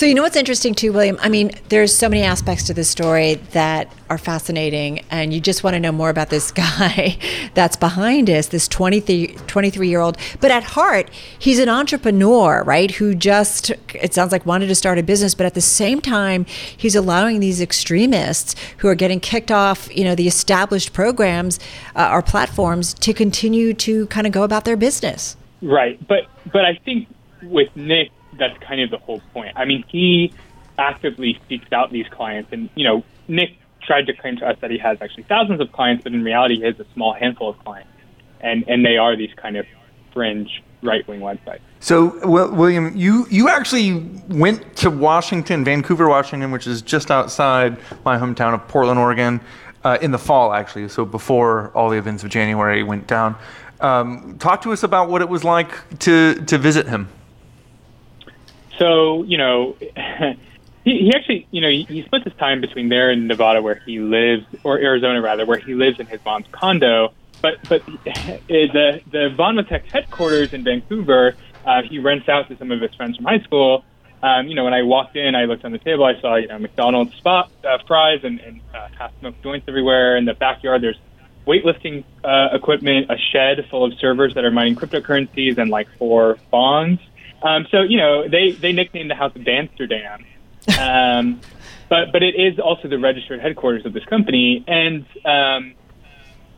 So 0.00 0.06
you 0.06 0.14
know 0.14 0.22
what's 0.22 0.34
interesting 0.34 0.74
too, 0.74 0.94
William? 0.94 1.18
I 1.20 1.28
mean, 1.28 1.50
there's 1.68 1.94
so 1.94 2.08
many 2.08 2.22
aspects 2.22 2.64
to 2.68 2.72
this 2.72 2.88
story 2.88 3.34
that 3.52 3.92
are 4.08 4.16
fascinating, 4.16 5.04
and 5.10 5.34
you 5.34 5.42
just 5.42 5.62
want 5.62 5.74
to 5.74 5.78
know 5.78 5.92
more 5.92 6.08
about 6.08 6.30
this 6.30 6.50
guy 6.52 7.18
that's 7.52 7.76
behind 7.76 8.30
us, 8.30 8.46
this 8.46 8.66
23, 8.66 9.36
23 9.46 9.88
year 9.90 10.00
old. 10.00 10.16
But 10.40 10.52
at 10.52 10.62
heart, 10.62 11.10
he's 11.38 11.58
an 11.58 11.68
entrepreneur, 11.68 12.62
right? 12.64 12.90
Who 12.92 13.14
just, 13.14 13.72
it 13.94 14.14
sounds 14.14 14.32
like, 14.32 14.46
wanted 14.46 14.68
to 14.68 14.74
start 14.74 14.96
a 14.96 15.02
business, 15.02 15.34
but 15.34 15.44
at 15.44 15.52
the 15.52 15.60
same 15.60 16.00
time, 16.00 16.46
he's 16.74 16.96
allowing 16.96 17.40
these 17.40 17.60
extremists 17.60 18.54
who 18.78 18.88
are 18.88 18.94
getting 18.94 19.20
kicked 19.20 19.50
off, 19.50 19.94
you 19.94 20.04
know, 20.04 20.14
the 20.14 20.26
established 20.26 20.94
programs 20.94 21.60
uh, 21.94 22.08
or 22.10 22.22
platforms 22.22 22.94
to 22.94 23.12
continue 23.12 23.74
to 23.74 24.06
kind 24.06 24.26
of 24.26 24.32
go 24.32 24.44
about 24.44 24.64
their 24.64 24.78
business. 24.78 25.36
Right, 25.60 26.00
but 26.08 26.20
but 26.50 26.64
I 26.64 26.80
think 26.86 27.06
with 27.42 27.68
Nick 27.76 28.12
that's 28.40 28.58
kind 28.58 28.80
of 28.80 28.90
the 28.90 28.98
whole 28.98 29.20
point. 29.32 29.52
I 29.54 29.64
mean, 29.64 29.84
he 29.86 30.32
actively 30.78 31.40
seeks 31.48 31.72
out 31.72 31.92
these 31.92 32.08
clients, 32.10 32.52
and 32.52 32.68
you 32.74 32.84
know, 32.84 33.04
Nick 33.28 33.50
tried 33.82 34.06
to 34.06 34.14
claim 34.14 34.36
to 34.38 34.46
us 34.48 34.56
that 34.60 34.70
he 34.70 34.78
has 34.78 34.98
actually 35.00 35.24
thousands 35.24 35.60
of 35.60 35.70
clients, 35.70 36.02
but 36.02 36.12
in 36.12 36.24
reality, 36.24 36.56
he 36.56 36.62
has 36.64 36.80
a 36.80 36.86
small 36.94 37.14
handful 37.14 37.50
of 37.50 37.58
clients, 37.60 37.92
and 38.40 38.64
and 38.68 38.84
they 38.84 38.96
are 38.96 39.16
these 39.16 39.32
kind 39.36 39.56
of 39.56 39.66
fringe 40.12 40.62
right 40.82 41.06
wing 41.06 41.20
websites. 41.20 41.60
So, 41.80 42.18
well, 42.26 42.50
William, 42.50 42.96
you 42.96 43.26
you 43.30 43.48
actually 43.48 44.00
went 44.28 44.76
to 44.78 44.90
Washington, 44.90 45.64
Vancouver, 45.64 46.08
Washington, 46.08 46.50
which 46.50 46.66
is 46.66 46.82
just 46.82 47.10
outside 47.10 47.76
my 48.04 48.18
hometown 48.18 48.54
of 48.54 48.66
Portland, 48.66 48.98
Oregon, 48.98 49.40
uh, 49.84 49.98
in 50.00 50.10
the 50.10 50.18
fall, 50.18 50.52
actually. 50.52 50.88
So 50.88 51.04
before 51.04 51.70
all 51.74 51.90
the 51.90 51.98
events 51.98 52.24
of 52.24 52.30
January 52.30 52.82
went 52.82 53.06
down. 53.06 53.36
Um, 53.80 54.36
talk 54.38 54.60
to 54.62 54.72
us 54.72 54.82
about 54.82 55.08
what 55.08 55.22
it 55.22 55.28
was 55.28 55.42
like 55.42 55.98
to 56.00 56.34
to 56.46 56.58
visit 56.58 56.86
him. 56.86 57.08
So, 58.80 59.24
you 59.24 59.36
know, 59.36 59.76
he, 60.84 60.98
he 60.98 61.12
actually, 61.14 61.46
you 61.50 61.60
know, 61.60 61.68
he, 61.68 61.84
he 61.88 62.02
splits 62.04 62.24
his 62.24 62.34
time 62.34 62.60
between 62.60 62.88
there 62.88 63.10
and 63.10 63.28
Nevada, 63.28 63.60
where 63.62 63.80
he 63.84 64.00
lives, 64.00 64.46
or 64.64 64.78
Arizona 64.78 65.20
rather, 65.20 65.44
where 65.44 65.58
he 65.58 65.74
lives 65.74 66.00
in 66.00 66.06
his 66.06 66.20
mom's 66.24 66.46
condo. 66.50 67.12
But 67.42 67.54
but 67.68 67.84
the 68.48 69.00
the 69.10 69.34
VanwaTech 69.38 69.84
headquarters 69.90 70.52
in 70.52 70.64
Vancouver, 70.64 71.36
uh, 71.64 71.82
he 71.88 71.98
rents 71.98 72.28
out 72.28 72.48
to 72.48 72.56
some 72.56 72.70
of 72.70 72.80
his 72.80 72.94
friends 72.94 73.16
from 73.16 73.26
high 73.26 73.40
school. 73.40 73.84
Um, 74.22 74.48
you 74.48 74.54
know, 74.54 74.64
when 74.64 74.74
I 74.74 74.82
walked 74.82 75.16
in, 75.16 75.34
I 75.34 75.44
looked 75.44 75.64
on 75.64 75.72
the 75.72 75.78
table. 75.78 76.04
I 76.04 76.20
saw 76.20 76.36
you 76.36 76.48
know 76.48 76.58
McDonald's 76.58 77.14
spot 77.16 77.50
uh, 77.64 77.78
fries 77.86 78.20
and, 78.22 78.40
and 78.40 78.60
uh, 78.74 78.88
half 78.98 79.12
smoked 79.20 79.42
joints 79.42 79.66
everywhere. 79.68 80.16
In 80.16 80.26
the 80.26 80.34
backyard, 80.34 80.82
there's 80.82 80.98
weightlifting 81.46 82.04
uh, 82.22 82.54
equipment, 82.54 83.10
a 83.10 83.16
shed 83.32 83.66
full 83.70 83.84
of 83.84 83.94
servers 83.98 84.34
that 84.34 84.44
are 84.44 84.50
mining 84.50 84.76
cryptocurrencies, 84.76 85.56
and 85.56 85.70
like 85.70 85.88
four 85.98 86.38
bonds. 86.50 87.00
Um, 87.42 87.66
so 87.70 87.82
you 87.82 87.96
know 87.96 88.28
they 88.28 88.52
they 88.52 88.72
nicknamed 88.72 89.10
the 89.10 89.14
house 89.14 89.34
of 89.34 89.46
Amsterdam, 89.46 90.24
um, 90.78 91.40
but 91.88 92.12
but 92.12 92.22
it 92.22 92.34
is 92.34 92.58
also 92.58 92.88
the 92.88 92.98
registered 92.98 93.40
headquarters 93.40 93.86
of 93.86 93.92
this 93.92 94.04
company, 94.04 94.64
and 94.66 95.06
um, 95.24 95.74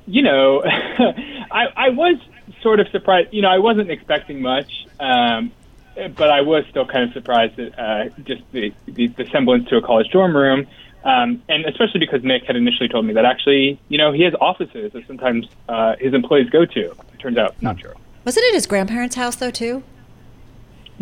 you 0.06 0.22
know 0.22 0.62
I 0.64 1.66
I 1.76 1.88
was 1.90 2.16
sort 2.62 2.80
of 2.80 2.88
surprised. 2.88 3.32
You 3.32 3.42
know 3.42 3.50
I 3.50 3.58
wasn't 3.58 3.90
expecting 3.90 4.42
much, 4.42 4.70
um, 4.98 5.52
but 5.94 6.30
I 6.30 6.40
was 6.40 6.64
still 6.70 6.86
kind 6.86 7.04
of 7.04 7.12
surprised 7.12 7.58
at 7.60 7.78
uh, 7.78 8.08
just 8.24 8.42
the, 8.50 8.72
the 8.86 9.06
the 9.08 9.26
semblance 9.30 9.68
to 9.68 9.76
a 9.76 9.82
college 9.82 10.08
dorm 10.10 10.36
room. 10.36 10.66
Um, 11.04 11.42
and 11.48 11.64
especially 11.64 11.98
because 11.98 12.22
Nick 12.22 12.44
had 12.44 12.54
initially 12.54 12.88
told 12.88 13.04
me 13.04 13.14
that 13.14 13.24
actually, 13.24 13.80
you 13.88 13.98
know, 13.98 14.12
he 14.12 14.22
has 14.22 14.34
offices 14.40 14.92
that 14.92 15.04
sometimes 15.08 15.48
uh, 15.68 15.96
his 15.98 16.14
employees 16.14 16.48
go 16.48 16.64
to. 16.64 16.90
It 16.90 17.18
turns 17.18 17.38
out 17.38 17.60
not 17.60 17.78
true. 17.78 17.94
Wasn't 18.24 18.44
it 18.44 18.54
his 18.54 18.68
grandparents' 18.68 19.16
house 19.16 19.34
though 19.34 19.50
too? 19.50 19.82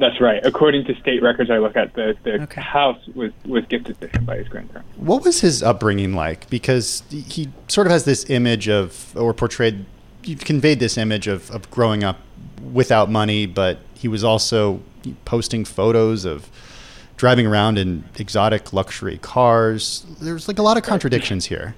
That's 0.01 0.19
right. 0.19 0.41
According 0.47 0.87
to 0.87 0.99
state 0.99 1.23
records 1.23 1.51
I 1.51 1.59
look 1.59 1.77
at, 1.77 1.93
the, 1.93 2.17
the 2.23 2.43
okay. 2.45 2.63
house 2.63 2.99
was, 3.15 3.33
was 3.45 3.67
gifted 3.67 4.01
to 4.01 4.09
him 4.09 4.25
by 4.25 4.39
his 4.39 4.49
grandparents. 4.49 4.89
What 4.97 5.23
was 5.23 5.43
his 5.43 5.63
upbringing 5.63 6.15
like? 6.15 6.49
Because 6.49 7.03
he 7.11 7.51
sort 7.69 7.87
of 7.87 7.91
has 7.91 8.07
this 8.07 8.29
image 8.31 8.67
of, 8.67 9.15
or 9.15 9.35
portrayed, 9.35 9.85
you 10.25 10.37
conveyed 10.37 10.81
this 10.81 10.97
image 10.97 11.27
of, 11.27 11.51
of 11.51 11.71
growing 11.71 12.03
up 12.03 12.19
without 12.73 13.11
money, 13.11 13.45
but 13.45 13.81
he 13.93 14.09
was 14.09 14.25
also 14.25 14.81
posting 15.27 15.67
photos 15.67 16.25
of 16.25 16.49
driving 17.19 17.47
around 17.47 17.77
in 17.77 18.05
exotic 18.19 18.73
luxury 18.73 19.19
cars. 19.19 20.07
There's 20.19 20.49
like 20.49 20.59
a 20.59 20.63
lot 20.63 20.79
of 20.79 20.83
contradictions 20.83 21.45
here. 21.45 21.75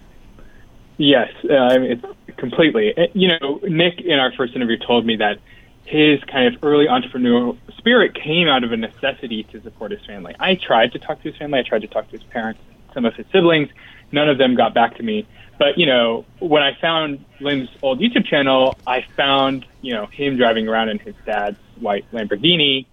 Yes, 0.96 1.32
uh, 1.50 1.54
I 1.54 1.78
mean, 1.78 1.90
it's 1.92 2.36
completely. 2.36 2.94
You 3.14 3.36
know, 3.40 3.58
Nick 3.64 4.00
in 4.00 4.20
our 4.20 4.30
first 4.32 4.54
interview 4.54 4.76
told 4.76 5.04
me 5.04 5.16
that 5.16 5.38
his 5.84 6.22
kind 6.24 6.54
of 6.54 6.62
early 6.62 6.86
entrepreneurial 6.86 7.56
spirit 7.76 8.14
came 8.14 8.48
out 8.48 8.64
of 8.64 8.72
a 8.72 8.76
necessity 8.76 9.42
to 9.44 9.60
support 9.62 9.90
his 9.90 10.04
family. 10.06 10.34
I 10.38 10.54
tried 10.54 10.92
to 10.92 10.98
talk 10.98 11.22
to 11.22 11.30
his 11.30 11.36
family. 11.36 11.58
I 11.58 11.62
tried 11.62 11.82
to 11.82 11.88
talk 11.88 12.06
to 12.10 12.12
his 12.12 12.22
parents, 12.24 12.60
some 12.94 13.04
of 13.04 13.14
his 13.14 13.26
siblings. 13.32 13.68
None 14.12 14.28
of 14.28 14.38
them 14.38 14.54
got 14.54 14.74
back 14.74 14.96
to 14.96 15.02
me. 15.02 15.26
But 15.58 15.78
you 15.78 15.86
know, 15.86 16.24
when 16.38 16.62
I 16.62 16.76
found 16.80 17.24
Lim's 17.40 17.68
old 17.82 18.00
YouTube 18.00 18.26
channel, 18.26 18.76
I 18.86 19.04
found 19.16 19.66
you 19.80 19.94
know 19.94 20.06
him 20.06 20.36
driving 20.36 20.68
around 20.68 20.88
in 20.88 20.98
his 20.98 21.14
dad's 21.24 21.58
white 21.78 22.10
Lamborghini. 22.12 22.86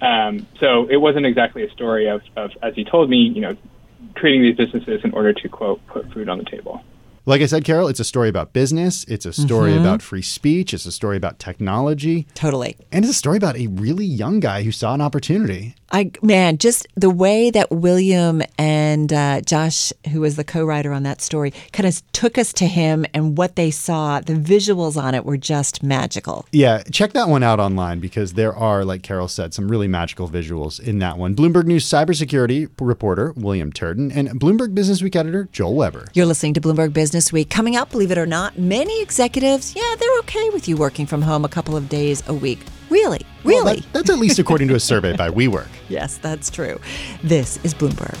Um, 0.00 0.46
so 0.60 0.86
it 0.88 0.96
wasn't 0.96 1.24
exactly 1.24 1.64
a 1.64 1.70
story 1.70 2.08
of, 2.08 2.20
of, 2.36 2.50
as 2.62 2.74
he 2.74 2.84
told 2.84 3.08
me, 3.08 3.16
you 3.16 3.40
know, 3.40 3.56
creating 4.14 4.42
these 4.42 4.56
businesses 4.56 5.00
in 5.04 5.12
order 5.12 5.32
to 5.32 5.48
quote 5.48 5.86
put 5.86 6.12
food 6.12 6.28
on 6.28 6.38
the 6.38 6.44
table. 6.44 6.82
Like 7.28 7.42
I 7.42 7.46
said, 7.46 7.64
Carol, 7.64 7.88
it's 7.88 7.98
a 7.98 8.04
story 8.04 8.28
about 8.28 8.52
business. 8.52 9.02
It's 9.08 9.26
a 9.26 9.32
story 9.32 9.72
mm-hmm. 9.72 9.80
about 9.80 10.00
free 10.00 10.22
speech. 10.22 10.72
It's 10.72 10.86
a 10.86 10.92
story 10.92 11.16
about 11.16 11.40
technology. 11.40 12.28
Totally. 12.34 12.76
And 12.92 13.04
it's 13.04 13.12
a 13.12 13.18
story 13.18 13.36
about 13.36 13.56
a 13.56 13.66
really 13.66 14.06
young 14.06 14.38
guy 14.38 14.62
who 14.62 14.70
saw 14.70 14.94
an 14.94 15.00
opportunity. 15.00 15.74
I 15.90 16.10
man, 16.22 16.58
just 16.58 16.86
the 16.96 17.10
way 17.10 17.50
that 17.50 17.70
William 17.70 18.42
and 18.58 19.12
uh, 19.12 19.40
Josh, 19.40 19.92
who 20.10 20.20
was 20.20 20.34
the 20.36 20.42
co-writer 20.42 20.92
on 20.92 21.04
that 21.04 21.20
story, 21.20 21.52
kind 21.72 21.86
of 21.86 22.00
took 22.12 22.38
us 22.38 22.52
to 22.54 22.66
him 22.66 23.06
and 23.14 23.36
what 23.38 23.56
they 23.56 23.70
saw. 23.70 24.20
The 24.20 24.34
visuals 24.34 25.00
on 25.00 25.14
it 25.14 25.24
were 25.24 25.36
just 25.36 25.82
magical. 25.82 26.46
Yeah, 26.52 26.82
check 26.92 27.12
that 27.12 27.28
one 27.28 27.42
out 27.42 27.60
online 27.60 28.00
because 28.00 28.32
there 28.34 28.54
are, 28.54 28.84
like 28.84 29.02
Carol 29.02 29.28
said, 29.28 29.54
some 29.54 29.68
really 29.68 29.88
magical 29.88 30.28
visuals 30.28 30.80
in 30.80 30.98
that 31.00 31.18
one. 31.18 31.36
Bloomberg 31.36 31.66
News 31.66 31.88
cybersecurity 31.88 32.68
reporter 32.80 33.32
William 33.36 33.72
Turton 33.72 34.10
and 34.10 34.28
Bloomberg 34.40 34.74
Business 34.74 35.02
Week 35.02 35.14
editor 35.14 35.48
Joel 35.52 35.74
Weber. 35.74 36.08
You're 36.14 36.26
listening 36.26 36.54
to 36.54 36.60
Bloomberg 36.60 36.92
Business 36.92 37.15
Week. 37.32 37.48
Coming 37.48 37.76
up, 37.76 37.90
believe 37.90 38.10
it 38.10 38.18
or 38.18 38.26
not, 38.26 38.58
many 38.58 39.02
executives, 39.02 39.74
yeah, 39.74 39.94
they're 39.98 40.18
okay 40.20 40.50
with 40.50 40.68
you 40.68 40.76
working 40.76 41.06
from 41.06 41.22
home 41.22 41.44
a 41.44 41.48
couple 41.48 41.76
of 41.76 41.88
days 41.88 42.22
a 42.28 42.34
week. 42.34 42.60
Really? 42.90 43.20
Really? 43.42 43.64
Well, 43.64 43.74
that, 43.74 43.92
that's 43.92 44.10
at 44.10 44.18
least 44.18 44.38
according 44.38 44.68
to 44.68 44.74
a 44.74 44.80
survey 44.80 45.16
by 45.16 45.30
WeWork. 45.38 45.68
yes, 45.88 46.18
that's 46.18 46.50
true. 46.50 46.78
This 47.22 47.58
is 47.64 47.74
Bloomberg. 47.74 48.18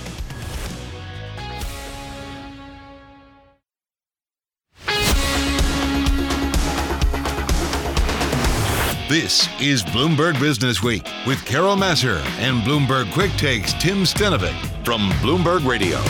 This 9.08 9.48
is 9.60 9.84
Bloomberg 9.84 10.40
Business 10.40 10.82
Week 10.82 11.06
with 11.28 11.44
Carol 11.44 11.76
Massar 11.76 12.18
and 12.40 12.62
Bloomberg 12.62 13.12
Quick 13.12 13.30
Takes 13.32 13.72
Tim 13.74 13.98
Stenovec 13.98 14.84
from 14.84 15.10
Bloomberg 15.20 15.64
Radio. 15.64 16.02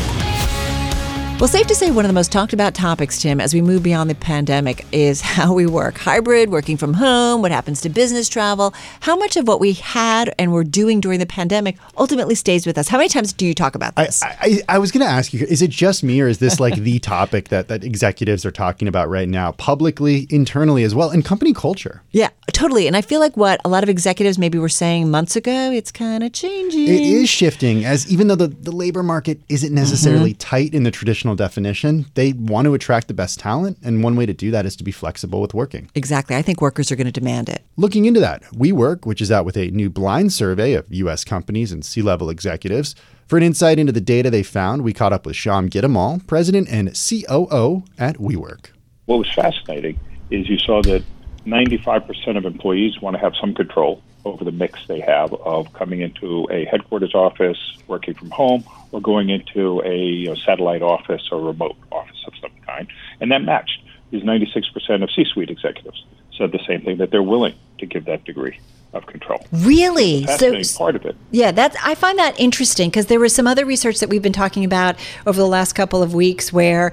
Well, 1.38 1.48
safe 1.48 1.66
to 1.66 1.74
say 1.74 1.90
one 1.90 2.06
of 2.06 2.08
the 2.08 2.14
most 2.14 2.32
talked 2.32 2.54
about 2.54 2.72
topics, 2.72 3.20
Tim, 3.20 3.42
as 3.42 3.52
we 3.52 3.60
move 3.60 3.82
beyond 3.82 4.08
the 4.08 4.14
pandemic 4.14 4.86
is 4.90 5.20
how 5.36 5.52
we 5.52 5.66
work. 5.66 5.98
Hybrid, 5.98 6.48
working 6.48 6.78
from 6.78 6.94
home, 6.94 7.42
what 7.42 7.50
happens 7.50 7.82
to 7.82 7.90
business 7.90 8.30
travel, 8.30 8.72
how 9.00 9.16
much 9.16 9.36
of 9.36 9.46
what 9.46 9.60
we 9.60 9.74
had 9.74 10.34
and 10.38 10.50
were 10.50 10.64
doing 10.64 10.98
during 10.98 11.20
the 11.20 11.26
pandemic 11.26 11.76
ultimately 11.98 12.34
stays 12.34 12.66
with 12.66 12.78
us. 12.78 12.88
How 12.88 12.96
many 12.96 13.10
times 13.10 13.34
do 13.34 13.44
you 13.44 13.54
talk 13.54 13.74
about 13.74 13.96
this? 13.96 14.22
I, 14.22 14.36
I, 14.40 14.76
I 14.76 14.78
was 14.78 14.90
going 14.90 15.06
to 15.06 15.12
ask 15.12 15.34
you, 15.34 15.44
is 15.44 15.60
it 15.60 15.68
just 15.68 16.02
me 16.02 16.22
or 16.22 16.26
is 16.26 16.38
this 16.38 16.58
like 16.58 16.76
the 16.76 16.98
topic 17.00 17.48
that, 17.50 17.68
that 17.68 17.84
executives 17.84 18.46
are 18.46 18.50
talking 18.50 18.88
about 18.88 19.10
right 19.10 19.28
now, 19.28 19.52
publicly, 19.52 20.26
internally 20.30 20.84
as 20.84 20.94
well, 20.94 21.10
in 21.10 21.22
company 21.22 21.52
culture? 21.52 22.00
Yeah, 22.12 22.30
totally. 22.52 22.86
And 22.86 22.96
I 22.96 23.02
feel 23.02 23.20
like 23.20 23.36
what 23.36 23.60
a 23.62 23.68
lot 23.68 23.82
of 23.82 23.90
executives 23.90 24.38
maybe 24.38 24.56
were 24.56 24.70
saying 24.70 25.10
months 25.10 25.36
ago, 25.36 25.70
it's 25.70 25.92
kind 25.92 26.24
of 26.24 26.32
changing. 26.32 26.84
It 26.84 27.02
is 27.02 27.28
shifting, 27.28 27.84
as 27.84 28.10
even 28.10 28.28
though 28.28 28.36
the, 28.36 28.48
the 28.48 28.72
labor 28.72 29.02
market 29.02 29.38
isn't 29.50 29.74
necessarily 29.74 30.30
mm-hmm. 30.30 30.38
tight 30.38 30.74
in 30.74 30.84
the 30.84 30.90
traditional 30.90 31.25
traditional 31.26 31.36
definition. 31.36 32.06
They 32.14 32.32
want 32.32 32.66
to 32.66 32.74
attract 32.74 33.08
the 33.08 33.14
best 33.14 33.40
talent, 33.40 33.78
and 33.82 34.02
one 34.02 34.16
way 34.16 34.26
to 34.26 34.34
do 34.34 34.50
that 34.52 34.66
is 34.66 34.76
to 34.76 34.84
be 34.84 34.92
flexible 34.92 35.40
with 35.40 35.54
working. 35.54 35.90
Exactly. 35.94 36.36
I 36.36 36.42
think 36.42 36.60
workers 36.60 36.92
are 36.92 36.96
going 36.96 37.06
to 37.06 37.12
demand 37.12 37.48
it. 37.48 37.64
Looking 37.76 38.04
into 38.04 38.20
that, 38.20 38.42
WeWork, 38.52 39.06
which 39.06 39.20
is 39.20 39.30
out 39.32 39.44
with 39.44 39.56
a 39.56 39.70
new 39.70 39.90
blind 39.90 40.32
survey 40.32 40.74
of 40.74 40.86
U.S. 40.90 41.24
companies 41.24 41.72
and 41.72 41.84
C 41.84 42.02
level 42.02 42.30
executives. 42.30 42.94
For 43.26 43.36
an 43.36 43.42
insight 43.42 43.78
into 43.78 43.92
the 43.92 44.00
data 44.00 44.30
they 44.30 44.44
found, 44.44 44.82
we 44.82 44.92
caught 44.92 45.12
up 45.12 45.26
with 45.26 45.34
Sham 45.34 45.68
Gitamal, 45.68 46.24
president 46.26 46.68
and 46.70 46.88
COO 46.94 47.82
at 47.98 48.18
WeWork. 48.18 48.66
What 49.06 49.18
was 49.18 49.32
fascinating 49.34 49.98
is 50.30 50.48
you 50.48 50.58
saw 50.58 50.82
that 50.82 51.02
95% 51.44 52.36
of 52.36 52.44
employees 52.44 53.00
want 53.00 53.14
to 53.14 53.20
have 53.20 53.34
some 53.40 53.54
control 53.54 54.02
over 54.24 54.44
the 54.44 54.52
mix 54.52 54.86
they 54.86 55.00
have 55.00 55.32
of 55.32 55.72
coming 55.72 56.00
into 56.00 56.48
a 56.50 56.64
headquarters 56.64 57.14
office, 57.14 57.58
working 57.86 58.14
from 58.14 58.30
home, 58.30 58.64
or 58.92 59.00
going 59.00 59.30
into 59.30 59.80
a 59.82 59.96
you 59.96 60.26
know, 60.28 60.34
satellite 60.34 60.82
office 60.82 61.28
or 61.30 61.40
remote 61.40 61.76
office 61.92 62.22
of 62.26 62.32
some 62.40 62.50
kind. 62.66 62.88
And 63.20 63.30
that 63.32 63.42
matched. 63.42 63.82
These 64.10 64.22
96% 64.22 65.02
of 65.02 65.10
C 65.10 65.24
suite 65.24 65.50
executives 65.50 66.04
said 66.38 66.52
the 66.52 66.60
same 66.66 66.82
thing 66.82 66.98
that 66.98 67.10
they're 67.10 67.22
willing 67.22 67.54
to 67.78 67.86
give 67.86 68.04
that 68.04 68.24
degree 68.24 68.58
of 68.92 69.06
control. 69.06 69.44
Really? 69.52 70.26
So 70.26 70.62
part 70.78 70.96
of 70.96 71.04
it. 71.04 71.16
Yeah, 71.32 71.50
that's 71.50 71.76
I 71.82 71.96
find 71.96 72.18
that 72.18 72.38
interesting 72.38 72.88
because 72.88 73.06
there 73.06 73.18
was 73.18 73.34
some 73.34 73.46
other 73.46 73.64
research 73.64 73.98
that 73.98 74.08
we've 74.08 74.22
been 74.22 74.32
talking 74.32 74.64
about 74.64 74.96
over 75.26 75.38
the 75.38 75.46
last 75.46 75.72
couple 75.72 76.02
of 76.02 76.14
weeks 76.14 76.52
where 76.52 76.92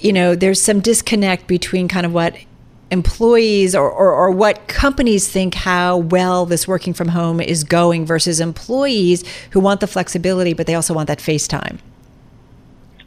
you 0.00 0.12
know, 0.12 0.34
there's 0.34 0.60
some 0.60 0.80
disconnect 0.80 1.46
between 1.46 1.88
kind 1.88 2.06
of 2.06 2.12
what 2.12 2.34
employees 2.90 3.74
or, 3.74 3.90
or, 3.90 4.12
or, 4.12 4.30
what 4.30 4.66
companies 4.68 5.28
think 5.28 5.54
how 5.54 5.96
well 5.96 6.44
this 6.46 6.66
working 6.66 6.92
from 6.92 7.08
home 7.08 7.40
is 7.40 7.62
going 7.62 8.04
versus 8.04 8.40
employees 8.40 9.24
who 9.52 9.60
want 9.60 9.80
the 9.80 9.86
flexibility, 9.86 10.52
but 10.52 10.66
they 10.66 10.74
also 10.74 10.92
want 10.92 11.06
that 11.06 11.20
face 11.20 11.46
time. 11.46 11.78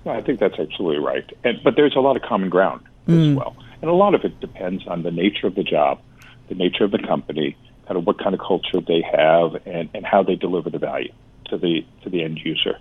Well, 0.03 0.15
I 0.15 0.21
think 0.21 0.39
that's 0.39 0.57
absolutely 0.57 1.03
right. 1.03 1.29
And, 1.43 1.61
but 1.63 1.75
there's 1.75 1.95
a 1.95 1.99
lot 1.99 2.15
of 2.15 2.21
common 2.21 2.49
ground 2.49 2.81
mm. 3.07 3.31
as 3.31 3.37
well. 3.37 3.55
And 3.81 3.89
a 3.89 3.93
lot 3.93 4.15
of 4.15 4.23
it 4.23 4.39
depends 4.39 4.87
on 4.87 5.03
the 5.03 5.11
nature 5.11 5.47
of 5.47 5.55
the 5.55 5.63
job, 5.63 5.99
the 6.47 6.55
nature 6.55 6.85
of 6.85 6.91
the 6.91 6.99
company, 6.99 7.57
kind 7.87 7.97
of 7.97 8.05
what 8.05 8.19
kind 8.19 8.33
of 8.33 8.39
culture 8.39 8.79
they 8.79 9.01
have, 9.01 9.55
and, 9.65 9.89
and 9.93 10.05
how 10.05 10.23
they 10.23 10.35
deliver 10.35 10.69
the 10.69 10.79
value 10.79 11.11
to 11.45 11.57
the 11.57 11.85
to 12.03 12.09
the 12.09 12.23
end 12.23 12.39
user 12.39 12.77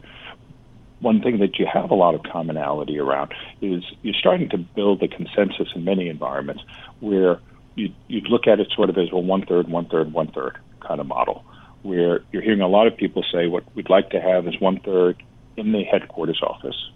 one 1.03 1.21
thing 1.21 1.41
that 1.41 1.59
you 1.59 1.67
have 1.67 1.91
a 1.91 1.95
lot 1.95 2.15
of 2.15 2.23
commonality 2.23 2.99
around 2.99 3.35
is 3.61 3.83
you're 4.03 4.15
starting 4.15 4.49
to 4.51 4.57
build 4.59 5.03
a 5.03 5.09
consensus 5.09 5.69
in 5.75 5.85
many 5.85 6.09
environments 6.09 6.63
where 7.01 7.41
you 7.75 7.93
you 8.07 8.21
look 8.23 8.47
at 8.47 8.61
it 8.61 8.69
sort 8.75 8.89
of 8.89 8.97
as 8.97 9.09
a 9.13 9.19
one 9.19 9.45
third, 9.45 9.69
one 9.69 9.87
third, 9.87 10.13
one 10.13 10.31
third 10.31 10.57
kind 10.81 11.01
of 11.01 11.07
model, 11.07 11.45
where 11.83 12.23
you're 12.31 12.43
hearing 12.43 12.61
a 12.61 12.69
lot 12.69 12.87
of 12.87 12.97
people 12.97 13.25
say 13.33 13.49
what 13.49 13.65
we'd 13.75 13.91
like 13.91 14.11
to 14.11 14.21
have 14.21 14.47
is 14.47 14.59
one 14.61 14.79
third 14.81 15.23
in 15.57 15.73
the 15.73 15.83
headquarters 15.83 16.41
office, 16.43 16.91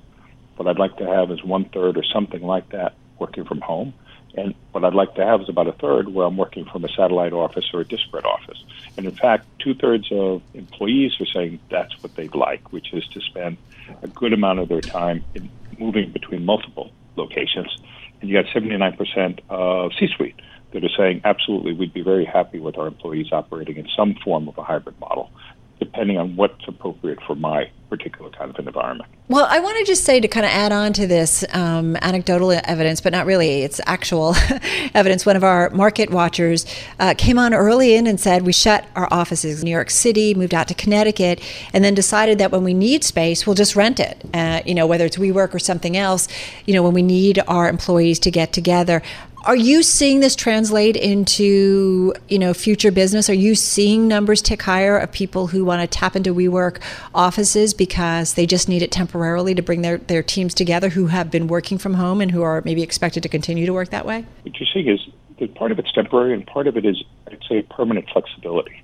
what 0.56 0.68
I'd 0.68 0.78
like 0.78 0.96
to 0.98 1.06
have 1.06 1.30
is 1.30 1.42
one 1.44 1.66
third 1.66 1.96
or 1.96 2.04
something 2.04 2.42
like 2.42 2.70
that 2.70 2.94
working 3.18 3.44
from 3.44 3.60
home, 3.60 3.92
and 4.36 4.54
what 4.72 4.84
I'd 4.84 4.94
like 4.94 5.14
to 5.14 5.24
have 5.24 5.40
is 5.40 5.48
about 5.48 5.66
a 5.66 5.72
third 5.72 6.08
where 6.08 6.26
I'm 6.26 6.36
working 6.36 6.66
from 6.70 6.84
a 6.84 6.88
satellite 6.88 7.32
office 7.32 7.64
or 7.72 7.80
a 7.80 7.84
disparate 7.84 8.24
office. 8.24 8.62
And 8.96 9.06
in 9.06 9.16
fact, 9.16 9.46
two 9.58 9.74
thirds 9.74 10.08
of 10.12 10.42
employees 10.54 11.12
are 11.20 11.26
saying 11.26 11.60
that's 11.70 11.94
what 12.02 12.14
they'd 12.16 12.34
like, 12.34 12.72
which 12.72 12.92
is 12.92 13.06
to 13.08 13.20
spend 13.20 13.56
a 14.02 14.08
good 14.08 14.32
amount 14.32 14.58
of 14.58 14.68
their 14.68 14.82
time 14.82 15.24
in 15.34 15.50
moving 15.78 16.12
between 16.12 16.44
multiple 16.44 16.92
locations. 17.16 17.78
And 18.20 18.30
you 18.30 18.40
got 18.40 18.50
79% 18.52 19.40
of 19.48 19.92
C 19.98 20.08
suite 20.14 20.40
that 20.72 20.84
are 20.84 20.96
saying, 20.96 21.22
absolutely, 21.24 21.72
we'd 21.72 21.94
be 21.94 22.02
very 22.02 22.24
happy 22.24 22.58
with 22.58 22.76
our 22.76 22.86
employees 22.86 23.28
operating 23.32 23.76
in 23.76 23.88
some 23.96 24.14
form 24.22 24.48
of 24.48 24.58
a 24.58 24.62
hybrid 24.62 24.98
model 25.00 25.30
depending 25.78 26.18
on 26.18 26.36
what's 26.36 26.66
appropriate 26.66 27.18
for 27.26 27.34
my 27.34 27.70
particular 27.88 28.30
kind 28.30 28.50
of 28.50 28.56
an 28.56 28.66
environment. 28.66 29.08
Well, 29.28 29.46
I 29.48 29.60
want 29.60 29.76
to 29.78 29.84
just 29.84 30.04
say 30.04 30.20
to 30.20 30.28
kind 30.28 30.46
of 30.46 30.52
add 30.52 30.72
on 30.72 30.92
to 30.94 31.06
this 31.06 31.44
um, 31.52 31.96
anecdotal 32.00 32.52
evidence, 32.52 33.00
but 33.00 33.12
not 33.12 33.26
really, 33.26 33.62
it's 33.62 33.80
actual 33.86 34.34
evidence. 34.94 35.26
One 35.26 35.36
of 35.36 35.44
our 35.44 35.70
market 35.70 36.10
watchers 36.10 36.64
uh, 36.98 37.14
came 37.16 37.38
on 37.38 37.52
early 37.54 37.94
in 37.94 38.06
and 38.06 38.20
said, 38.20 38.42
We 38.42 38.52
shut 38.52 38.86
our 38.96 39.08
offices 39.10 39.60
in 39.60 39.64
New 39.64 39.70
York 39.70 39.90
City, 39.90 40.34
moved 40.34 40.54
out 40.54 40.68
to 40.68 40.74
Connecticut, 40.74 41.40
and 41.72 41.84
then 41.84 41.94
decided 41.94 42.38
that 42.38 42.50
when 42.50 42.64
we 42.64 42.74
need 42.74 43.04
space, 43.04 43.46
we'll 43.46 43.54
just 43.54 43.76
rent 43.76 44.00
it. 44.00 44.20
Uh, 44.32 44.62
you 44.64 44.74
know, 44.74 44.86
whether 44.86 45.04
it's 45.04 45.16
WeWork 45.16 45.54
or 45.54 45.58
something 45.58 45.96
else, 45.96 46.28
you 46.66 46.74
know, 46.74 46.82
when 46.82 46.94
we 46.94 47.02
need 47.02 47.40
our 47.48 47.68
employees 47.68 48.18
to 48.20 48.30
get 48.30 48.52
together. 48.52 49.02
Are 49.46 49.54
you 49.54 49.84
seeing 49.84 50.18
this 50.18 50.34
translate 50.34 50.96
into 50.96 52.12
you 52.28 52.36
know 52.36 52.52
future 52.52 52.90
business? 52.90 53.30
Are 53.30 53.34
you 53.34 53.54
seeing 53.54 54.08
numbers 54.08 54.42
tick 54.42 54.60
higher 54.60 54.98
of 54.98 55.12
people 55.12 55.46
who 55.46 55.64
want 55.64 55.80
to 55.82 55.86
tap 55.86 56.16
into 56.16 56.34
WeWork 56.34 56.82
offices 57.14 57.72
because 57.72 58.34
they 58.34 58.44
just 58.44 58.68
need 58.68 58.82
it 58.82 58.90
temporarily 58.90 59.54
to 59.54 59.62
bring 59.62 59.82
their, 59.82 59.98
their 59.98 60.24
teams 60.24 60.52
together 60.52 60.88
who 60.88 61.06
have 61.06 61.30
been 61.30 61.46
working 61.46 61.78
from 61.78 61.94
home 61.94 62.20
and 62.20 62.32
who 62.32 62.42
are 62.42 62.60
maybe 62.64 62.82
expected 62.82 63.22
to 63.22 63.28
continue 63.28 63.66
to 63.66 63.72
work 63.72 63.90
that 63.90 64.04
way? 64.04 64.26
What 64.42 64.58
you're 64.58 64.68
seeing 64.74 64.88
is 64.88 64.98
that 65.38 65.54
part 65.54 65.70
of 65.70 65.78
it's 65.78 65.92
temporary 65.92 66.34
and 66.34 66.44
part 66.44 66.66
of 66.66 66.76
it 66.76 66.84
is 66.84 67.04
I'd 67.28 67.38
say 67.48 67.62
permanent 67.62 68.10
flexibility. 68.10 68.82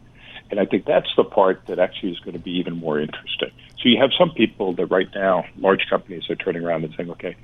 And 0.53 0.61
I 0.61 0.67
think 0.67 0.85
that's 0.85 1.09
the 1.17 1.25
part 1.25 1.67
that 1.67 1.81
actually 1.81 2.13
is 2.13 2.21
going 2.21 2.35
to 2.35 2.39
be 2.39 2.53
even 2.53 2.77
more 2.77 3.01
interesting. 3.01 3.51
So 3.79 3.89
you 3.89 3.99
have 4.01 4.11
some 4.17 4.31
people 4.31 4.75
that 4.75 4.87
right 4.87 5.09
now, 5.13 5.45
large 5.59 5.89
companies 5.91 6.31
are 6.31 6.37
turning 6.37 6.63
around 6.63 6.85
and 6.85 6.95
saying, 6.95 7.11
okay, 7.11 7.35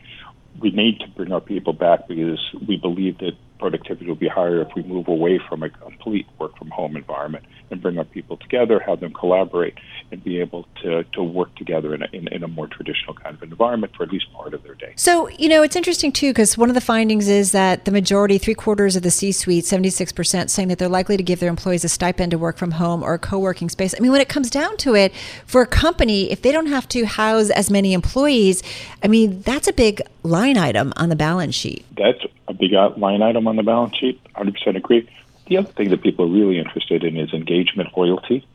we 0.61 0.71
need 0.71 1.01
to 1.01 1.09
bring 1.09 1.33
our 1.33 1.41
people 1.41 1.73
back 1.73 2.09
because 2.09 2.41
we 2.67 2.77
believe 2.77 3.19
that 3.19 3.33
productivity 3.59 4.07
will 4.07 4.15
be 4.15 4.29
higher 4.29 4.63
if 4.63 4.69
we 4.75 4.83
move 4.83 5.09
away 5.09 5.41
from 5.49 5.63
a 5.63 5.71
complete 5.71 6.27
work 6.39 6.57
from 6.57 6.71
home 6.71 6.97
environment 6.97 7.45
and 7.71 7.83
bring 7.83 7.99
our 7.99 8.05
people 8.05 8.37
together, 8.37 8.81
have 8.81 9.01
them 9.01 9.13
collaborate, 9.13 9.75
and 10.11 10.25
be 10.25 10.41
able 10.41 10.67
to, 10.83 11.05
to 11.13 11.23
work 11.23 11.55
together 11.57 11.95
in 11.95 12.03
a, 12.03 12.07
in, 12.13 12.29
in 12.29 12.43
a 12.43 12.49
more 12.49 12.67
traditional 12.67 13.15
kind 13.15 13.37
of 13.37 13.43
environment 13.43 13.93
for 13.95 14.05
at 14.05 14.13
least 14.13 14.33
part 14.33 14.55
of 14.55 14.63
their 14.63 14.75
day. 14.75 14.93
So, 14.97 15.29
you 15.29 15.49
know, 15.49 15.63
it's 15.63 15.77
interesting 15.77 16.13
too, 16.13 16.31
because 16.31 16.57
one 16.57 16.71
of 16.71 16.75
the 16.75 16.81
findings 16.81 17.29
is 17.29 17.53
that 17.53 17.85
the 17.85 17.91
majority, 17.91 18.39
three 18.39 18.55
quarters 18.55 18.97
of 18.97 19.03
the 19.03 19.11
C 19.11 19.33
suite, 19.33 19.65
76%, 19.65 20.51
saying 20.51 20.69
that 20.69 20.79
they're 20.79 20.89
likely 20.89 21.17
to 21.17 21.23
give 21.23 21.41
their 21.41 21.51
employees 21.51 21.85
a 21.85 21.89
stipend 21.89 22.31
to 22.31 22.39
work 22.39 22.57
from 22.57 22.73
home 22.73 23.03
or 23.03 23.15
a 23.15 23.19
co 23.19 23.39
working 23.39 23.69
space. 23.69 23.95
I 23.97 24.01
mean, 24.01 24.13
when 24.13 24.21
it 24.21 24.29
comes 24.29 24.51
down 24.51 24.77
to 24.79 24.95
it, 24.95 25.13
for 25.47 25.61
a 25.61 25.67
company, 25.67 26.31
if 26.31 26.43
they 26.43 26.53
don't 26.53 26.67
have 26.67 26.89
to 26.89 27.05
house 27.05 27.51
as 27.51 27.71
many 27.71 27.93
employees, 27.93 28.63
I 29.03 29.09
mean, 29.09 29.43
that's 29.43 29.69
a 29.69 29.73
big 29.73 30.01
line 30.23 30.57
item 30.57 30.93
on 30.97 31.09
the 31.09 31.17
balance 31.17 31.55
sheet. 31.55 31.85
That's 31.97 32.25
a 32.49 32.55
big 32.55 32.75
uh, 32.75 32.91
line 32.97 33.23
item 33.23 33.47
on 33.47 33.57
the 33.57 33.63
balance 33.63 33.97
sheet. 33.97 34.21
100% 34.35 34.77
agree. 34.77 35.09
The 35.47 35.59
other 35.59 35.71
thing 35.71 35.91
that 35.91 36.03
people 36.03 36.27
are 36.27 36.33
really 36.33 36.59
interested 36.59 37.05
in 37.05 37.17
is 37.17 37.33
engagement, 37.33 37.97
loyalty, 37.97 38.47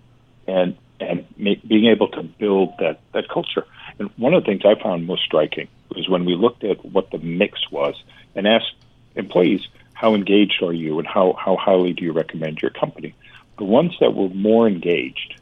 and 0.48 0.78
and 1.00 1.26
make, 1.38 1.68
being 1.68 1.88
able 1.88 2.08
to 2.10 2.24
build 2.24 2.74
that 2.80 3.00
that 3.14 3.28
culture. 3.28 3.66
And 4.00 4.10
one 4.18 4.34
of 4.34 4.44
the 4.44 4.48
things 4.48 4.64
I 4.66 4.82
found 4.82 5.06
most 5.06 5.24
striking 5.24 5.68
was 5.90 6.08
when 6.10 6.26
we 6.26 6.36
looked 6.36 6.64
at 6.64 6.84
what 6.84 7.12
the 7.12 7.18
mix 7.20 7.70
was 7.72 8.02
and 8.36 8.48
asked 8.48 8.74
employees, 9.16 9.68
how 9.94 10.16
engaged 10.16 10.62
are 10.64 10.74
you 10.74 11.00
and 11.00 11.08
how, 11.08 11.34
how 11.34 11.56
highly 11.56 11.94
do 11.94 12.04
you 12.04 12.12
recommend 12.12 12.62
your 12.62 12.72
company? 12.72 13.14
The 13.58 13.64
ones 13.64 13.96
that 14.00 14.14
were 14.14 14.30
more 14.30 14.68
engaged 14.68 15.40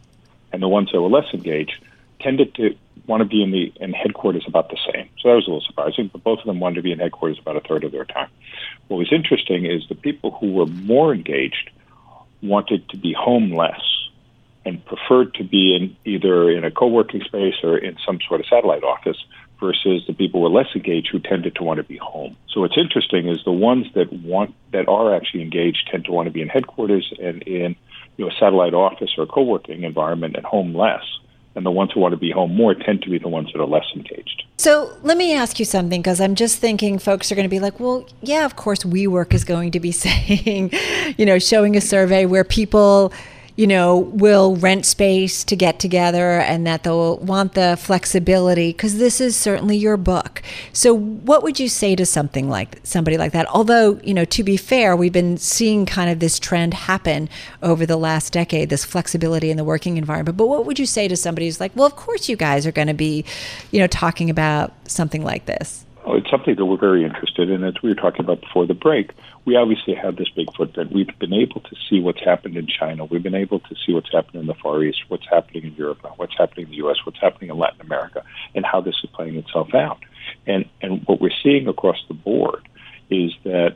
and 0.51 0.61
the 0.61 0.67
ones 0.67 0.91
that 0.91 1.01
were 1.01 1.09
less 1.09 1.33
engaged 1.33 1.83
tended 2.19 2.53
to 2.55 2.75
want 3.07 3.21
to 3.21 3.25
be 3.25 3.41
in 3.43 3.51
the 3.51 3.73
in 3.77 3.93
headquarters 3.93 4.43
about 4.47 4.69
the 4.69 4.77
same. 4.93 5.09
So 5.19 5.29
that 5.29 5.35
was 5.35 5.47
a 5.47 5.51
little 5.51 5.65
surprising, 5.65 6.09
but 6.11 6.23
both 6.23 6.39
of 6.39 6.45
them 6.45 6.59
wanted 6.59 6.75
to 6.75 6.81
be 6.81 6.91
in 6.91 6.99
headquarters 6.99 7.39
about 7.39 7.57
a 7.57 7.61
third 7.61 7.83
of 7.83 7.91
their 7.91 8.05
time. 8.05 8.29
What 8.87 8.97
was 8.97 9.11
interesting 9.11 9.65
is 9.65 9.87
the 9.87 9.95
people 9.95 10.31
who 10.31 10.53
were 10.53 10.65
more 10.65 11.13
engaged 11.13 11.71
wanted 12.41 12.87
to 12.89 12.97
be 12.97 13.13
home 13.13 13.53
less 13.53 13.81
and 14.65 14.83
preferred 14.85 15.33
to 15.35 15.43
be 15.43 15.75
in 15.75 15.95
either 16.05 16.49
in 16.51 16.63
a 16.63 16.71
co-working 16.71 17.21
space 17.21 17.55
or 17.63 17.77
in 17.77 17.97
some 18.05 18.19
sort 18.27 18.39
of 18.39 18.45
satellite 18.47 18.83
office 18.83 19.17
versus 19.59 20.03
the 20.07 20.13
people 20.13 20.39
who 20.41 20.51
were 20.51 20.59
less 20.59 20.69
engaged 20.75 21.09
who 21.11 21.19
tended 21.19 21.55
to 21.55 21.63
want 21.63 21.77
to 21.77 21.83
be 21.83 21.97
home. 21.97 22.35
So 22.49 22.61
what's 22.61 22.77
interesting 22.77 23.27
is 23.27 23.43
the 23.43 23.51
ones 23.51 23.87
that 23.95 24.11
want 24.11 24.55
that 24.71 24.87
are 24.87 25.15
actually 25.15 25.43
engaged 25.43 25.87
tend 25.89 26.05
to 26.05 26.11
want 26.11 26.27
to 26.27 26.31
be 26.31 26.41
in 26.41 26.49
headquarters 26.49 27.13
and 27.21 27.41
in 27.43 27.75
you 28.17 28.25
know 28.25 28.31
a 28.31 28.39
satellite 28.39 28.73
office 28.73 29.11
or 29.17 29.23
a 29.23 29.27
co-working 29.27 29.83
environment 29.83 30.35
and 30.35 30.45
home 30.45 30.75
less 30.75 31.03
and 31.55 31.65
the 31.65 31.71
ones 31.71 31.91
who 31.93 31.99
want 31.99 32.13
to 32.13 32.17
be 32.17 32.31
home 32.31 32.55
more 32.55 32.73
tend 32.73 33.01
to 33.03 33.09
be 33.09 33.17
the 33.17 33.27
ones 33.27 33.49
that 33.53 33.61
are 33.61 33.67
less 33.67 33.85
engaged. 33.95 34.43
So 34.57 34.95
let 35.01 35.17
me 35.17 35.33
ask 35.33 35.59
you 35.59 35.65
something 35.65 36.01
because 36.01 36.21
I'm 36.21 36.35
just 36.35 36.59
thinking 36.59 36.99
folks 36.99 37.31
are 37.31 37.35
going 37.35 37.45
to 37.45 37.49
be 37.49 37.59
like, 37.59 37.79
well, 37.79 38.05
yeah, 38.21 38.45
of 38.45 38.55
course, 38.55 38.83
WeWork 38.83 39.33
is 39.33 39.43
going 39.43 39.71
to 39.71 39.79
be 39.79 39.91
saying, 39.91 40.71
you 41.17 41.25
know, 41.25 41.39
showing 41.39 41.75
a 41.75 41.81
survey 41.81 42.25
where 42.25 42.43
people 42.43 43.11
you 43.55 43.67
know, 43.67 43.97
will 43.97 44.55
rent 44.55 44.85
space 44.85 45.43
to 45.43 45.55
get 45.55 45.79
together 45.79 46.39
and 46.39 46.65
that 46.65 46.83
they'll 46.83 47.17
want 47.17 47.53
the 47.53 47.77
flexibility 47.79 48.71
because 48.71 48.97
this 48.97 49.19
is 49.19 49.35
certainly 49.35 49.77
your 49.77 49.97
book. 49.97 50.41
So, 50.73 50.93
what 50.93 51.43
would 51.43 51.59
you 51.59 51.69
say 51.69 51.95
to 51.95 52.05
something 52.05 52.49
like 52.49 52.79
somebody 52.83 53.17
like 53.17 53.33
that? 53.33 53.47
Although, 53.47 53.99
you 54.03 54.13
know, 54.13 54.25
to 54.25 54.43
be 54.43 54.57
fair, 54.57 54.95
we've 54.95 55.13
been 55.13 55.37
seeing 55.37 55.85
kind 55.85 56.09
of 56.09 56.19
this 56.19 56.39
trend 56.39 56.73
happen 56.73 57.29
over 57.61 57.85
the 57.85 57.97
last 57.97 58.33
decade, 58.33 58.69
this 58.69 58.85
flexibility 58.85 59.51
in 59.51 59.57
the 59.57 59.63
working 59.63 59.97
environment. 59.97 60.37
But 60.37 60.47
what 60.47 60.65
would 60.65 60.79
you 60.79 60.85
say 60.85 61.07
to 61.07 61.17
somebody 61.17 61.47
who's 61.47 61.59
like, 61.59 61.75
well, 61.75 61.87
of 61.87 61.95
course 61.95 62.29
you 62.29 62.35
guys 62.35 62.65
are 62.65 62.71
going 62.71 62.87
to 62.87 62.93
be, 62.93 63.25
you 63.71 63.79
know, 63.79 63.87
talking 63.87 64.29
about 64.29 64.73
something 64.89 65.23
like 65.23 65.45
this? 65.45 65.85
Oh, 66.03 66.15
it's 66.15 66.29
something 66.31 66.55
that 66.55 66.65
we're 66.65 66.77
very 66.77 67.03
interested 67.03 67.49
in. 67.51 67.63
As 67.63 67.75
we 67.83 67.89
were 67.89 67.95
talking 67.95 68.21
about 68.21 68.41
before 68.41 68.65
the 68.65 68.73
break, 68.73 69.11
we 69.45 69.55
obviously 69.55 69.93
have 69.93 70.15
this 70.15 70.29
big 70.29 70.47
footprint. 70.55 70.91
We've 70.91 71.07
been 71.19 71.33
able 71.33 71.61
to 71.61 71.75
see 71.89 71.99
what's 71.99 72.23
happened 72.23 72.57
in 72.57 72.65
China. 72.65 73.05
We've 73.05 73.21
been 73.21 73.35
able 73.35 73.59
to 73.59 73.75
see 73.85 73.93
what's 73.93 74.11
happened 74.11 74.41
in 74.41 74.47
the 74.47 74.55
Far 74.55 74.83
East, 74.83 74.99
what's 75.09 75.27
happening 75.29 75.63
in 75.63 75.75
Europe, 75.75 75.99
what's 76.15 76.35
happening 76.35 76.65
in 76.65 76.71
the 76.71 76.77
U.S., 76.77 76.97
what's 77.05 77.19
happening 77.19 77.51
in 77.51 77.57
Latin 77.57 77.81
America, 77.81 78.23
and 78.55 78.65
how 78.65 78.81
this 78.81 78.95
is 79.03 79.09
playing 79.13 79.35
itself 79.35 79.75
out. 79.75 79.99
And 80.47 80.65
and 80.81 81.03
what 81.05 81.21
we're 81.21 81.37
seeing 81.43 81.67
across 81.67 82.03
the 82.07 82.15
board 82.15 82.67
is 83.11 83.31
that 83.43 83.75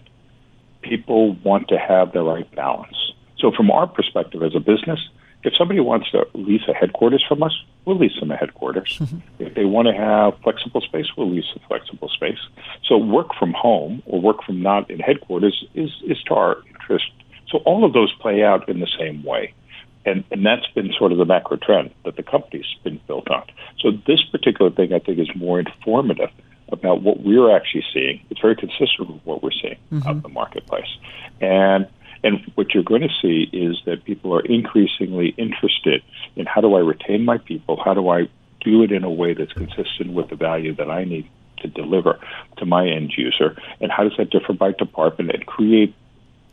people 0.82 1.34
want 1.44 1.68
to 1.68 1.78
have 1.78 2.12
the 2.12 2.24
right 2.24 2.50
balance. 2.56 3.14
So 3.38 3.52
from 3.52 3.70
our 3.70 3.86
perspective 3.86 4.42
as 4.42 4.56
a 4.56 4.60
business, 4.60 5.00
if 5.46 5.56
somebody 5.56 5.80
wants 5.80 6.10
to 6.12 6.28
lease 6.34 6.64
a 6.68 6.74
headquarters 6.74 7.24
from 7.28 7.44
us, 7.44 7.54
we'll 7.86 7.98
lease 7.98 8.20
them 8.20 8.32
a 8.32 8.36
headquarters. 8.36 8.98
Mm-hmm. 9.00 9.20
If 9.40 9.54
they 9.54 9.66
want 9.66 9.88
to 9.88 9.94
have 9.94 10.38
flexible 10.42 10.82
space, 10.82 11.06
we'll 11.16 11.30
lease 11.30 11.46
a 11.56 11.60
flexible 11.68 12.10
space. 12.10 12.40
So 12.84 12.98
work 12.98 13.28
from 13.38 13.54
home 13.54 14.02
or 14.08 14.20
work 14.20 14.44
from 14.44 14.62
not 14.62 14.90
in 14.90 15.00
headquarters 15.00 15.64
is, 15.76 15.92
is 16.04 16.22
to 16.24 16.34
our 16.34 16.58
interest. 16.68 17.12
So 17.48 17.60
all 17.60 17.86
of 17.86 17.94
those 17.94 18.12
play 18.14 18.44
out 18.44 18.68
in 18.68 18.80
the 18.80 18.90
same 19.00 19.24
way. 19.24 19.54
And, 20.08 20.24
and 20.32 20.46
that's 20.46 20.68
been 20.74 20.92
sort 20.98 21.12
of 21.12 21.20
the 21.20 21.26
macro 21.26 21.58
trend 21.58 21.92
that 22.06 22.16
the 22.16 22.24
company's 22.24 22.66
been 22.84 23.00
built 23.08 23.30
on. 23.30 23.44
So 23.80 23.92
this 24.08 24.24
particular 24.24 24.72
thing, 24.72 24.94
I 24.94 25.00
think, 25.00 25.20
is 25.20 25.30
more 25.36 25.60
informative 25.60 26.30
about 26.70 27.02
what 27.02 27.22
we're 27.22 27.56
actually 27.56 27.86
seeing. 27.94 28.20
It's 28.32 28.42
very 28.42 28.56
consistent 28.56 29.10
with 29.10 29.22
what 29.26 29.44
we're 29.44 29.52
seeing 29.52 29.78
mm-hmm. 29.92 30.08
out 30.08 30.16
in 30.16 30.22
the 30.22 30.30
marketplace. 30.30 30.98
And 31.40 31.88
and 32.26 32.42
what 32.56 32.74
you're 32.74 32.84
going 32.84 33.04
to 33.04 33.14
see 33.22 33.48
is 33.54 33.78
that 33.86 34.04
people 34.04 34.34
are 34.34 34.42
increasingly 34.42 35.30
interested 35.38 36.02
in 36.36 36.48
how 36.48 36.60
do 36.60 36.74
I 36.74 36.80
retain 36.80 37.24
my 37.24 37.38
people? 37.38 37.80
How 37.86 37.94
do 37.94 38.10
I 38.10 38.28
do 38.62 38.82
it 38.82 38.92
in 38.92 39.04
a 39.04 39.12
way 39.12 39.36
that's 39.36 39.54
consistent 39.54 40.12
with 40.12 40.30
the 40.30 40.36
value 40.36 40.74
that 40.76 40.90
I 40.90 41.04
need 41.04 41.30
to 41.58 41.68
deliver 41.68 42.20
to 42.58 42.66
my 42.66 42.88
end 42.88 43.14
user? 43.16 43.56
And 43.80 43.92
how 43.92 44.04
does 44.04 44.18
that 44.18 44.32
differ 44.32 44.54
by 44.54 44.72
department 44.72 45.36
and 45.36 45.46
create 45.46 45.94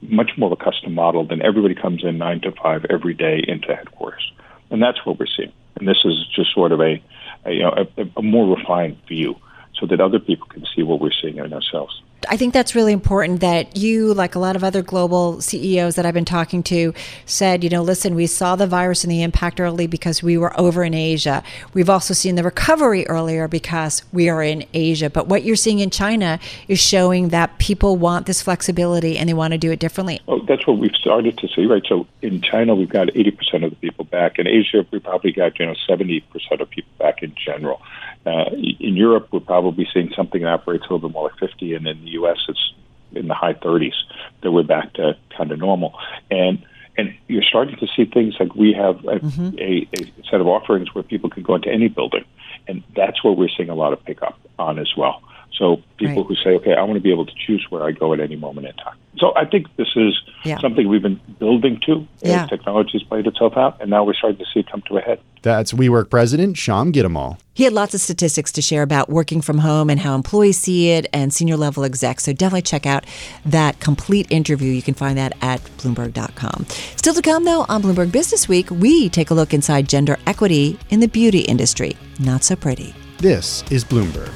much 0.02 0.32
more 0.36 0.52
of 0.52 0.60
a 0.60 0.62
custom 0.62 0.92
model 0.94 1.26
than 1.26 1.40
everybody 1.40 1.74
comes 1.74 2.04
in 2.04 2.18
nine 2.18 2.42
to 2.42 2.52
five 2.52 2.84
every 2.90 3.14
day 3.14 3.42
into 3.48 3.74
headquarters? 3.74 4.30
And 4.70 4.82
that's 4.82 5.06
what 5.06 5.18
we're 5.18 5.26
seeing. 5.26 5.52
And 5.76 5.88
this 5.88 6.04
is 6.04 6.26
just 6.36 6.52
sort 6.52 6.72
of 6.72 6.80
a, 6.80 7.02
a 7.46 7.50
you 7.50 7.62
know 7.62 7.86
a, 7.96 8.06
a 8.18 8.22
more 8.22 8.54
refined 8.54 8.98
view 9.08 9.36
so 9.80 9.86
that 9.86 10.02
other 10.02 10.18
people 10.18 10.48
can 10.48 10.66
see 10.76 10.82
what 10.82 11.00
we're 11.00 11.18
seeing 11.22 11.38
in 11.38 11.50
ourselves. 11.54 12.02
I 12.28 12.36
think 12.36 12.54
that's 12.54 12.74
really 12.74 12.92
important 12.92 13.40
that 13.40 13.76
you, 13.76 14.14
like 14.14 14.34
a 14.34 14.38
lot 14.38 14.56
of 14.56 14.64
other 14.64 14.82
global 14.82 15.40
CEOs 15.40 15.96
that 15.96 16.06
I've 16.06 16.14
been 16.14 16.24
talking 16.24 16.62
to, 16.64 16.94
said, 17.26 17.64
you 17.64 17.70
know, 17.70 17.82
listen, 17.82 18.14
we 18.14 18.26
saw 18.26 18.56
the 18.56 18.66
virus 18.66 19.04
and 19.04 19.10
the 19.10 19.22
impact 19.22 19.60
early 19.60 19.86
because 19.86 20.22
we 20.22 20.38
were 20.38 20.58
over 20.58 20.84
in 20.84 20.94
Asia. 20.94 21.42
We've 21.74 21.90
also 21.90 22.14
seen 22.14 22.34
the 22.34 22.42
recovery 22.42 23.06
earlier 23.08 23.48
because 23.48 24.02
we 24.12 24.28
are 24.28 24.42
in 24.42 24.64
Asia. 24.74 25.10
But 25.10 25.26
what 25.28 25.42
you're 25.42 25.56
seeing 25.56 25.80
in 25.80 25.90
China 25.90 26.38
is 26.68 26.78
showing 26.80 27.28
that 27.30 27.58
people 27.58 27.96
want 27.96 28.26
this 28.26 28.42
flexibility 28.42 29.18
and 29.18 29.28
they 29.28 29.34
want 29.34 29.52
to 29.52 29.58
do 29.58 29.70
it 29.70 29.78
differently. 29.78 30.20
Oh, 30.28 30.40
that's 30.46 30.66
what 30.66 30.78
we've 30.78 30.94
started 30.94 31.38
to 31.38 31.48
see, 31.48 31.66
right? 31.66 31.82
So 31.88 32.06
in 32.22 32.40
China, 32.40 32.74
we've 32.74 32.88
got 32.88 33.08
80% 33.08 33.64
of 33.64 33.70
the 33.70 33.76
people 33.76 34.04
back. 34.04 34.38
In 34.38 34.46
Asia, 34.46 34.86
we 34.90 34.98
probably 34.98 35.32
got, 35.32 35.58
you 35.58 35.66
know, 35.66 35.74
70% 35.88 36.22
of 36.60 36.70
people 36.70 36.90
back 36.98 37.22
in 37.22 37.34
general. 37.34 37.80
Uh, 38.24 38.44
in 38.52 38.96
Europe, 38.96 39.28
we're 39.32 39.40
probably 39.40 39.86
seeing 39.92 40.12
something 40.14 40.42
that 40.42 40.48
operates 40.48 40.84
a 40.88 40.92
little 40.92 41.08
bit 41.08 41.14
more 41.14 41.28
like 41.28 41.38
50, 41.38 41.74
and 41.74 41.86
in 41.86 42.04
the 42.04 42.10
U.S., 42.12 42.38
it's 42.48 42.72
in 43.12 43.28
the 43.28 43.34
high 43.34 43.54
30s 43.54 43.94
that 44.42 44.52
we're 44.52 44.62
back 44.62 44.92
to 44.94 45.16
kind 45.36 45.50
of 45.52 45.58
normal. 45.58 45.98
And 46.30 46.64
and 46.96 47.14
you're 47.26 47.42
starting 47.42 47.76
to 47.76 47.86
see 47.96 48.04
things 48.04 48.34
like 48.38 48.54
we 48.54 48.74
have 48.74 48.98
a, 49.06 49.18
mm-hmm. 49.18 49.58
a, 49.58 49.88
a 49.98 50.12
set 50.30 50.42
of 50.42 50.46
offerings 50.46 50.94
where 50.94 51.02
people 51.02 51.30
can 51.30 51.42
go 51.42 51.54
into 51.54 51.70
any 51.70 51.88
building, 51.88 52.24
and 52.68 52.82
that's 52.94 53.24
where 53.24 53.32
we're 53.32 53.48
seeing 53.56 53.70
a 53.70 53.74
lot 53.74 53.92
of 53.92 54.04
pickup 54.04 54.38
on 54.58 54.78
as 54.78 54.92
well. 54.96 55.22
So 55.58 55.82
people 56.02 56.24
right. 56.24 56.36
who 56.36 56.42
say, 56.42 56.50
okay, 56.56 56.74
I 56.74 56.82
want 56.82 56.94
to 56.94 57.00
be 57.00 57.12
able 57.12 57.26
to 57.26 57.32
choose 57.46 57.66
where 57.70 57.82
I 57.82 57.92
go 57.92 58.12
at 58.12 58.20
any 58.20 58.36
moment 58.36 58.66
in 58.66 58.74
time. 58.74 58.96
So 59.18 59.32
I 59.36 59.44
think 59.44 59.66
this 59.76 59.88
is 59.94 60.20
yeah. 60.44 60.58
something 60.58 60.88
we've 60.88 61.02
been 61.02 61.20
building 61.38 61.80
to 61.86 62.06
yeah. 62.20 62.44
as 62.44 62.48
technology 62.48 62.92
has 62.94 63.02
played 63.04 63.26
itself 63.26 63.56
out, 63.56 63.80
and 63.80 63.90
now 63.90 64.04
we're 64.04 64.14
starting 64.14 64.38
to 64.38 64.44
see 64.52 64.60
it 64.60 64.70
come 64.70 64.82
to 64.88 64.96
a 64.98 65.00
head. 65.00 65.20
That's 65.42 65.72
WeWork 65.72 66.10
President 66.10 66.56
Sham 66.56 66.92
Gitamal. 66.92 67.38
He 67.54 67.64
had 67.64 67.72
lots 67.72 67.94
of 67.94 68.00
statistics 68.00 68.50
to 68.52 68.62
share 68.62 68.82
about 68.82 69.10
working 69.10 69.40
from 69.40 69.58
home 69.58 69.90
and 69.90 70.00
how 70.00 70.14
employees 70.14 70.58
see 70.58 70.90
it 70.90 71.06
and 71.12 71.32
senior 71.32 71.56
level 71.56 71.84
execs. 71.84 72.24
So 72.24 72.32
definitely 72.32 72.62
check 72.62 72.86
out 72.86 73.04
that 73.44 73.78
complete 73.78 74.26
interview. 74.30 74.72
You 74.72 74.82
can 74.82 74.94
find 74.94 75.18
that 75.18 75.36
at 75.42 75.60
Bloomberg.com. 75.78 76.66
Still 76.96 77.14
to 77.14 77.22
come, 77.22 77.44
though, 77.44 77.66
on 77.68 77.82
Bloomberg 77.82 78.10
Business 78.10 78.48
Week, 78.48 78.70
we 78.70 79.08
take 79.08 79.30
a 79.30 79.34
look 79.34 79.52
inside 79.52 79.88
gender 79.88 80.18
equity 80.26 80.78
in 80.90 81.00
the 81.00 81.08
beauty 81.08 81.40
industry. 81.40 81.96
Not 82.18 82.42
so 82.42 82.56
pretty. 82.56 82.94
This 83.18 83.62
is 83.70 83.84
Bloomberg. 83.84 84.32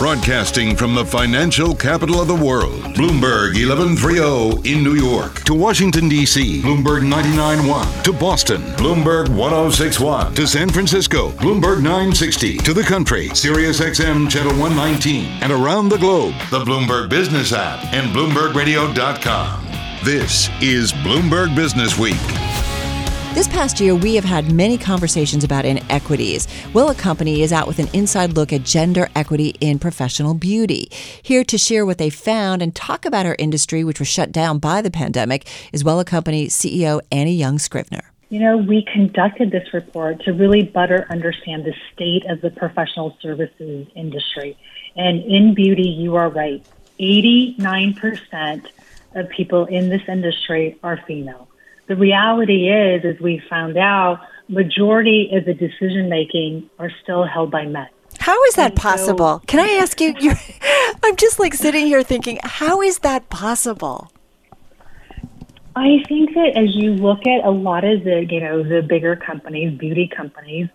Broadcasting 0.00 0.76
from 0.76 0.94
the 0.94 1.04
financial 1.04 1.74
capital 1.74 2.22
of 2.22 2.26
the 2.26 2.34
world, 2.34 2.80
Bloomberg 2.94 3.52
1130 3.52 4.72
in 4.72 4.82
New 4.82 4.94
York. 4.94 5.44
To 5.44 5.52
Washington, 5.52 6.08
D.C., 6.08 6.62
Bloomberg 6.62 7.02
99.1. 7.02 8.04
To 8.04 8.12
Boston, 8.14 8.62
Bloomberg 8.78 9.28
1061. 9.28 10.34
To 10.36 10.46
San 10.46 10.70
Francisco, 10.70 11.32
Bloomberg 11.32 11.82
960. 11.82 12.56
To 12.56 12.72
the 12.72 12.82
country, 12.82 13.28
Sirius 13.34 13.80
XM 13.80 14.30
Channel 14.30 14.52
119. 14.52 15.26
And 15.42 15.52
around 15.52 15.90
the 15.90 15.98
globe, 15.98 16.32
the 16.50 16.64
Bloomberg 16.64 17.10
Business 17.10 17.52
app 17.52 17.84
and 17.92 18.08
BloombergRadio.com. 18.16 19.66
This 20.02 20.48
is 20.62 20.94
Bloomberg 20.94 21.54
Business 21.54 21.98
Week. 21.98 22.16
This 23.32 23.46
past 23.46 23.78
year, 23.78 23.94
we 23.94 24.16
have 24.16 24.24
had 24.24 24.52
many 24.52 24.76
conversations 24.76 25.44
about 25.44 25.64
inequities. 25.64 26.48
Wella 26.74 26.98
Company 26.98 27.42
is 27.42 27.52
out 27.52 27.68
with 27.68 27.78
an 27.78 27.86
inside 27.92 28.32
look 28.32 28.52
at 28.52 28.64
gender 28.64 29.08
equity 29.14 29.54
in 29.60 29.78
professional 29.78 30.34
beauty. 30.34 30.88
Here 31.22 31.44
to 31.44 31.56
share 31.56 31.86
what 31.86 31.98
they 31.98 32.10
found 32.10 32.60
and 32.60 32.74
talk 32.74 33.04
about 33.04 33.26
our 33.26 33.36
industry, 33.38 33.84
which 33.84 34.00
was 34.00 34.08
shut 34.08 34.32
down 34.32 34.58
by 34.58 34.82
the 34.82 34.90
pandemic, 34.90 35.46
is 35.72 35.84
Wella 35.84 36.04
Company 36.04 36.48
CEO 36.48 37.00
Annie 37.12 37.36
Young 37.36 37.58
Scrivner. 37.58 38.02
You 38.30 38.40
know, 38.40 38.56
we 38.56 38.84
conducted 38.92 39.52
this 39.52 39.72
report 39.72 40.24
to 40.24 40.32
really 40.32 40.64
better 40.64 41.06
understand 41.08 41.64
the 41.64 41.74
state 41.94 42.28
of 42.28 42.40
the 42.40 42.50
professional 42.50 43.16
services 43.22 43.86
industry. 43.94 44.58
And 44.96 45.22
in 45.22 45.54
beauty, 45.54 45.88
you 45.88 46.16
are 46.16 46.28
right. 46.28 46.66
89% 46.98 48.66
of 49.14 49.28
people 49.28 49.66
in 49.66 49.88
this 49.88 50.02
industry 50.08 50.76
are 50.82 50.96
female 51.06 51.46
the 51.90 51.96
reality 51.96 52.68
is, 52.68 53.04
as 53.04 53.20
we 53.20 53.42
found 53.50 53.76
out, 53.76 54.20
majority 54.48 55.28
of 55.32 55.44
the 55.44 55.54
decision 55.54 56.08
making 56.08 56.70
are 56.78 56.90
still 57.02 57.24
held 57.24 57.50
by 57.50 57.66
men. 57.66 57.88
How 58.20 58.40
is 58.44 58.54
that 58.54 58.76
possible? 58.76 59.42
Can 59.48 59.58
I 59.58 59.70
ask 59.82 60.00
you? 60.00 60.14
I'm 61.02 61.16
just 61.16 61.40
like 61.40 61.52
sitting 61.52 61.86
here 61.86 62.04
thinking, 62.04 62.38
how 62.44 62.80
is 62.80 63.00
that 63.00 63.28
possible? 63.28 64.12
I 65.74 66.04
think 66.06 66.32
that 66.34 66.52
as 66.54 66.76
you 66.76 66.92
look 66.92 67.26
at 67.26 67.44
a 67.44 67.50
lot 67.50 67.82
of 67.82 68.04
the, 68.04 68.24
you 68.30 68.38
know, 68.38 68.62
the 68.62 68.82
bigger 68.82 69.16
companies, 69.16 69.76
beauty 69.76 70.08
companies, 70.16 70.68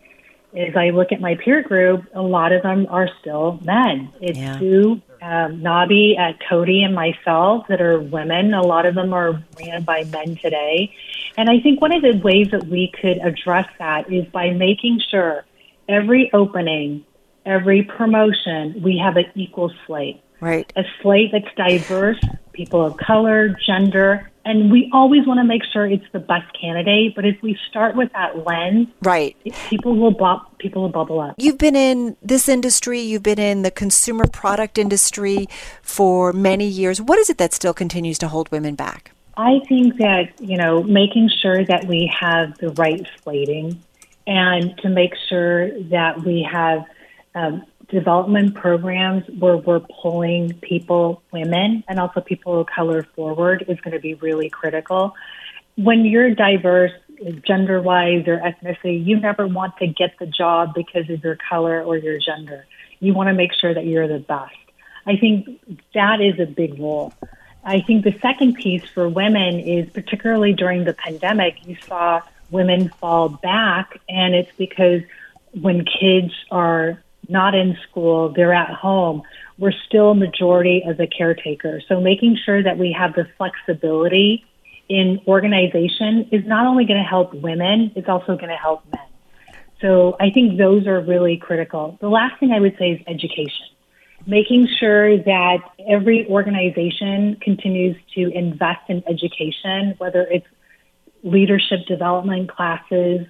as 0.58 0.76
I 0.76 0.90
look 0.90 1.12
at 1.12 1.20
my 1.20 1.36
peer 1.36 1.62
group, 1.62 2.06
a 2.14 2.22
lot 2.22 2.52
of 2.52 2.64
them 2.64 2.88
are 2.90 3.10
still 3.22 3.60
men. 3.64 4.12
It's 4.22 4.38
yeah. 4.38 4.58
Sue, 4.60 5.02
um, 5.22 5.60
Nabi, 5.62 6.18
at 6.18 6.40
Coty, 6.40 6.84
and 6.84 6.96
myself 6.96 7.66
that 7.68 7.82
are 7.82 8.00
women. 8.00 8.54
A 8.54 8.62
lot 8.62 8.86
of 8.86 8.96
them 8.96 9.14
are 9.14 9.44
ran 9.60 9.84
by 9.84 10.04
men 10.06 10.38
today. 10.38 10.94
And 11.38 11.50
I 11.50 11.60
think 11.60 11.82
one 11.82 11.92
of 11.92 12.02
the 12.02 12.18
ways 12.24 12.50
that 12.52 12.66
we 12.68 12.92
could 13.02 13.18
address 13.18 13.68
that 13.80 14.12
is 14.12 14.26
by 14.28 14.52
making 14.52 15.02
sure 15.10 15.46
every 15.90 16.32
opening, 16.34 17.06
every 17.46 17.84
promotion, 17.84 18.82
we 18.82 18.98
have 18.98 19.18
an 19.18 19.26
equal 19.36 19.72
slate. 19.86 20.22
Right. 20.42 20.72
A 20.76 20.84
slate 21.02 21.32
that's 21.32 21.54
diverse, 21.56 22.20
people 22.54 22.86
of 22.86 22.98
color, 22.98 23.56
gender, 23.66 24.30
and 24.46 24.72
we 24.72 24.90
always 24.94 25.26
want 25.26 25.40
to 25.40 25.44
make 25.44 25.64
sure 25.74 25.88
it's 25.88 26.06
the 26.12 26.20
best 26.20 26.46
candidate. 26.60 27.16
But 27.16 27.26
if 27.26 27.42
we 27.42 27.58
start 27.70 27.96
with 27.96 28.12
that 28.14 28.46
lens, 28.46 28.88
right, 29.02 29.36
people 29.70 29.96
will 29.96 30.12
bop, 30.12 30.60
people 30.60 30.84
will 30.84 30.90
bubble 30.90 31.20
up. 31.20 31.36
You've 31.38 31.58
been 31.58 31.76
in 31.76 32.16
this 32.22 32.48
industry, 32.48 33.00
you've 33.00 33.24
been 33.24 33.40
in 33.40 33.64
the 33.64 33.72
consumer 33.72 34.28
product 34.28 34.78
industry 34.78 35.48
for 35.82 36.32
many 36.32 36.68
years. 36.68 37.02
What 37.02 37.18
is 37.18 37.30
it 37.30 37.40
that 37.40 37.54
still 37.54 37.74
continues 37.74 38.20
to 38.20 38.28
hold 38.28 38.52
women 38.52 38.76
back? 38.76 39.15
I 39.38 39.60
think 39.68 39.98
that 39.98 40.40
you 40.40 40.58
know 40.58 40.84
making 40.84 41.30
sure 41.42 41.64
that 41.66 41.86
we 41.86 42.12
have 42.20 42.58
the 42.58 42.70
right 42.72 43.06
slating, 43.22 43.82
and 44.26 44.78
to 44.80 44.90
make 44.90 45.14
sure 45.30 45.80
that 45.90 46.24
we 46.24 46.48
have 46.50 46.86
um, 47.34 47.64
development 47.90 48.56
programs 48.56 49.24
where 49.40 49.58
we're 49.58 49.82
pulling 50.02 50.54
people, 50.60 51.22
women, 51.32 51.84
and 51.88 52.00
also 52.00 52.22
people 52.22 52.62
of 52.62 52.68
color 52.68 53.04
forward 53.16 53.66
is 53.68 53.80
going 53.82 53.94
to 53.94 54.00
be 54.00 54.14
really 54.16 54.50
critical. 54.50 55.14
When 55.76 56.06
you're 56.06 56.34
diverse, 56.34 56.92
gender 57.46 57.82
wise 57.82 58.28
or 58.28 58.40
ethnicity, 58.40 59.06
you 59.06 59.20
never 59.20 59.48
want 59.48 59.78
to 59.78 59.88
get 59.88 60.18
the 60.20 60.26
job 60.26 60.74
because 60.74 61.10
of 61.10 61.24
your 61.24 61.38
color 61.50 61.84
or 61.84 61.98
your 61.98 62.18
gender. 62.20 62.66
You 63.00 63.14
want 63.14 63.28
to 63.28 63.34
make 63.34 63.52
sure 63.54 63.74
that 63.74 63.86
you're 63.86 64.08
the 64.08 64.20
best. 64.20 64.56
I 65.06 65.18
think 65.18 65.60
that 65.94 66.22
is 66.22 66.40
a 66.40 66.46
big 66.46 66.80
role. 66.80 67.14
I 67.66 67.82
think 67.82 68.04
the 68.04 68.18
second 68.22 68.56
piece 68.56 68.84
for 68.94 69.10
women 69.10 69.60
is 69.60 69.90
particularly 69.90 70.54
during 70.54 70.84
the 70.84 70.94
pandemic, 70.94 71.66
you 71.66 71.76
saw 71.88 72.22
women 72.52 72.90
fall 72.90 73.30
back, 73.30 74.00
and 74.08 74.36
it's 74.36 74.52
because 74.56 75.02
when 75.60 75.84
kids 75.84 76.32
are 76.52 77.02
not 77.28 77.56
in 77.56 77.76
school, 77.90 78.30
they're 78.30 78.54
at 78.54 78.70
home, 78.70 79.24
we're 79.58 79.74
still 79.88 80.14
majority 80.14 80.84
as 80.88 81.00
a 81.00 81.08
caretaker. 81.08 81.82
So 81.88 82.00
making 82.00 82.38
sure 82.46 82.62
that 82.62 82.78
we 82.78 82.92
have 82.92 83.16
the 83.16 83.28
flexibility 83.38 84.46
in 84.88 85.20
organization 85.28 86.30
is 86.32 86.46
not 86.46 86.68
only 86.68 86.86
going 86.86 87.00
to 87.00 87.08
help 87.08 87.34
women, 87.34 87.92
it's 87.96 88.08
also 88.08 88.36
going 88.36 88.50
to 88.50 88.56
help 88.56 88.84
men. 88.94 89.02
So 89.82 90.16
I 90.20 90.30
think 90.30 90.58
those 90.58 90.86
are 90.88 91.02
really 91.02 91.38
critical. 91.38 91.98
The 92.00 92.10
last 92.10 92.40
thing 92.40 92.52
I 92.52 92.60
would 92.60 92.78
say 92.78 92.92
is 92.92 93.02
education. 93.08 93.68
Making 94.28 94.68
sure 94.80 95.18
that 95.18 95.58
every 95.88 96.28
organization 96.28 97.38
continues 97.42 97.96
to 98.16 98.32
invest 98.32 98.90
in 98.90 99.04
education, 99.08 99.96
whether 100.00 100.22
it's 100.22 100.48
leadership 101.24 101.86
development 101.88 102.52
classes. 102.52 103.28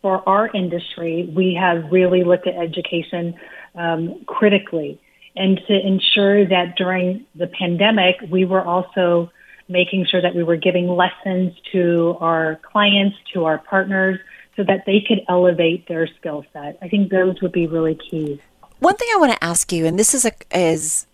For 0.00 0.28
our 0.28 0.48
industry, 0.52 1.30
we 1.32 1.54
have 1.60 1.92
really 1.92 2.24
looked 2.24 2.48
at 2.48 2.56
education 2.56 3.34
um, 3.76 4.24
critically 4.26 5.00
and 5.36 5.60
to 5.66 5.86
ensure 5.86 6.46
that 6.46 6.76
during 6.76 7.26
the 7.34 7.46
pandemic, 7.46 8.16
we 8.30 8.44
were 8.44 8.62
also 8.62 9.30
making 9.68 10.06
sure 10.06 10.20
that 10.20 10.34
we 10.34 10.42
were 10.42 10.56
giving 10.56 10.88
lessons 10.88 11.54
to 11.72 12.16
our 12.20 12.60
clients, 12.62 13.16
to 13.32 13.44
our 13.44 13.58
partners, 13.58 14.18
so 14.56 14.64
that 14.64 14.84
they 14.84 15.00
could 15.06 15.20
elevate 15.28 15.88
their 15.88 16.06
skill 16.18 16.44
set. 16.52 16.76
I 16.82 16.88
think 16.88 17.10
those 17.10 17.40
would 17.40 17.52
be 17.52 17.66
really 17.66 17.94
key. 17.94 18.40
One 18.82 18.96
thing 18.96 19.06
I 19.14 19.18
want 19.20 19.30
to 19.30 19.44
ask 19.44 19.72
you, 19.72 19.86
and 19.86 19.96
this 19.96 20.12
is 20.12 20.24
a 20.24 20.32
is 20.50 21.06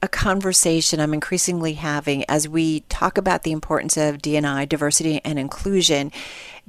a 0.00 0.06
conversation 0.06 1.00
I'm 1.00 1.12
increasingly 1.12 1.72
having 1.72 2.24
as 2.30 2.48
we 2.48 2.80
talk 2.88 3.18
about 3.18 3.42
the 3.42 3.50
importance 3.50 3.96
of 3.96 4.18
DNI, 4.18 4.68
diversity 4.68 5.20
and 5.24 5.36
inclusion, 5.36 6.12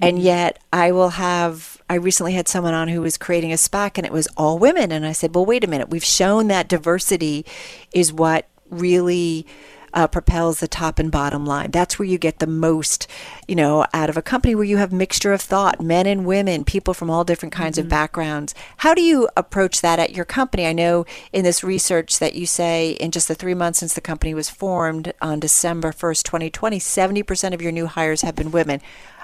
and 0.02 0.18
mm-hmm. 0.18 0.26
yet 0.26 0.58
I 0.74 0.92
will 0.92 1.10
have 1.10 1.80
I 1.88 1.94
recently 1.94 2.34
had 2.34 2.48
someone 2.48 2.74
on 2.74 2.88
who 2.88 3.02
was 3.02 3.20
creating 3.20 3.52
a 3.52 3.56
SPAC 3.56 4.00
and 4.00 4.06
it 4.08 4.12
was 4.12 4.28
all 4.36 4.58
women, 4.58 4.92
and 4.92 5.06
I 5.06 5.12
said, 5.12 5.36
well, 5.36 5.46
wait 5.46 5.64
a 5.64 5.68
minute, 5.68 5.90
we've 5.90 6.04
shown 6.04 6.48
that 6.48 6.68
diversity 6.68 7.46
is 7.94 8.12
what 8.12 8.48
really 8.72 9.46
uh, 9.94 10.08
propels 10.08 10.60
the 10.60 10.68
top 10.68 11.00
and 11.00 11.12
bottom 11.12 11.46
line. 11.46 11.72
That's 11.72 11.98
where 11.98 12.08
you 12.08 12.18
get 12.18 12.40
the 12.40 12.48
most, 12.48 13.08
you 13.48 13.56
know, 13.56 13.86
out 13.94 14.10
of 14.10 14.18
a 14.18 14.22
company 14.22 14.56
where 14.56 14.64
you 14.64 14.78
have 14.78 14.92
mixture 14.92 15.34
of 15.34 15.42
thought, 15.42 15.82
men 15.82 16.06
and 16.06 16.26
women, 16.26 16.64
people 16.64 16.94
from 16.94 17.10
all 17.10 17.24
different 17.24 17.54
kinds 17.54 17.78
mm-hmm. 17.78 17.86
of 17.86 17.90
backgrounds. 17.90 18.54
How 18.78 18.94
do 18.94 19.02
you 19.02 19.30
approach 19.36 19.82
that 19.82 20.00
at 20.00 20.16
your 20.16 20.26
company? 20.26 20.66
I 20.66 20.74
know 20.74 21.06
in 21.32 21.44
this 21.44 21.64
research 21.64 22.20
that 22.20 22.36
you 22.36 22.46
say 22.46 22.92
in 22.92 23.12
just 23.12 23.28
the 23.28 23.36
three 23.36 23.54
months 23.54 23.80
since 23.80 23.94
the 23.94 24.02
company 24.02 24.34
was 24.34 24.50
formed 24.50 25.14
on 25.22 25.40
December 25.40 25.92
1st, 25.92 26.24
2020, 26.24 26.80
70% 26.80 27.54
of 27.54 27.62
your 27.62 27.72
new 27.72 27.88
hires 27.88 28.22
have 28.22 28.36
been 28.36 28.52
women. 28.52 28.82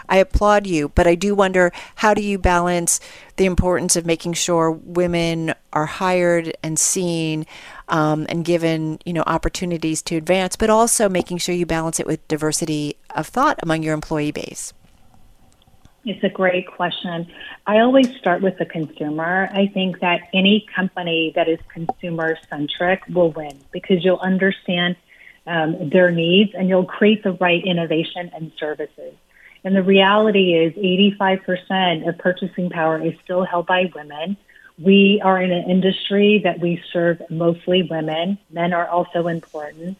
I 0.09 0.17
applaud 0.17 0.67
you, 0.67 0.89
but 0.89 1.07
I 1.07 1.15
do 1.15 1.35
wonder 1.35 1.71
how 1.95 2.13
do 2.13 2.21
you 2.21 2.37
balance 2.37 2.99
the 3.37 3.45
importance 3.45 3.95
of 3.95 4.05
making 4.05 4.33
sure 4.33 4.71
women 4.71 5.53
are 5.71 5.85
hired 5.85 6.55
and 6.61 6.77
seen 6.77 7.45
um, 7.87 8.25
and 8.29 8.45
given 8.45 8.99
you 9.05 9.13
know 9.13 9.23
opportunities 9.27 10.01
to 10.03 10.15
advance, 10.15 10.55
but 10.55 10.69
also 10.69 11.09
making 11.09 11.37
sure 11.37 11.55
you 11.55 11.65
balance 11.65 11.99
it 11.99 12.07
with 12.07 12.27
diversity 12.27 12.97
of 13.15 13.27
thought 13.27 13.59
among 13.63 13.83
your 13.83 13.93
employee 13.93 14.31
base. 14.31 14.73
It's 16.05 16.23
a 16.23 16.29
great 16.29 16.67
question. 16.67 17.31
I 17.65 17.79
always 17.79 18.13
start 18.17 18.41
with 18.41 18.57
the 18.57 18.65
consumer. 18.65 19.49
I 19.53 19.67
think 19.73 20.01
that 20.01 20.19
any 20.33 20.65
company 20.75 21.31
that 21.35 21.47
is 21.47 21.59
consumer 21.73 22.37
centric 22.49 23.01
will 23.07 23.31
win 23.31 23.57
because 23.71 24.03
you'll 24.03 24.19
understand 24.19 24.97
um, 25.47 25.89
their 25.89 26.11
needs 26.11 26.51
and 26.53 26.67
you'll 26.67 26.85
create 26.85 27.23
the 27.23 27.33
right 27.33 27.63
innovation 27.65 28.31
and 28.35 28.51
services. 28.59 29.13
And 29.63 29.75
the 29.75 29.83
reality 29.83 30.53
is 30.53 30.73
85% 30.73 32.07
of 32.07 32.17
purchasing 32.17 32.69
power 32.69 33.01
is 33.01 33.13
still 33.23 33.45
held 33.45 33.65
by 33.65 33.89
women. 33.95 34.35
We 34.79 35.21
are 35.23 35.41
in 35.41 35.51
an 35.51 35.69
industry 35.69 36.41
that 36.43 36.59
we 36.59 36.81
serve 36.91 37.21
mostly 37.29 37.83
women. 37.83 38.37
Men 38.49 38.73
are 38.73 38.87
also 38.87 39.27
important. 39.27 39.97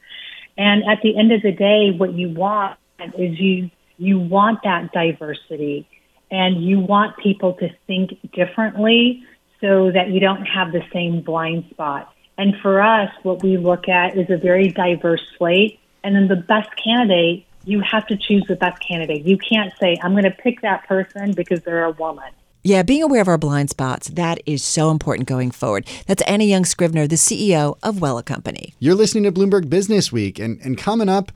And 0.57 0.83
at 0.85 1.01
the 1.01 1.17
end 1.17 1.31
of 1.31 1.41
the 1.41 1.51
day, 1.51 1.91
what 1.91 2.13
you 2.13 2.29
want 2.29 2.77
is 3.17 3.39
you, 3.39 3.69
you 3.97 4.19
want 4.19 4.63
that 4.63 4.91
diversity 4.91 5.87
and 6.31 6.63
you 6.63 6.79
want 6.79 7.17
people 7.17 7.53
to 7.53 7.69
think 7.87 8.17
differently 8.31 9.23
so 9.61 9.91
that 9.91 10.09
you 10.09 10.19
don't 10.19 10.45
have 10.45 10.71
the 10.71 10.83
same 10.91 11.21
blind 11.21 11.65
spot. 11.69 12.13
And 12.37 12.55
for 12.61 12.81
us, 12.81 13.11
what 13.21 13.43
we 13.43 13.57
look 13.57 13.87
at 13.87 14.17
is 14.17 14.29
a 14.29 14.37
very 14.37 14.69
diverse 14.69 15.21
slate. 15.37 15.79
And 16.03 16.15
then 16.15 16.27
the 16.27 16.35
best 16.35 16.69
candidate 16.83 17.45
you 17.65 17.81
have 17.81 18.05
to 18.07 18.17
choose 18.17 18.43
the 18.47 18.55
best 18.55 18.81
candidate. 18.81 19.25
You 19.25 19.37
can't 19.37 19.73
say, 19.79 19.97
I'm 20.01 20.11
going 20.11 20.25
to 20.25 20.31
pick 20.31 20.61
that 20.61 20.87
person 20.87 21.33
because 21.33 21.61
they're 21.61 21.85
a 21.85 21.91
woman. 21.91 22.31
Yeah, 22.65 22.81
being 22.81 23.03
aware 23.03 23.19
of 23.19 23.27
our 23.27 23.37
blind 23.37 23.69
spots, 23.69 24.07
that 24.09 24.41
is 24.45 24.63
so 24.63 24.89
important 24.89 25.27
going 25.27 25.51
forward. 25.51 25.85
That's 26.07 26.21
Annie 26.23 26.47
Young 26.47 26.63
Scrivner, 26.63 27.09
the 27.09 27.17
CEO 27.17 27.77
of 27.83 27.95
Wella 27.95 28.23
Company. 28.23 28.73
You're 28.79 28.95
listening 28.95 29.23
to 29.23 29.33
Bloomberg 29.33 29.69
Business 29.69 30.13
Week, 30.13 30.39
and, 30.39 30.61
and 30.61 30.77
coming 30.77 31.09
up, 31.09 31.33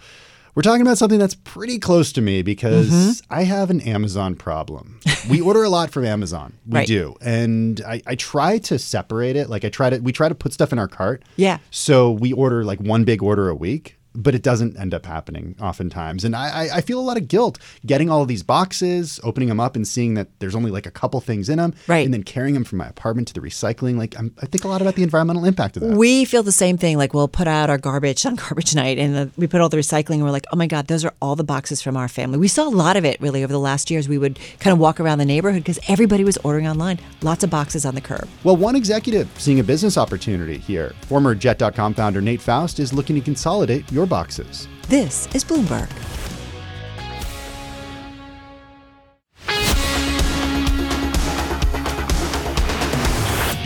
we're 0.55 0.61
talking 0.61 0.81
about 0.81 0.97
something 0.97 1.19
that's 1.19 1.35
pretty 1.35 1.79
close 1.79 2.13
to 2.13 2.21
me 2.21 2.43
because 2.43 2.89
mm-hmm. 2.89 3.33
I 3.33 3.43
have 3.43 3.69
an 3.69 3.81
Amazon 3.81 4.35
problem. 4.35 5.01
we 5.29 5.41
order 5.41 5.63
a 5.63 5.69
lot 5.69 5.91
from 5.91 6.05
Amazon. 6.05 6.53
We 6.65 6.79
right. 6.79 6.87
do. 6.87 7.15
And 7.21 7.81
I, 7.85 8.01
I 8.07 8.15
try 8.15 8.57
to 8.59 8.79
separate 8.79 9.35
it. 9.35 9.49
Like 9.49 9.65
I 9.65 9.69
try 9.69 9.89
to 9.89 9.99
we 9.99 10.13
try 10.13 10.29
to 10.29 10.33
put 10.33 10.53
stuff 10.53 10.71
in 10.71 10.79
our 10.79 10.87
cart. 10.87 11.23
Yeah. 11.35 11.57
So 11.71 12.09
we 12.09 12.31
order 12.31 12.63
like 12.63 12.79
one 12.79 13.03
big 13.03 13.21
order 13.21 13.49
a 13.49 13.55
week 13.55 13.96
but 14.17 14.33
it 14.33 14.41
doesn't 14.41 14.77
end 14.77 14.95
up 14.95 15.05
happening 15.05 15.55
oftentimes. 15.61 16.25
And 16.25 16.35
I, 16.35 16.69
I 16.73 16.81
feel 16.81 16.99
a 16.99 17.01
lot 17.01 17.17
of 17.17 17.27
guilt 17.27 17.59
getting 17.85 18.09
all 18.09 18.23
of 18.23 18.27
these 18.27 18.41
boxes, 18.41 19.19
opening 19.23 19.47
them 19.47 19.59
up 19.59 19.75
and 19.75 19.87
seeing 19.87 20.15
that 20.15 20.27
there's 20.39 20.55
only 20.55 20.71
like 20.71 20.87
a 20.87 20.91
couple 20.91 21.21
things 21.21 21.49
in 21.49 21.59
them, 21.59 21.75
right. 21.85 22.03
and 22.03 22.11
then 22.11 22.23
carrying 22.23 22.55
them 22.55 22.63
from 22.63 22.79
my 22.79 22.87
apartment 22.87 23.27
to 23.27 23.33
the 23.35 23.39
recycling. 23.39 23.95
Like 23.95 24.17
I'm, 24.17 24.33
i 24.41 24.47
think 24.47 24.63
a 24.63 24.67
lot 24.67 24.81
about 24.81 24.95
the 24.95 25.03
environmental 25.03 25.45
impact 25.45 25.77
of 25.77 25.83
that. 25.83 25.95
We 25.95 26.25
feel 26.25 26.41
the 26.41 26.51
same 26.51 26.79
thing. 26.79 26.97
Like 26.97 27.13
we'll 27.13 27.27
put 27.27 27.47
out 27.47 27.69
our 27.69 27.77
garbage 27.77 28.25
on 28.25 28.35
garbage 28.47 28.73
night, 28.73 28.97
and 28.97 29.15
the, 29.15 29.31
we 29.37 29.45
put 29.45 29.61
all 29.61 29.69
the 29.69 29.77
recycling. 29.77 30.15
and 30.15 30.23
We're 30.23 30.31
like, 30.31 30.47
oh 30.51 30.55
my 30.55 30.67
god, 30.67 30.87
those 30.87 31.05
are 31.05 31.13
all 31.21 31.35
the 31.35 31.43
boxes 31.43 31.83
from 31.83 31.95
our 31.95 32.07
family. 32.07 32.39
We 32.39 32.47
saw 32.47 32.67
a 32.67 32.71
lot 32.71 32.97
of 32.97 33.05
it 33.05 33.21
really 33.21 33.43
over 33.43 33.53
the 33.53 33.59
last 33.59 33.91
years. 33.91 34.09
We 34.09 34.17
would 34.17 34.39
kind 34.59 34.73
of 34.73 34.79
walk 34.79 34.99
around 34.99 35.19
the 35.19 35.25
neighborhood 35.25 35.61
because 35.61 35.79
everybody 35.87 36.23
was 36.23 36.37
ordering 36.37 36.67
online. 36.67 36.99
Lots 37.21 37.43
of 37.43 37.51
boxes 37.51 37.85
on 37.85 37.93
the 37.93 38.01
curb. 38.01 38.27
Well, 38.43 38.57
one 38.57 38.75
executive 38.75 39.29
seeing 39.39 39.59
a 39.59 39.63
business 39.63 39.95
opportunity 39.95 40.57
here. 40.57 40.95
Former 41.01 41.35
Jet.com 41.35 41.93
founder 41.93 42.19
Nate 42.19 42.41
Faust 42.41 42.79
is 42.79 42.93
looking 42.93 43.15
to 43.15 43.21
consolidate 43.21 43.89
your 43.91 44.06
boxes. 44.07 44.67
This 44.89 45.27
is 45.35 45.43
Bloomberg. 45.43 45.89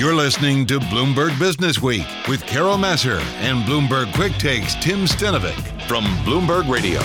You're 0.02 0.16
listening 0.16 0.66
to 0.66 0.80
Bloomberg 0.80 1.38
Business 1.38 1.80
Week 1.80 2.08
with 2.28 2.44
Carol 2.48 2.76
Massar 2.76 3.20
and 3.40 3.64
Bloomberg 3.66 4.12
Quick 4.16 4.34
Takes 4.34 4.74
Tim 4.74 5.06
Stenovec 5.06 5.82
from 5.88 6.06
Bloomberg 6.26 6.68
Radio. 6.68 7.00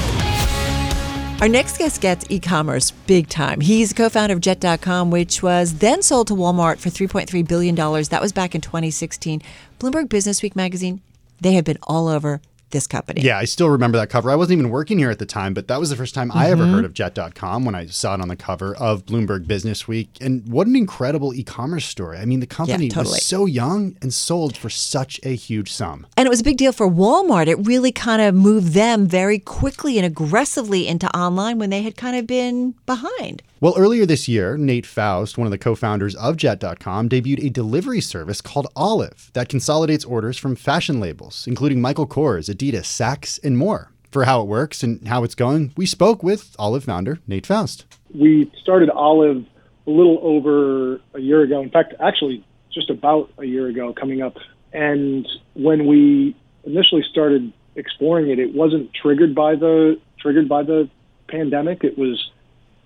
Our 1.43 1.49
next 1.49 1.77
guest 1.77 2.01
gets 2.01 2.25
e 2.31 2.41
commerce 2.41 2.93
big 2.93 3.29
time. 3.29 3.61
He's 3.61 3.93
co 3.93 4.09
founder 4.09 4.33
of 4.33 4.41
Jet.com, 4.41 5.11
which 5.11 5.43
was 5.43 5.75
then 5.75 6.01
sold 6.01 6.29
to 6.29 6.35
Walmart 6.35 6.79
for 6.79 6.89
$3.3 6.89 7.47
billion. 7.47 7.75
That 7.75 8.23
was 8.23 8.33
back 8.33 8.55
in 8.55 8.63
2016. 8.63 9.43
Bloomberg 9.79 10.09
Business 10.09 10.43
Week 10.43 10.57
magazine, 10.57 11.03
they 11.43 11.53
have 11.53 11.65
been 11.65 11.77
all 11.83 12.09
over 12.09 12.41
this 12.71 12.87
company. 12.87 13.21
Yeah, 13.21 13.39
I 13.39 13.45
still 13.45 13.71
remember 13.71 13.99
that 13.99 14.11
cover. 14.11 14.31
I 14.31 14.35
wasn't 14.35 14.59
even 14.59 14.71
working 14.71 14.99
here 14.99 15.11
at 15.11 15.19
the 15.19 15.27
time, 15.27 15.55
but 15.55 15.69
that 15.69 15.79
was 15.79 15.91
the 15.91 15.97
first 15.97 16.15
time 16.15 16.29
mm-hmm. 16.29 16.39
I 16.39 16.51
ever 16.51 16.65
mm-hmm. 16.65 16.75
heard 16.75 16.85
of 16.85 16.95
Jet.com 16.95 17.65
when 17.65 17.75
I 17.75 17.87
saw 17.87 18.15
it 18.15 18.21
on 18.21 18.29
the 18.29 18.37
cover 18.37 18.75
of 18.77 19.07
Bloomberg 19.07 19.47
Business 19.47 19.87
Week. 19.87 20.11
And 20.21 20.47
what 20.49 20.67
an 20.67 20.77
incredible 20.77 21.35
e 21.35 21.43
commerce 21.43 21.87
story. 21.87 22.19
I 22.19 22.25
mean, 22.25 22.41
the 22.41 22.47
company 22.47 22.87
yeah, 22.87 22.95
totally. 22.95 23.15
was 23.15 23.25
so 23.25 23.47
young 23.47 23.97
and 24.03 24.13
sold 24.13 24.57
for 24.57 24.69
such 24.69 25.21
a 25.23 25.35
huge 25.35 25.73
sum. 25.73 26.07
And 26.17 26.27
it 26.27 26.31
was 26.31 26.41
a 26.41 26.45
big 26.45 26.57
deal 26.57 26.73
for 26.73 26.89
Walmart. 26.89 27.47
It 27.47 27.57
really 27.67 27.93
kind 27.93 28.23
of 28.23 28.35
moved 28.35 28.73
them 28.73 29.07
very 29.07 29.39
quickly 29.39 29.99
and 29.99 30.07
aggressively 30.07 30.89
into 30.89 31.09
online 31.17 31.59
when 31.59 31.71
they 31.71 31.83
had 31.83 31.97
kind 31.97 32.17
of 32.17 32.27
been 32.27 32.75
behind. 32.85 33.43
Well, 33.59 33.73
earlier 33.79 34.05
this 34.05 34.29
year, 34.29 34.59
Nate 34.59 34.85
Faust, 34.85 35.39
one 35.39 35.47
of 35.47 35.51
the 35.51 35.57
co 35.57 35.75
founders 35.75 36.15
of 36.17 36.37
Jet.com, 36.37 37.09
debuted 37.09 37.47
a 37.47 37.49
delivery 37.49 38.03
service 38.03 38.43
called 38.43 38.67
Olive 38.77 39.31
that 39.33 39.49
consolidates 39.49 40.05
orders 40.05 40.37
from 40.37 40.57
fashion 40.57 41.01
labels, 41.01 41.47
including 41.47 41.81
Michael 41.81 42.07
Kors, 42.07 42.55
Adidas, 42.55 42.85
Saks, 42.85 43.43
and 43.43 43.57
more. 43.57 43.93
For 44.11 44.25
how 44.25 44.43
it 44.43 44.47
works 44.47 44.83
and 44.83 45.09
how 45.09 45.25
it's 45.25 45.35
going, 45.35 45.73
we 45.75 45.87
spoke 45.87 46.23
with 46.23 46.55
Olive 46.59 46.85
founder 46.85 47.19
Nate 47.27 47.47
Faust. 47.47 47.87
We 48.15 48.53
started 48.61 48.91
Olive 48.91 49.47
a 49.87 49.91
little 49.91 50.19
over 50.21 51.01
a 51.15 51.21
year 51.21 51.41
ago. 51.41 51.63
In 51.63 51.71
fact, 51.71 51.95
actually, 51.99 52.45
just 52.75 52.91
about 52.91 53.33
a 53.39 53.45
year 53.45 53.69
ago, 53.69 53.95
coming 53.95 54.21
up. 54.21 54.37
And 54.75 55.27
when 55.55 55.87
we 55.87 56.37
initially 56.65 57.05
started 57.11 57.55
exploring 57.75 58.29
it, 58.29 58.39
it 58.39 58.55
wasn't 58.55 58.91
triggered 58.93 59.35
by 59.35 59.55
the 59.55 59.99
triggered 60.19 60.47
by 60.47 60.63
the 60.63 60.91
pandemic. 61.29 61.85
It 61.85 61.97
was 61.97 62.31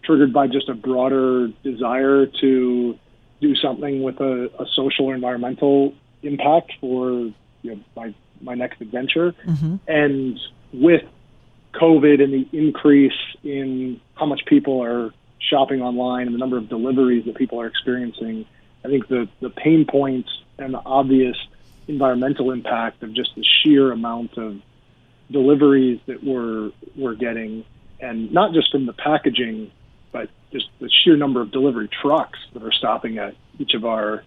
triggered 0.02 0.32
by 0.32 0.46
just 0.46 0.68
a 0.68 0.74
broader 0.74 1.48
desire 1.62 2.26
to 2.26 2.98
do 3.40 3.54
something 3.56 4.02
with 4.02 4.20
a, 4.20 4.50
a 4.58 4.66
social 4.74 5.06
or 5.06 5.14
environmental 5.14 5.94
impact 6.22 6.72
for 6.80 7.10
you 7.10 7.34
know, 7.64 7.80
my 7.96 8.14
my 8.40 8.54
next 8.54 8.80
adventure. 8.80 9.34
Mm-hmm. 9.46 9.76
And 9.86 10.40
with 10.72 11.02
COVID 11.74 12.22
and 12.22 12.32
the 12.32 12.48
increase 12.56 13.18
in 13.42 14.00
how 14.14 14.26
much 14.26 14.44
people 14.46 14.82
are 14.82 15.12
shopping 15.38 15.82
online 15.82 16.26
and 16.26 16.34
the 16.34 16.38
number 16.38 16.56
of 16.56 16.68
deliveries 16.68 17.24
that 17.26 17.36
people 17.36 17.60
are 17.60 17.66
experiencing, 17.66 18.46
I 18.84 18.88
think 18.88 19.08
the, 19.08 19.28
the 19.40 19.50
pain 19.50 19.86
points 19.86 20.30
and 20.58 20.74
the 20.74 20.82
obvious 20.84 21.36
environmental 21.88 22.50
impact 22.50 23.02
of 23.02 23.12
just 23.12 23.34
the 23.34 23.44
sheer 23.44 23.92
amount 23.92 24.36
of 24.38 24.60
deliveries 25.30 26.00
that 26.06 26.22
we're 26.24 26.72
we're 26.96 27.14
getting, 27.14 27.64
and 28.00 28.32
not 28.32 28.52
just 28.52 28.70
from 28.70 28.86
the 28.86 28.92
packaging 28.92 29.70
just 30.52 30.66
the 30.80 30.90
sheer 30.90 31.16
number 31.16 31.40
of 31.40 31.50
delivery 31.50 31.88
trucks 31.88 32.38
that 32.52 32.62
are 32.62 32.72
stopping 32.72 33.18
at 33.18 33.34
each 33.58 33.74
of 33.74 33.84
our 33.84 34.24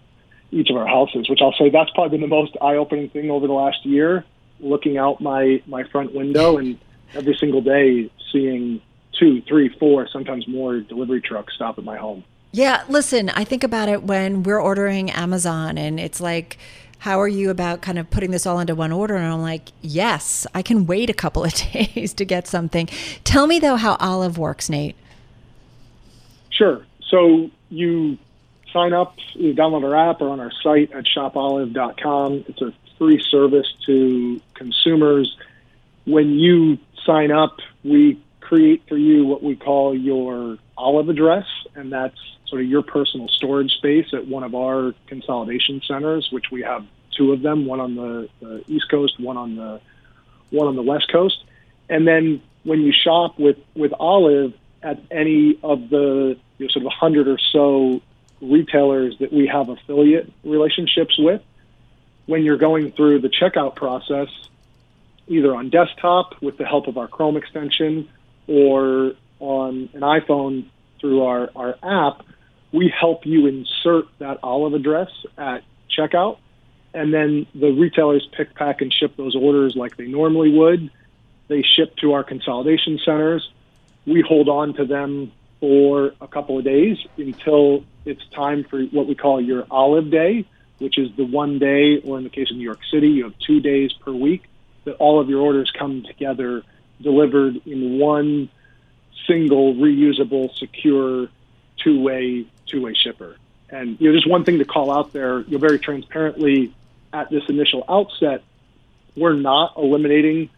each 0.50 0.70
of 0.70 0.76
our 0.76 0.86
houses, 0.86 1.28
which 1.28 1.40
I'll 1.42 1.54
say 1.58 1.70
that's 1.70 1.90
probably 1.90 2.18
been 2.18 2.28
the 2.28 2.34
most 2.34 2.56
eye-opening 2.60 3.08
thing 3.10 3.30
over 3.30 3.46
the 3.46 3.52
last 3.52 3.84
year. 3.84 4.24
Looking 4.60 4.98
out 4.98 5.20
my 5.20 5.62
my 5.66 5.84
front 5.84 6.14
window 6.14 6.58
and 6.58 6.78
every 7.14 7.36
single 7.38 7.60
day 7.60 8.10
seeing 8.32 8.80
two, 9.18 9.42
three, 9.42 9.68
four, 9.78 10.08
sometimes 10.08 10.46
more 10.48 10.80
delivery 10.80 11.20
trucks 11.20 11.54
stop 11.54 11.78
at 11.78 11.84
my 11.84 11.96
home. 11.96 12.24
Yeah, 12.52 12.84
listen, 12.88 13.30
I 13.30 13.44
think 13.44 13.64
about 13.64 13.88
it 13.88 14.04
when 14.04 14.44
we're 14.44 14.60
ordering 14.60 15.10
Amazon 15.10 15.76
and 15.76 15.98
it's 15.98 16.20
like, 16.20 16.56
how 16.98 17.20
are 17.20 17.28
you 17.28 17.50
about 17.50 17.82
kind 17.82 17.98
of 17.98 18.08
putting 18.10 18.30
this 18.30 18.46
all 18.46 18.60
into 18.60 18.74
one 18.74 18.92
order? 18.92 19.16
And 19.16 19.26
I'm 19.26 19.42
like, 19.42 19.70
yes, 19.82 20.46
I 20.54 20.62
can 20.62 20.86
wait 20.86 21.10
a 21.10 21.14
couple 21.14 21.44
of 21.44 21.52
days 21.72 22.14
to 22.14 22.24
get 22.24 22.46
something. 22.46 22.88
Tell 23.24 23.46
me 23.46 23.58
though 23.58 23.76
how 23.76 23.96
Olive 23.96 24.38
works, 24.38 24.70
Nate. 24.70 24.96
Sure. 26.56 26.86
So 27.10 27.50
you 27.68 28.18
sign 28.72 28.92
up, 28.92 29.16
you 29.34 29.54
download 29.54 29.84
our 29.84 30.10
app 30.10 30.20
or 30.20 30.30
on 30.30 30.40
our 30.40 30.52
site 30.62 30.92
at 30.92 31.04
shopolive.com. 31.04 32.44
It's 32.48 32.60
a 32.60 32.72
free 32.98 33.22
service 33.28 33.66
to 33.86 34.40
consumers. 34.54 35.36
When 36.04 36.38
you 36.38 36.78
sign 37.04 37.30
up, 37.30 37.58
we 37.82 38.20
create 38.40 38.82
for 38.88 38.96
you 38.96 39.24
what 39.24 39.42
we 39.42 39.56
call 39.56 39.96
your 39.96 40.58
Olive 40.76 41.08
address, 41.08 41.46
and 41.74 41.92
that's 41.92 42.16
sort 42.46 42.62
of 42.62 42.68
your 42.68 42.82
personal 42.82 43.28
storage 43.28 43.72
space 43.72 44.06
at 44.12 44.26
one 44.26 44.42
of 44.42 44.54
our 44.54 44.92
consolidation 45.06 45.80
centers, 45.86 46.28
which 46.30 46.46
we 46.52 46.62
have 46.62 46.84
two 47.16 47.32
of 47.32 47.42
them, 47.42 47.66
one 47.66 47.80
on 47.80 47.94
the, 47.94 48.28
the 48.40 48.64
East 48.66 48.90
Coast, 48.90 49.18
one 49.18 49.36
on 49.36 49.56
the 49.56 49.80
one 50.50 50.68
on 50.68 50.76
the 50.76 50.82
West 50.82 51.10
Coast. 51.10 51.42
And 51.88 52.06
then 52.06 52.42
when 52.64 52.80
you 52.80 52.92
shop 52.92 53.38
with 53.38 53.56
with 53.74 53.92
Olive 53.98 54.52
at 54.84 55.00
any 55.10 55.58
of 55.62 55.88
the 55.88 56.36
you 56.58 56.66
know, 56.66 56.70
sort 56.70 56.86
of 56.86 56.92
hundred 56.92 57.26
or 57.26 57.38
so 57.52 58.00
retailers 58.40 59.16
that 59.18 59.32
we 59.32 59.46
have 59.46 59.68
affiliate 59.68 60.30
relationships 60.44 61.18
with, 61.18 61.42
when 62.26 62.44
you're 62.44 62.58
going 62.58 62.92
through 62.92 63.20
the 63.20 63.28
checkout 63.28 63.74
process, 63.74 64.28
either 65.26 65.54
on 65.54 65.70
desktop 65.70 66.40
with 66.42 66.58
the 66.58 66.64
help 66.64 66.86
of 66.86 66.98
our 66.98 67.08
Chrome 67.08 67.36
extension 67.36 68.08
or 68.46 69.14
on 69.40 69.88
an 69.94 70.00
iPhone 70.00 70.66
through 71.00 71.24
our, 71.24 71.50
our 71.56 71.76
app, 71.82 72.24
we 72.72 72.92
help 72.98 73.24
you 73.24 73.46
insert 73.46 74.06
that 74.18 74.38
olive 74.42 74.74
address 74.74 75.10
at 75.38 75.62
checkout. 75.96 76.38
And 76.92 77.12
then 77.12 77.46
the 77.54 77.70
retailers 77.70 78.28
pick, 78.36 78.54
pack, 78.54 78.80
and 78.80 78.92
ship 78.92 79.16
those 79.16 79.34
orders 79.34 79.74
like 79.74 79.96
they 79.96 80.06
normally 80.06 80.50
would. 80.50 80.90
They 81.48 81.62
ship 81.62 81.96
to 81.96 82.12
our 82.12 82.24
consolidation 82.24 82.98
centers. 83.04 83.48
We 84.06 84.20
hold 84.20 84.48
on 84.48 84.74
to 84.74 84.84
them 84.84 85.32
for 85.60 86.12
a 86.20 86.28
couple 86.28 86.58
of 86.58 86.64
days 86.64 86.98
until 87.16 87.84
it's 88.04 88.26
time 88.28 88.64
for 88.64 88.82
what 88.84 89.06
we 89.06 89.14
call 89.14 89.40
your 89.40 89.66
olive 89.70 90.10
day, 90.10 90.44
which 90.78 90.98
is 90.98 91.10
the 91.16 91.24
one 91.24 91.58
day, 91.58 92.00
or 92.00 92.18
in 92.18 92.24
the 92.24 92.30
case 92.30 92.50
of 92.50 92.56
New 92.56 92.64
York 92.64 92.80
City, 92.90 93.08
you 93.08 93.24
have 93.24 93.38
two 93.38 93.60
days 93.60 93.92
per 93.92 94.12
week 94.12 94.44
that 94.84 94.96
all 94.96 95.20
of 95.20 95.30
your 95.30 95.40
orders 95.40 95.70
come 95.70 96.02
together, 96.02 96.62
delivered 97.00 97.66
in 97.66 97.98
one 97.98 98.50
single, 99.26 99.74
reusable, 99.74 100.54
secure, 100.54 101.28
two-way 101.78 102.46
two-way 102.66 102.94
shipper. 102.94 103.36
And 103.70 104.00
you 104.00 104.08
know, 104.08 104.16
just 104.16 104.28
one 104.28 104.44
thing 104.44 104.58
to 104.58 104.64
call 104.64 104.90
out 104.90 105.12
there, 105.12 105.40
you 105.40 105.52
know, 105.52 105.58
very 105.58 105.78
transparently 105.78 106.74
at 107.12 107.30
this 107.30 107.44
initial 107.48 107.84
outset, 107.88 108.42
we're 109.16 109.34
not 109.34 109.74
eliminating 109.76 110.50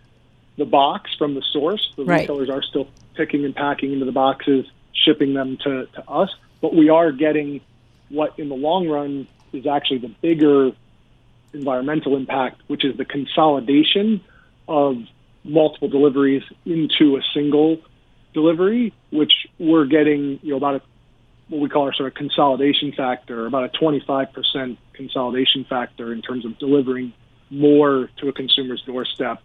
the 0.57 0.65
box 0.65 1.11
from 1.19 1.35
the 1.35 1.43
source. 1.53 1.93
The 1.97 2.05
Right. 2.05 2.21
retailers 2.21 2.51
are 2.51 2.63
still 2.63 2.89
picking 3.15 3.45
and 3.45 3.55
packing 3.55 3.93
into 3.93 4.05
the 4.05 4.13
boxes, 4.13 4.67
shipping 4.93 5.35
them 5.35 5.59
to, 5.65 5.87
to 5.87 6.11
us, 6.11 6.31
but 6.61 6.75
we 6.75 6.89
are 6.89 7.13
getting 7.13 7.61
what 8.09 8.39
in 8.39 8.49
the 8.49 8.55
long 8.55 8.89
run 8.89 9.27
is 9.53 9.67
actually 9.67 9.99
the 9.99 10.15
bigger 10.23 10.73
environmental 11.53 12.17
impact, 12.17 12.61
which 12.67 12.85
is 12.85 12.97
the 12.97 13.05
consolidation 13.05 14.21
of 14.69 14.97
multiple 15.45 15.89
deliveries 15.89 16.43
into 16.65 17.17
a 17.17 17.21
single 17.35 17.79
delivery, 18.35 18.93
which 19.11 19.33
we're 19.59 19.87
getting, 19.87 20.39
you 20.43 20.51
know, 20.51 20.57
about 20.57 20.77
a, 20.77 20.83
what 21.49 21.61
we 21.61 21.69
call 21.69 21.85
our 21.85 21.95
sort 21.95 22.09
of 22.09 22.15
consolidation 22.15 22.93
factor, 22.93 23.47
about 23.47 23.65
a 23.65 23.79
25% 23.79 24.77
consolidation 24.93 25.65
factor 25.69 26.13
in 26.13 26.21
terms 26.21 26.45
of 26.45 26.59
delivering 26.59 27.13
more 27.51 28.11
to 28.19 28.29
a 28.29 28.33
consumer's 28.33 28.83
doorstep 28.83 29.39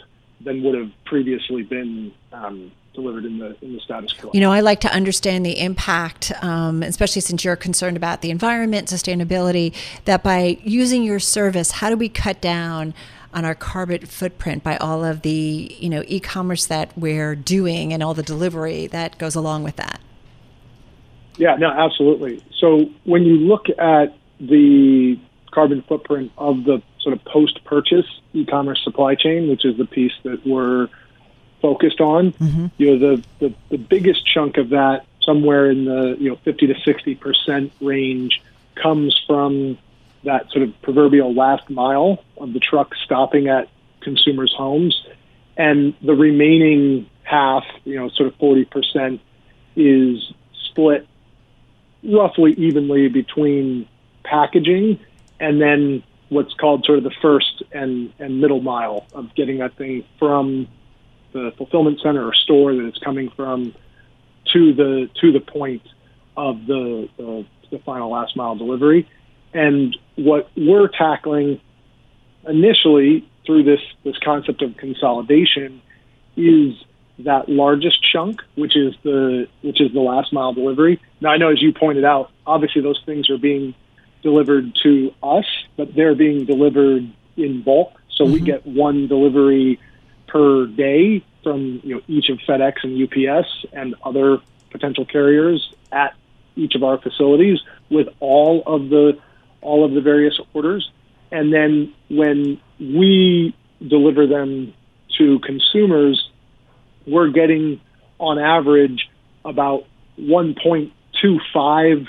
than 0.43 0.63
would 0.63 0.75
have 0.75 0.91
previously 1.05 1.63
been 1.63 2.13
um, 2.31 2.71
delivered 2.93 3.25
in 3.25 3.37
the 3.37 3.55
in 3.61 3.73
the 3.73 3.79
status 3.79 4.13
quo. 4.13 4.31
You 4.33 4.41
know, 4.41 4.51
I 4.51 4.59
like 4.59 4.81
to 4.81 4.93
understand 4.93 5.45
the 5.45 5.59
impact, 5.59 6.31
um, 6.41 6.83
especially 6.83 7.21
since 7.21 7.43
you're 7.43 7.55
concerned 7.55 7.97
about 7.97 8.21
the 8.21 8.31
environment, 8.31 8.87
sustainability, 8.87 9.73
that 10.05 10.23
by 10.23 10.57
using 10.63 11.03
your 11.03 11.19
service, 11.19 11.71
how 11.71 11.89
do 11.89 11.97
we 11.97 12.09
cut 12.09 12.41
down 12.41 12.93
on 13.33 13.45
our 13.45 13.55
carbon 13.55 14.05
footprint 14.05 14.63
by 14.63 14.75
all 14.77 15.05
of 15.05 15.21
the, 15.21 15.75
you 15.79 15.89
know, 15.89 16.03
e-commerce 16.07 16.65
that 16.65 16.97
we're 16.97 17.35
doing 17.35 17.93
and 17.93 18.03
all 18.03 18.13
the 18.13 18.23
delivery 18.23 18.87
that 18.87 19.17
goes 19.17 19.35
along 19.35 19.63
with 19.63 19.77
that? 19.77 20.01
Yeah, 21.37 21.55
no, 21.55 21.69
absolutely. 21.69 22.43
So 22.59 22.89
when 23.05 23.23
you 23.23 23.37
look 23.37 23.67
at 23.79 24.17
the 24.39 25.17
carbon 25.51 25.81
footprint 25.87 26.31
of 26.37 26.65
the 26.65 26.81
sort 27.01 27.13
of 27.13 27.23
post-purchase 27.25 28.05
e-commerce 28.33 28.81
supply 28.83 29.15
chain, 29.15 29.49
which 29.49 29.65
is 29.65 29.77
the 29.77 29.85
piece 29.85 30.13
that 30.23 30.45
we're 30.45 30.87
focused 31.61 32.01
on, 32.01 32.31
mm-hmm. 32.33 32.67
you 32.77 32.91
know, 32.91 32.97
the, 32.97 33.23
the, 33.39 33.53
the 33.69 33.77
biggest 33.77 34.25
chunk 34.25 34.57
of 34.57 34.69
that, 34.69 35.05
somewhere 35.21 35.69
in 35.69 35.85
the 35.85 36.17
you 36.19 36.29
know 36.29 36.35
50 36.37 36.67
to 36.67 36.75
60 36.83 37.15
percent 37.15 37.71
range, 37.79 38.41
comes 38.75 39.19
from 39.27 39.77
that 40.23 40.49
sort 40.51 40.63
of 40.63 40.81
proverbial 40.81 41.33
last 41.33 41.69
mile 41.69 42.23
of 42.37 42.53
the 42.53 42.59
truck 42.59 42.93
stopping 43.03 43.47
at 43.47 43.69
consumers' 44.01 44.53
homes, 44.55 45.05
and 45.57 45.93
the 46.01 46.15
remaining 46.15 47.09
half, 47.23 47.63
you 47.85 47.95
know, 47.95 48.09
sort 48.09 48.27
of 48.27 48.35
40 48.35 48.65
percent, 48.65 49.21
is 49.75 50.33
split 50.69 51.07
roughly 52.03 52.53
evenly 52.53 53.07
between 53.07 53.87
packaging 54.23 54.99
and 55.39 55.61
then 55.61 56.03
what's 56.31 56.53
called 56.53 56.85
sort 56.85 56.97
of 56.97 57.03
the 57.03 57.11
first 57.21 57.61
and, 57.73 58.13
and 58.17 58.39
middle 58.39 58.61
mile 58.61 59.05
of 59.13 59.35
getting 59.35 59.57
that 59.57 59.75
thing 59.75 60.05
from 60.17 60.65
the 61.33 61.51
fulfillment 61.57 61.99
center 62.01 62.25
or 62.25 62.33
store 62.33 62.73
that 62.73 62.85
it's 62.85 62.99
coming 62.99 63.29
from 63.35 63.75
to 64.53 64.73
the 64.73 65.09
to 65.19 65.33
the 65.33 65.41
point 65.41 65.81
of 66.37 66.65
the, 66.65 67.09
the, 67.17 67.45
the 67.69 67.79
final 67.79 68.09
last 68.09 68.37
mile 68.37 68.55
delivery. 68.55 69.09
And 69.53 69.97
what 70.15 70.49
we're 70.55 70.87
tackling 70.87 71.59
initially 72.47 73.29
through 73.45 73.63
this 73.63 73.81
this 74.05 74.17
concept 74.23 74.61
of 74.61 74.77
consolidation 74.77 75.81
is 76.37 76.75
that 77.19 77.49
largest 77.49 78.01
chunk, 78.09 78.41
which 78.55 78.77
is 78.77 78.95
the 79.03 79.49
which 79.63 79.81
is 79.81 79.91
the 79.91 79.99
last 79.99 80.31
mile 80.31 80.53
delivery. 80.53 81.01
Now 81.19 81.31
I 81.31 81.37
know 81.37 81.51
as 81.51 81.61
you 81.61 81.73
pointed 81.73 82.05
out, 82.05 82.31
obviously 82.47 82.81
those 82.81 83.01
things 83.05 83.29
are 83.29 83.37
being 83.37 83.75
delivered 84.21 84.75
to 84.83 85.13
us, 85.23 85.45
but 85.77 85.95
they're 85.95 86.15
being 86.15 86.45
delivered 86.45 87.11
in 87.37 87.61
bulk. 87.61 87.93
So 88.09 88.25
we 88.25 88.35
mm-hmm. 88.35 88.45
get 88.45 88.65
one 88.65 89.07
delivery 89.07 89.79
per 90.27 90.65
day 90.67 91.23
from 91.43 91.81
you 91.83 91.95
know 91.95 92.01
each 92.07 92.29
of 92.29 92.39
FedEx 92.47 92.83
and 92.83 93.01
UPS 93.01 93.65
and 93.73 93.95
other 94.03 94.39
potential 94.69 95.05
carriers 95.05 95.73
at 95.91 96.13
each 96.55 96.75
of 96.75 96.83
our 96.83 96.99
facilities 96.99 97.59
with 97.89 98.07
all 98.19 98.63
of 98.65 98.89
the 98.89 99.19
all 99.61 99.85
of 99.85 99.93
the 99.93 100.01
various 100.01 100.39
orders. 100.53 100.91
And 101.31 101.53
then 101.53 101.93
when 102.09 102.59
we 102.79 103.55
deliver 103.85 104.27
them 104.27 104.73
to 105.17 105.39
consumers, 105.39 106.29
we're 107.05 107.29
getting 107.29 107.79
on 108.19 108.37
average 108.37 109.09
about 109.45 109.85
1.25 110.19 112.07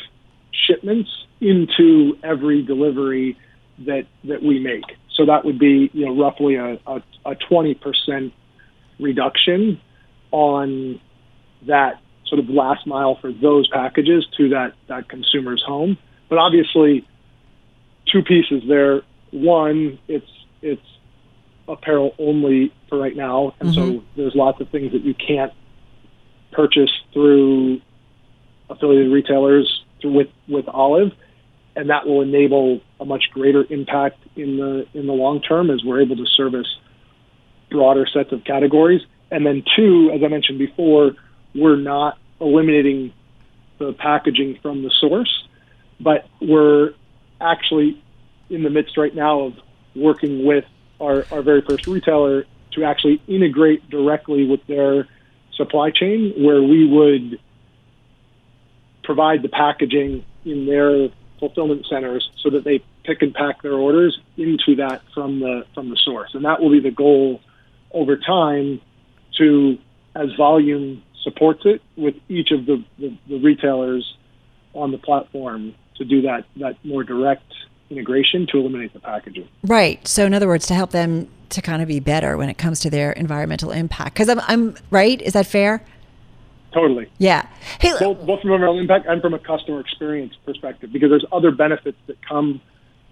shipments 0.52 1.10
into 1.40 2.16
every 2.22 2.62
delivery 2.62 3.36
that 3.86 4.06
that 4.24 4.42
we 4.42 4.58
make. 4.58 4.84
So 5.14 5.26
that 5.26 5.44
would 5.44 5.58
be 5.58 5.90
you 5.92 6.06
know 6.06 6.16
roughly 6.16 6.56
a, 6.56 6.78
a, 6.86 7.02
a 7.26 7.34
20% 7.34 8.32
reduction 8.98 9.80
on 10.30 11.00
that 11.66 12.00
sort 12.26 12.38
of 12.38 12.48
last 12.48 12.86
mile 12.86 13.18
for 13.20 13.30
those 13.30 13.68
packages 13.68 14.26
to 14.38 14.48
that, 14.50 14.72
that 14.88 15.08
consumer's 15.08 15.62
home. 15.62 15.98
But 16.28 16.38
obviously, 16.38 17.06
two 18.06 18.22
pieces 18.22 18.62
there. 18.66 19.02
One, 19.30 19.98
it's 20.08 20.26
it's 20.62 20.82
apparel 21.68 22.14
only 22.18 22.72
for 22.88 22.98
right 22.98 23.16
now, 23.16 23.54
and 23.60 23.74
so 23.74 23.80
mm-hmm. 23.80 24.06
there's 24.16 24.34
lots 24.34 24.60
of 24.60 24.68
things 24.70 24.92
that 24.92 25.02
you 25.02 25.14
can't 25.14 25.52
purchase 26.52 26.90
through 27.12 27.80
affiliated 28.68 29.12
retailers 29.12 29.84
with 30.04 30.28
with 30.48 30.66
Olive, 30.68 31.12
and 31.76 31.90
that 31.90 32.06
will 32.06 32.22
enable 32.22 32.80
a 33.00 33.04
much 33.04 33.24
greater 33.32 33.64
impact 33.70 34.18
in 34.36 34.56
the 34.56 34.86
in 34.94 35.06
the 35.06 35.12
long 35.12 35.40
term 35.40 35.70
as 35.70 35.82
we're 35.84 36.00
able 36.00 36.16
to 36.16 36.26
service 36.26 36.66
broader 37.70 38.06
sets 38.12 38.32
of 38.32 38.44
categories. 38.44 39.00
And 39.30 39.46
then 39.46 39.64
two, 39.76 40.10
as 40.14 40.22
I 40.22 40.28
mentioned 40.28 40.58
before, 40.58 41.12
we're 41.54 41.76
not 41.76 42.18
eliminating 42.40 43.12
the 43.78 43.92
packaging 43.94 44.58
from 44.60 44.82
the 44.82 44.90
source, 45.00 45.48
but 45.98 46.28
we're 46.40 46.90
actually 47.40 48.02
in 48.50 48.62
the 48.62 48.70
midst 48.70 48.96
right 48.96 49.14
now 49.14 49.40
of 49.40 49.54
working 49.96 50.44
with 50.44 50.64
our, 51.00 51.26
our 51.30 51.42
very 51.42 51.62
first 51.62 51.86
retailer 51.86 52.44
to 52.72 52.84
actually 52.84 53.22
integrate 53.26 53.88
directly 53.90 54.46
with 54.46 54.60
their 54.66 55.08
supply 55.54 55.90
chain 55.90 56.32
where 56.38 56.62
we 56.62 56.86
would 56.86 57.40
provide 59.02 59.42
the 59.42 59.48
packaging 59.48 60.24
in 60.44 60.66
their 60.66 61.08
fulfillment 61.38 61.86
centers 61.88 62.30
so 62.40 62.50
that 62.50 62.64
they 62.64 62.82
pick 63.04 63.22
and 63.22 63.34
pack 63.34 63.62
their 63.62 63.74
orders 63.74 64.18
into 64.36 64.76
that 64.76 65.02
from 65.12 65.40
the 65.40 65.64
from 65.74 65.90
the 65.90 65.96
source 65.96 66.30
and 66.34 66.44
that 66.44 66.60
will 66.60 66.70
be 66.70 66.80
the 66.80 66.90
goal 66.90 67.40
over 67.92 68.16
time 68.16 68.80
to 69.36 69.76
as 70.14 70.28
volume 70.36 71.02
supports 71.22 71.62
it 71.64 71.80
with 71.96 72.14
each 72.28 72.50
of 72.50 72.66
the, 72.66 72.84
the, 72.98 73.16
the 73.28 73.38
retailers 73.38 74.16
on 74.74 74.90
the 74.92 74.98
platform 74.98 75.74
to 75.96 76.04
do 76.04 76.22
that 76.22 76.44
that 76.56 76.76
more 76.84 77.02
direct 77.02 77.52
integration 77.90 78.46
to 78.46 78.58
eliminate 78.58 78.92
the 78.92 79.00
packaging. 79.00 79.48
Right. 79.64 80.06
So 80.08 80.24
in 80.24 80.34
other 80.34 80.48
words, 80.48 80.66
to 80.68 80.74
help 80.74 80.90
them 80.90 81.28
to 81.50 81.60
kind 81.60 81.82
of 81.82 81.88
be 81.88 82.00
better 82.00 82.36
when 82.36 82.48
it 82.48 82.56
comes 82.56 82.80
to 82.80 82.90
their 82.90 83.12
environmental 83.12 83.70
impact. 83.70 84.14
Because 84.14 84.28
I'm, 84.28 84.40
I'm 84.46 84.76
right. 84.90 85.20
Is 85.20 85.34
that 85.34 85.46
fair? 85.46 85.84
Totally. 86.72 87.08
Yeah. 87.18 87.46
Hey, 87.80 87.92
both, 88.00 88.18
both 88.26 88.40
from 88.40 88.50
environmental 88.50 88.78
impact 88.78 89.06
and 89.06 89.20
from 89.20 89.34
a 89.34 89.38
customer 89.38 89.80
experience 89.80 90.34
perspective, 90.46 90.90
because 90.92 91.10
there's 91.10 91.24
other 91.30 91.50
benefits 91.50 91.98
that 92.06 92.16
come 92.26 92.60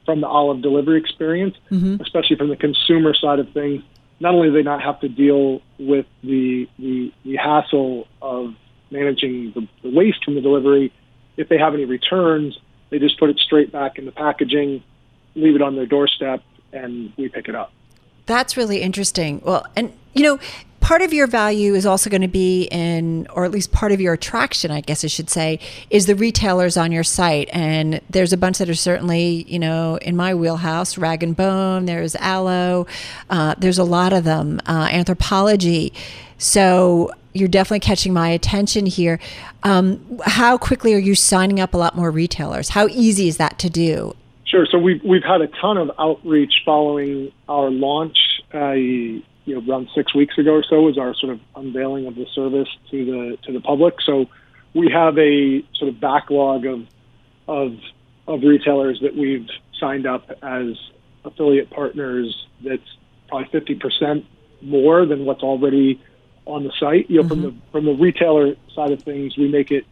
from 0.06 0.20
the 0.22 0.26
Olive 0.26 0.62
delivery 0.62 0.98
experience, 0.98 1.56
Mhm. 1.70 2.00
especially 2.00 2.36
from 2.36 2.48
the 2.48 2.56
consumer 2.56 3.12
side 3.14 3.38
of 3.38 3.50
things. 3.50 3.82
Not 4.18 4.34
only 4.34 4.48
do 4.48 4.54
they 4.54 4.62
not 4.62 4.82
have 4.82 4.98
to 5.00 5.08
deal 5.08 5.60
with 5.78 6.06
the 6.24 6.68
the, 6.78 7.12
the 7.24 7.36
hassle 7.36 8.08
of 8.22 8.54
managing 8.90 9.52
the, 9.54 9.68
the 9.82 9.94
waste 9.94 10.24
from 10.24 10.34
the 10.34 10.40
delivery, 10.40 10.90
if 11.36 11.48
they 11.48 11.58
have 11.58 11.74
any 11.74 11.84
returns, 11.84 12.58
they 12.88 12.98
just 12.98 13.18
put 13.18 13.30
it 13.30 13.38
straight 13.38 13.70
back 13.70 13.98
in 13.98 14.04
the 14.06 14.12
packaging, 14.12 14.82
leave 15.34 15.54
it 15.54 15.62
on 15.62 15.76
their 15.76 15.86
doorstep, 15.86 16.42
and 16.72 17.12
we 17.16 17.28
pick 17.28 17.46
it 17.48 17.54
up. 17.54 17.72
That's 18.30 18.56
really 18.56 18.80
interesting. 18.80 19.42
Well, 19.44 19.66
and 19.74 19.92
you 20.14 20.22
know, 20.22 20.38
part 20.78 21.02
of 21.02 21.12
your 21.12 21.26
value 21.26 21.74
is 21.74 21.84
also 21.84 22.08
going 22.08 22.22
to 22.22 22.28
be 22.28 22.68
in, 22.70 23.26
or 23.32 23.44
at 23.44 23.50
least 23.50 23.72
part 23.72 23.90
of 23.90 24.00
your 24.00 24.12
attraction, 24.12 24.70
I 24.70 24.82
guess 24.82 25.04
I 25.04 25.08
should 25.08 25.28
say, 25.28 25.58
is 25.90 26.06
the 26.06 26.14
retailers 26.14 26.76
on 26.76 26.92
your 26.92 27.02
site. 27.02 27.50
And 27.52 28.00
there's 28.08 28.32
a 28.32 28.36
bunch 28.36 28.58
that 28.58 28.70
are 28.70 28.74
certainly, 28.74 29.44
you 29.48 29.58
know, 29.58 29.96
in 29.96 30.14
my 30.14 30.32
wheelhouse 30.32 30.96
Rag 30.96 31.24
and 31.24 31.36
Bone, 31.36 31.86
there's 31.86 32.14
Alo, 32.20 32.86
uh, 33.30 33.56
there's 33.58 33.78
a 33.78 33.84
lot 33.84 34.12
of 34.12 34.22
them, 34.22 34.60
uh, 34.64 34.86
Anthropologie. 34.86 35.92
So 36.38 37.10
you're 37.32 37.48
definitely 37.48 37.80
catching 37.80 38.12
my 38.12 38.28
attention 38.28 38.86
here. 38.86 39.18
Um, 39.64 40.20
how 40.24 40.56
quickly 40.56 40.94
are 40.94 40.98
you 40.98 41.16
signing 41.16 41.58
up 41.58 41.74
a 41.74 41.76
lot 41.76 41.96
more 41.96 42.12
retailers? 42.12 42.68
How 42.68 42.86
easy 42.86 43.26
is 43.26 43.38
that 43.38 43.58
to 43.58 43.68
do? 43.68 44.14
Sure. 44.50 44.66
So 44.66 44.78
we've 44.78 45.02
we've 45.04 45.22
had 45.22 45.42
a 45.42 45.46
ton 45.46 45.78
of 45.78 45.92
outreach 45.98 46.62
following 46.64 47.32
our 47.48 47.70
launch. 47.70 48.18
Uh, 48.52 48.72
you 48.72 49.22
know, 49.46 49.62
around 49.72 49.88
six 49.94 50.14
weeks 50.14 50.36
ago 50.38 50.54
or 50.54 50.64
so 50.68 50.80
was 50.82 50.98
our 50.98 51.14
sort 51.14 51.32
of 51.32 51.40
unveiling 51.54 52.06
of 52.06 52.16
the 52.16 52.26
service 52.34 52.68
to 52.90 53.04
the 53.04 53.38
to 53.46 53.52
the 53.52 53.60
public. 53.60 53.94
So 54.04 54.26
we 54.74 54.90
have 54.90 55.16
a 55.18 55.64
sort 55.76 55.88
of 55.88 56.00
backlog 56.00 56.66
of 56.66 56.86
of 57.46 57.78
of 58.26 58.42
retailers 58.42 59.00
that 59.02 59.16
we've 59.16 59.48
signed 59.78 60.06
up 60.06 60.30
as 60.42 60.76
affiliate 61.24 61.70
partners. 61.70 62.46
That's 62.64 62.82
probably 63.28 63.48
fifty 63.52 63.76
percent 63.76 64.26
more 64.62 65.06
than 65.06 65.26
what's 65.26 65.44
already 65.44 66.02
on 66.44 66.64
the 66.64 66.72
site. 66.78 67.08
You 67.08 67.22
know, 67.22 67.28
from 67.28 67.42
the 67.42 67.54
from 67.70 67.84
the 67.84 67.94
retailer 67.94 68.56
side 68.74 68.90
of 68.90 69.02
things, 69.04 69.36
we 69.36 69.46
make 69.46 69.70
it 69.70 69.86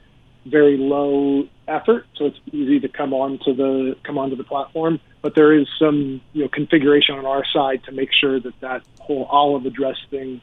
very 0.48 0.76
low 0.76 1.48
effort, 1.66 2.06
so 2.16 2.26
it's 2.26 2.38
easy 2.52 2.80
to 2.80 2.88
come 2.88 3.12
onto 3.12 3.54
the 3.54 3.96
come 4.02 4.18
onto 4.18 4.36
the 4.36 4.44
platform. 4.44 5.00
But 5.22 5.34
there 5.34 5.52
is 5.52 5.66
some 5.78 6.20
you 6.32 6.42
know 6.42 6.48
configuration 6.48 7.16
on 7.16 7.26
our 7.26 7.44
side 7.52 7.84
to 7.84 7.92
make 7.92 8.10
sure 8.12 8.40
that 8.40 8.58
that 8.60 8.82
whole 9.00 9.24
olive 9.24 9.66
address 9.66 9.96
thing 10.10 10.40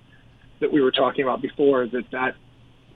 that 0.60 0.72
we 0.72 0.82
were 0.82 0.91
talking 0.91 1.24
about 1.24 1.41
before 1.41 1.88
that 1.88 2.10
that 2.12 2.36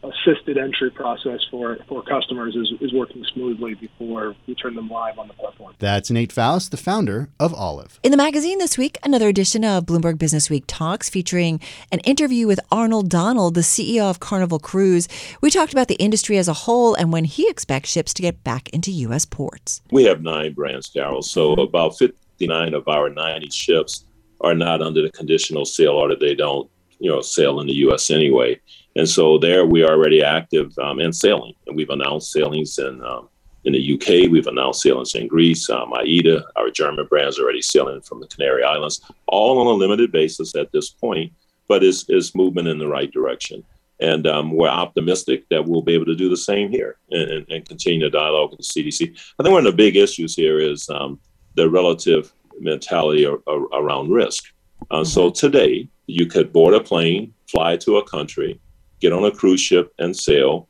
assisted 0.03 0.57
entry 0.57 0.89
process 0.89 1.39
for 1.51 1.77
for 1.87 2.01
customers 2.03 2.55
is, 2.55 2.71
is 2.81 2.93
working 2.93 3.23
smoothly 3.33 3.73
before 3.75 4.35
we 4.47 4.55
turn 4.55 4.75
them 4.75 4.89
live 4.89 5.19
on 5.19 5.27
the 5.27 5.33
platform. 5.33 5.73
That's 5.79 6.09
Nate 6.09 6.31
Faust, 6.31 6.71
the 6.71 6.77
founder 6.77 7.29
of 7.39 7.53
Olive. 7.53 7.99
In 8.03 8.11
the 8.11 8.17
magazine 8.17 8.59
this 8.59 8.77
week, 8.77 8.97
another 9.03 9.27
edition 9.27 9.63
of 9.63 9.85
Bloomberg 9.85 10.17
Business 10.17 10.49
Week 10.49 10.63
Talks 10.67 11.09
featuring 11.09 11.59
an 11.91 11.99
interview 11.99 12.47
with 12.47 12.59
Arnold 12.71 13.09
Donald, 13.09 13.55
the 13.55 13.61
CEO 13.61 14.09
of 14.09 14.19
Carnival 14.19 14.59
Cruise. 14.59 15.07
We 15.41 15.49
talked 15.49 15.73
about 15.73 15.87
the 15.87 15.95
industry 15.95 16.37
as 16.37 16.47
a 16.47 16.53
whole 16.53 16.95
and 16.95 17.11
when 17.11 17.25
he 17.25 17.49
expects 17.49 17.89
ships 17.89 18.13
to 18.15 18.21
get 18.21 18.43
back 18.43 18.69
into 18.69 18.91
U.S. 18.91 19.25
ports. 19.25 19.81
We 19.91 20.05
have 20.05 20.21
nine 20.21 20.53
brands, 20.53 20.87
Carol. 20.87 21.21
So 21.21 21.53
about 21.53 21.97
59 21.97 22.73
of 22.73 22.87
our 22.87 23.09
90 23.09 23.49
ships 23.49 24.05
are 24.41 24.55
not 24.55 24.81
under 24.81 25.01
the 25.01 25.11
conditional 25.11 25.65
sail 25.65 25.91
order. 25.91 26.15
They 26.15 26.35
don't, 26.35 26.69
you 26.99 27.09
know, 27.09 27.21
sail 27.21 27.59
in 27.59 27.67
the 27.67 27.73
U.S. 27.73 28.09
anyway. 28.09 28.59
And 28.99 29.07
so 29.07 29.37
there 29.37 29.65
we 29.65 29.81
are 29.81 29.93
already 29.93 30.21
active 30.21 30.77
um, 30.77 30.99
and 30.99 31.15
sailing. 31.15 31.53
And 31.65 31.75
we've 31.77 31.89
announced 31.89 32.33
sailings 32.33 32.77
in 32.79 33.01
um, 33.01 33.29
in 33.63 33.71
the 33.71 33.93
UK. 33.93 34.29
We've 34.29 34.47
announced 34.47 34.81
sailings 34.81 35.15
in 35.15 35.27
Greece. 35.27 35.69
Um, 35.69 35.93
AIDA, 35.93 36.43
our 36.57 36.69
German 36.69 37.05
brands, 37.05 37.39
are 37.39 37.43
already 37.43 37.61
sailing 37.61 38.01
from 38.01 38.19
the 38.19 38.27
Canary 38.27 38.61
Islands, 38.61 38.99
all 39.27 39.57
on 39.59 39.67
a 39.67 39.71
limited 39.83 40.11
basis 40.11 40.53
at 40.55 40.73
this 40.73 40.89
point, 40.89 41.31
but 41.69 41.81
is 41.81 42.05
is 42.09 42.35
movement 42.35 42.67
in 42.67 42.77
the 42.77 42.89
right 42.89 43.09
direction. 43.09 43.63
And 44.01 44.27
um, 44.27 44.51
we're 44.51 44.67
optimistic 44.67 45.47
that 45.49 45.65
we'll 45.65 45.81
be 45.81 45.93
able 45.93 46.05
to 46.05 46.15
do 46.23 46.27
the 46.27 46.43
same 46.51 46.69
here 46.69 46.97
and, 47.11 47.31
and, 47.31 47.49
and 47.49 47.65
continue 47.65 48.03
the 48.03 48.09
dialogue 48.09 48.51
with 48.51 48.59
the 48.59 48.83
CDC. 48.83 49.17
I 49.39 49.43
think 49.43 49.53
one 49.53 49.65
of 49.65 49.71
the 49.71 49.83
big 49.85 49.95
issues 49.95 50.35
here 50.35 50.59
is 50.59 50.89
um, 50.89 51.19
the 51.55 51.69
relative 51.69 52.33
mentality 52.59 53.25
ar- 53.25 53.43
ar- 53.47 53.81
around 53.81 54.09
risk. 54.09 54.43
Uh, 54.91 55.05
So 55.05 55.29
today, 55.29 55.87
you 56.07 56.25
could 56.25 56.51
board 56.51 56.73
a 56.73 56.81
plane, 56.81 57.33
fly 57.47 57.77
to 57.77 57.97
a 57.97 58.03
country, 58.03 58.59
get 58.99 59.13
on 59.13 59.25
a 59.25 59.31
cruise 59.31 59.61
ship 59.61 59.93
and 59.99 60.15
sail, 60.15 60.67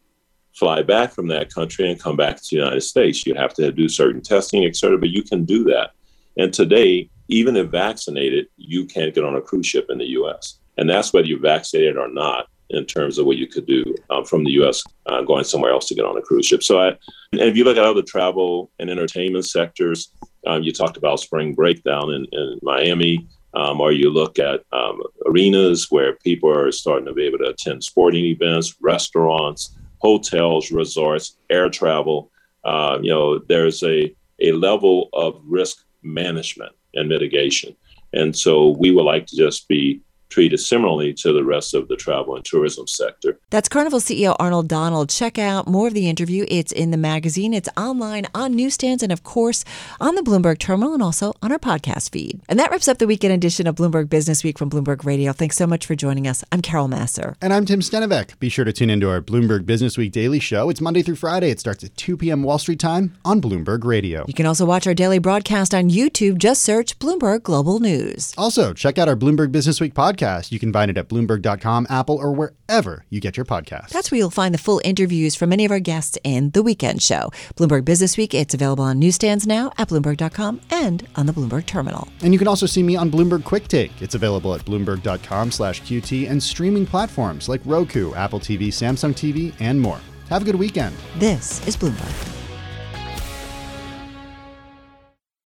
fly 0.53 0.81
back 0.83 1.11
from 1.11 1.27
that 1.27 1.53
country 1.53 1.89
and 1.89 1.99
come 1.99 2.15
back 2.15 2.37
to 2.37 2.43
the 2.49 2.57
United 2.57 2.81
States. 2.81 3.25
You 3.25 3.35
have 3.35 3.53
to 3.55 3.71
do 3.71 3.87
certain 3.87 4.21
testing, 4.21 4.65
et 4.65 4.75
cetera, 4.75 4.97
but 4.97 5.09
you 5.09 5.23
can 5.23 5.45
do 5.45 5.63
that. 5.65 5.91
And 6.37 6.53
today, 6.53 7.09
even 7.27 7.55
if 7.55 7.67
vaccinated, 7.67 8.47
you 8.57 8.85
can't 8.85 9.13
get 9.13 9.23
on 9.23 9.35
a 9.35 9.41
cruise 9.41 9.67
ship 9.67 9.87
in 9.89 9.97
the 9.97 10.09
U.S. 10.09 10.59
And 10.77 10.89
that's 10.89 11.13
whether 11.13 11.27
you're 11.27 11.39
vaccinated 11.39 11.97
or 11.97 12.07
not 12.07 12.47
in 12.71 12.85
terms 12.85 13.17
of 13.17 13.25
what 13.25 13.37
you 13.37 13.47
could 13.47 13.65
do 13.65 13.83
um, 14.09 14.23
from 14.25 14.43
the 14.43 14.51
U.S. 14.51 14.83
Uh, 15.05 15.21
going 15.21 15.43
somewhere 15.43 15.71
else 15.71 15.87
to 15.87 15.95
get 15.95 16.05
on 16.05 16.17
a 16.17 16.21
cruise 16.21 16.45
ship. 16.45 16.63
So, 16.63 16.79
I, 16.79 16.87
and 17.31 17.41
if 17.41 17.57
you 17.57 17.63
look 17.63 17.77
at 17.77 17.83
other 17.83 18.01
travel 18.01 18.71
and 18.79 18.89
entertainment 18.89 19.45
sectors, 19.45 20.13
um, 20.45 20.63
you 20.63 20.71
talked 20.71 20.97
about 20.97 21.19
spring 21.19 21.53
break 21.53 21.83
down 21.83 22.11
in, 22.11 22.25
in 22.31 22.59
Miami, 22.61 23.27
um, 23.53 23.81
or 23.81 23.91
you 23.91 24.09
look 24.09 24.39
at 24.39 24.63
um, 24.71 25.01
arenas 25.25 25.89
where 25.89 26.13
people 26.13 26.49
are 26.49 26.71
starting 26.71 27.05
to 27.05 27.13
be 27.13 27.25
able 27.25 27.39
to 27.39 27.49
attend 27.49 27.83
sporting 27.83 28.25
events, 28.25 28.75
restaurants, 28.81 29.75
hotels, 29.99 30.71
resorts, 30.71 31.37
air 31.49 31.69
travel. 31.69 32.31
Uh, 32.63 32.99
you 33.01 33.09
know, 33.09 33.39
there's 33.39 33.83
a, 33.83 34.13
a 34.41 34.51
level 34.51 35.09
of 35.13 35.41
risk 35.45 35.83
management 36.03 36.73
and 36.93 37.09
mitigation. 37.09 37.75
And 38.13 38.35
so 38.35 38.69
we 38.69 38.91
would 38.91 39.03
like 39.03 39.27
to 39.27 39.35
just 39.35 39.67
be 39.67 40.01
treated 40.29 40.59
similarly 40.59 41.13
to 41.13 41.33
the 41.33 41.43
rest 41.43 41.73
of 41.73 41.87
the 41.87 41.95
travel 41.95 42.35
and 42.35 42.45
tourism 42.45 42.87
sector. 42.87 43.39
That's 43.49 43.67
Carnival 43.67 43.99
CEO 43.99 44.35
Arnold 44.39 44.67
Donald. 44.67 45.09
Check 45.09 45.37
out 45.37 45.67
more 45.67 45.87
of 45.87 45.93
the 45.93 46.07
interview. 46.07 46.45
It's 46.47 46.71
in 46.71 46.91
the 46.91 46.97
magazine, 46.97 47.53
it's 47.53 47.69
online, 47.75 48.27
on 48.33 48.55
newsstands, 48.55 49.03
and 49.03 49.11
of 49.11 49.23
course 49.23 49.65
on 49.99 50.15
the 50.15 50.21
Bloomberg 50.21 50.59
terminal 50.59 50.93
and 50.93 51.03
also 51.03 51.33
on 51.41 51.51
our 51.51 51.59
podcast 51.59 52.11
feed. 52.11 52.41
And 52.47 52.59
that 52.59 52.71
wraps 52.71 52.87
up 52.87 52.99
the 52.99 53.07
weekend 53.07 53.33
edition 53.33 53.67
of 53.67 53.75
Bloomberg 53.75 54.09
Business 54.09 54.43
Week 54.43 54.57
from 54.57 54.69
Bloomberg 54.69 55.03
Radio. 55.03 55.33
Thanks 55.33 55.57
so 55.57 55.67
much 55.67 55.85
for 55.85 55.95
joining 55.95 56.27
us. 56.27 56.43
I'm 56.51 56.61
Carol 56.61 56.87
Massar. 56.87 57.35
And 57.41 57.53
I'm 57.53 57.65
Tim 57.65 57.81
Stenovec. 57.81 58.39
Be 58.39 58.49
sure 58.49 58.65
to 58.65 58.73
tune 58.73 58.89
into 58.89 59.09
our 59.09 59.21
Bloomberg 59.21 59.65
Business 59.65 59.97
Week 59.97 60.11
daily 60.11 60.39
show. 60.39 60.69
It's 60.69 60.81
Monday 60.81 61.01
through 61.01 61.15
Friday. 61.15 61.49
It 61.49 61.59
starts 61.59 61.83
at 61.83 61.95
2 61.97 62.17
p.m. 62.17 62.43
Wall 62.43 62.59
Street 62.59 62.79
time 62.79 63.15
on 63.25 63.41
Bloomberg 63.41 63.83
Radio. 63.83 64.25
You 64.27 64.33
can 64.33 64.45
also 64.45 64.65
watch 64.65 64.85
our 64.87 64.93
daily 64.93 65.19
broadcast 65.19 65.73
on 65.73 65.89
YouTube. 65.89 66.37
Just 66.37 66.61
search 66.61 66.97
Bloomberg 66.99 67.43
Global 67.43 67.79
News. 67.79 68.33
Also, 68.37 68.73
check 68.73 68.97
out 68.97 69.09
our 69.09 69.15
Bloomberg 69.15 69.51
Business 69.51 69.81
Week 69.81 69.93
podcast. 70.19 70.51
You 70.51 70.59
can 70.59 70.71
find 70.71 70.91
it 70.91 70.97
at 70.97 71.07
Bloomberg.com, 71.09 71.87
Apple, 71.89 72.15
or 72.15 72.31
wherever 72.33 73.05
you 73.09 73.19
get 73.19 73.37
your 73.37 73.45
podcasts. 73.45 73.89
That's 73.89 74.11
where 74.11 74.17
you'll 74.17 74.29
find 74.29 74.53
the 74.53 74.59
full 74.59 74.81
interviews 74.83 75.35
from 75.35 75.49
many 75.49 75.65
of 75.65 75.71
our 75.71 75.79
guests 75.79 76.17
in 76.23 76.51
The 76.51 76.63
Weekend 76.63 77.01
Show. 77.01 77.31
Bloomberg 77.55 77.85
Business 77.85 78.17
Week, 78.17 78.33
it's 78.33 78.53
available 78.53 78.83
on 78.83 78.99
newsstands 78.99 79.47
now 79.47 79.71
at 79.77 79.89
Bloomberg.com 79.89 80.61
and 80.71 81.07
on 81.15 81.25
the 81.25 81.33
Bloomberg 81.33 81.65
Terminal. 81.65 82.07
And 82.21 82.33
you 82.33 82.39
can 82.39 82.47
also 82.47 82.65
see 82.65 82.83
me 82.83 82.95
on 82.95 83.11
Bloomberg 83.11 83.43
Quick 83.43 83.67
Take. 83.67 84.01
It's 84.01 84.15
available 84.15 84.53
at 84.53 84.65
Bloomberg.com 84.65 85.51
slash 85.51 85.81
QT 85.81 86.29
and 86.29 86.41
streaming 86.41 86.85
platforms 86.85 87.49
like 87.49 87.61
Roku, 87.65 88.13
Apple 88.13 88.39
TV, 88.39 88.67
Samsung 88.67 89.13
TV, 89.13 89.53
and 89.59 89.79
more. 89.79 89.99
Have 90.29 90.43
a 90.43 90.45
good 90.45 90.55
weekend. 90.55 90.95
This 91.17 91.65
is 91.67 91.75
Bloomberg. 91.75 92.38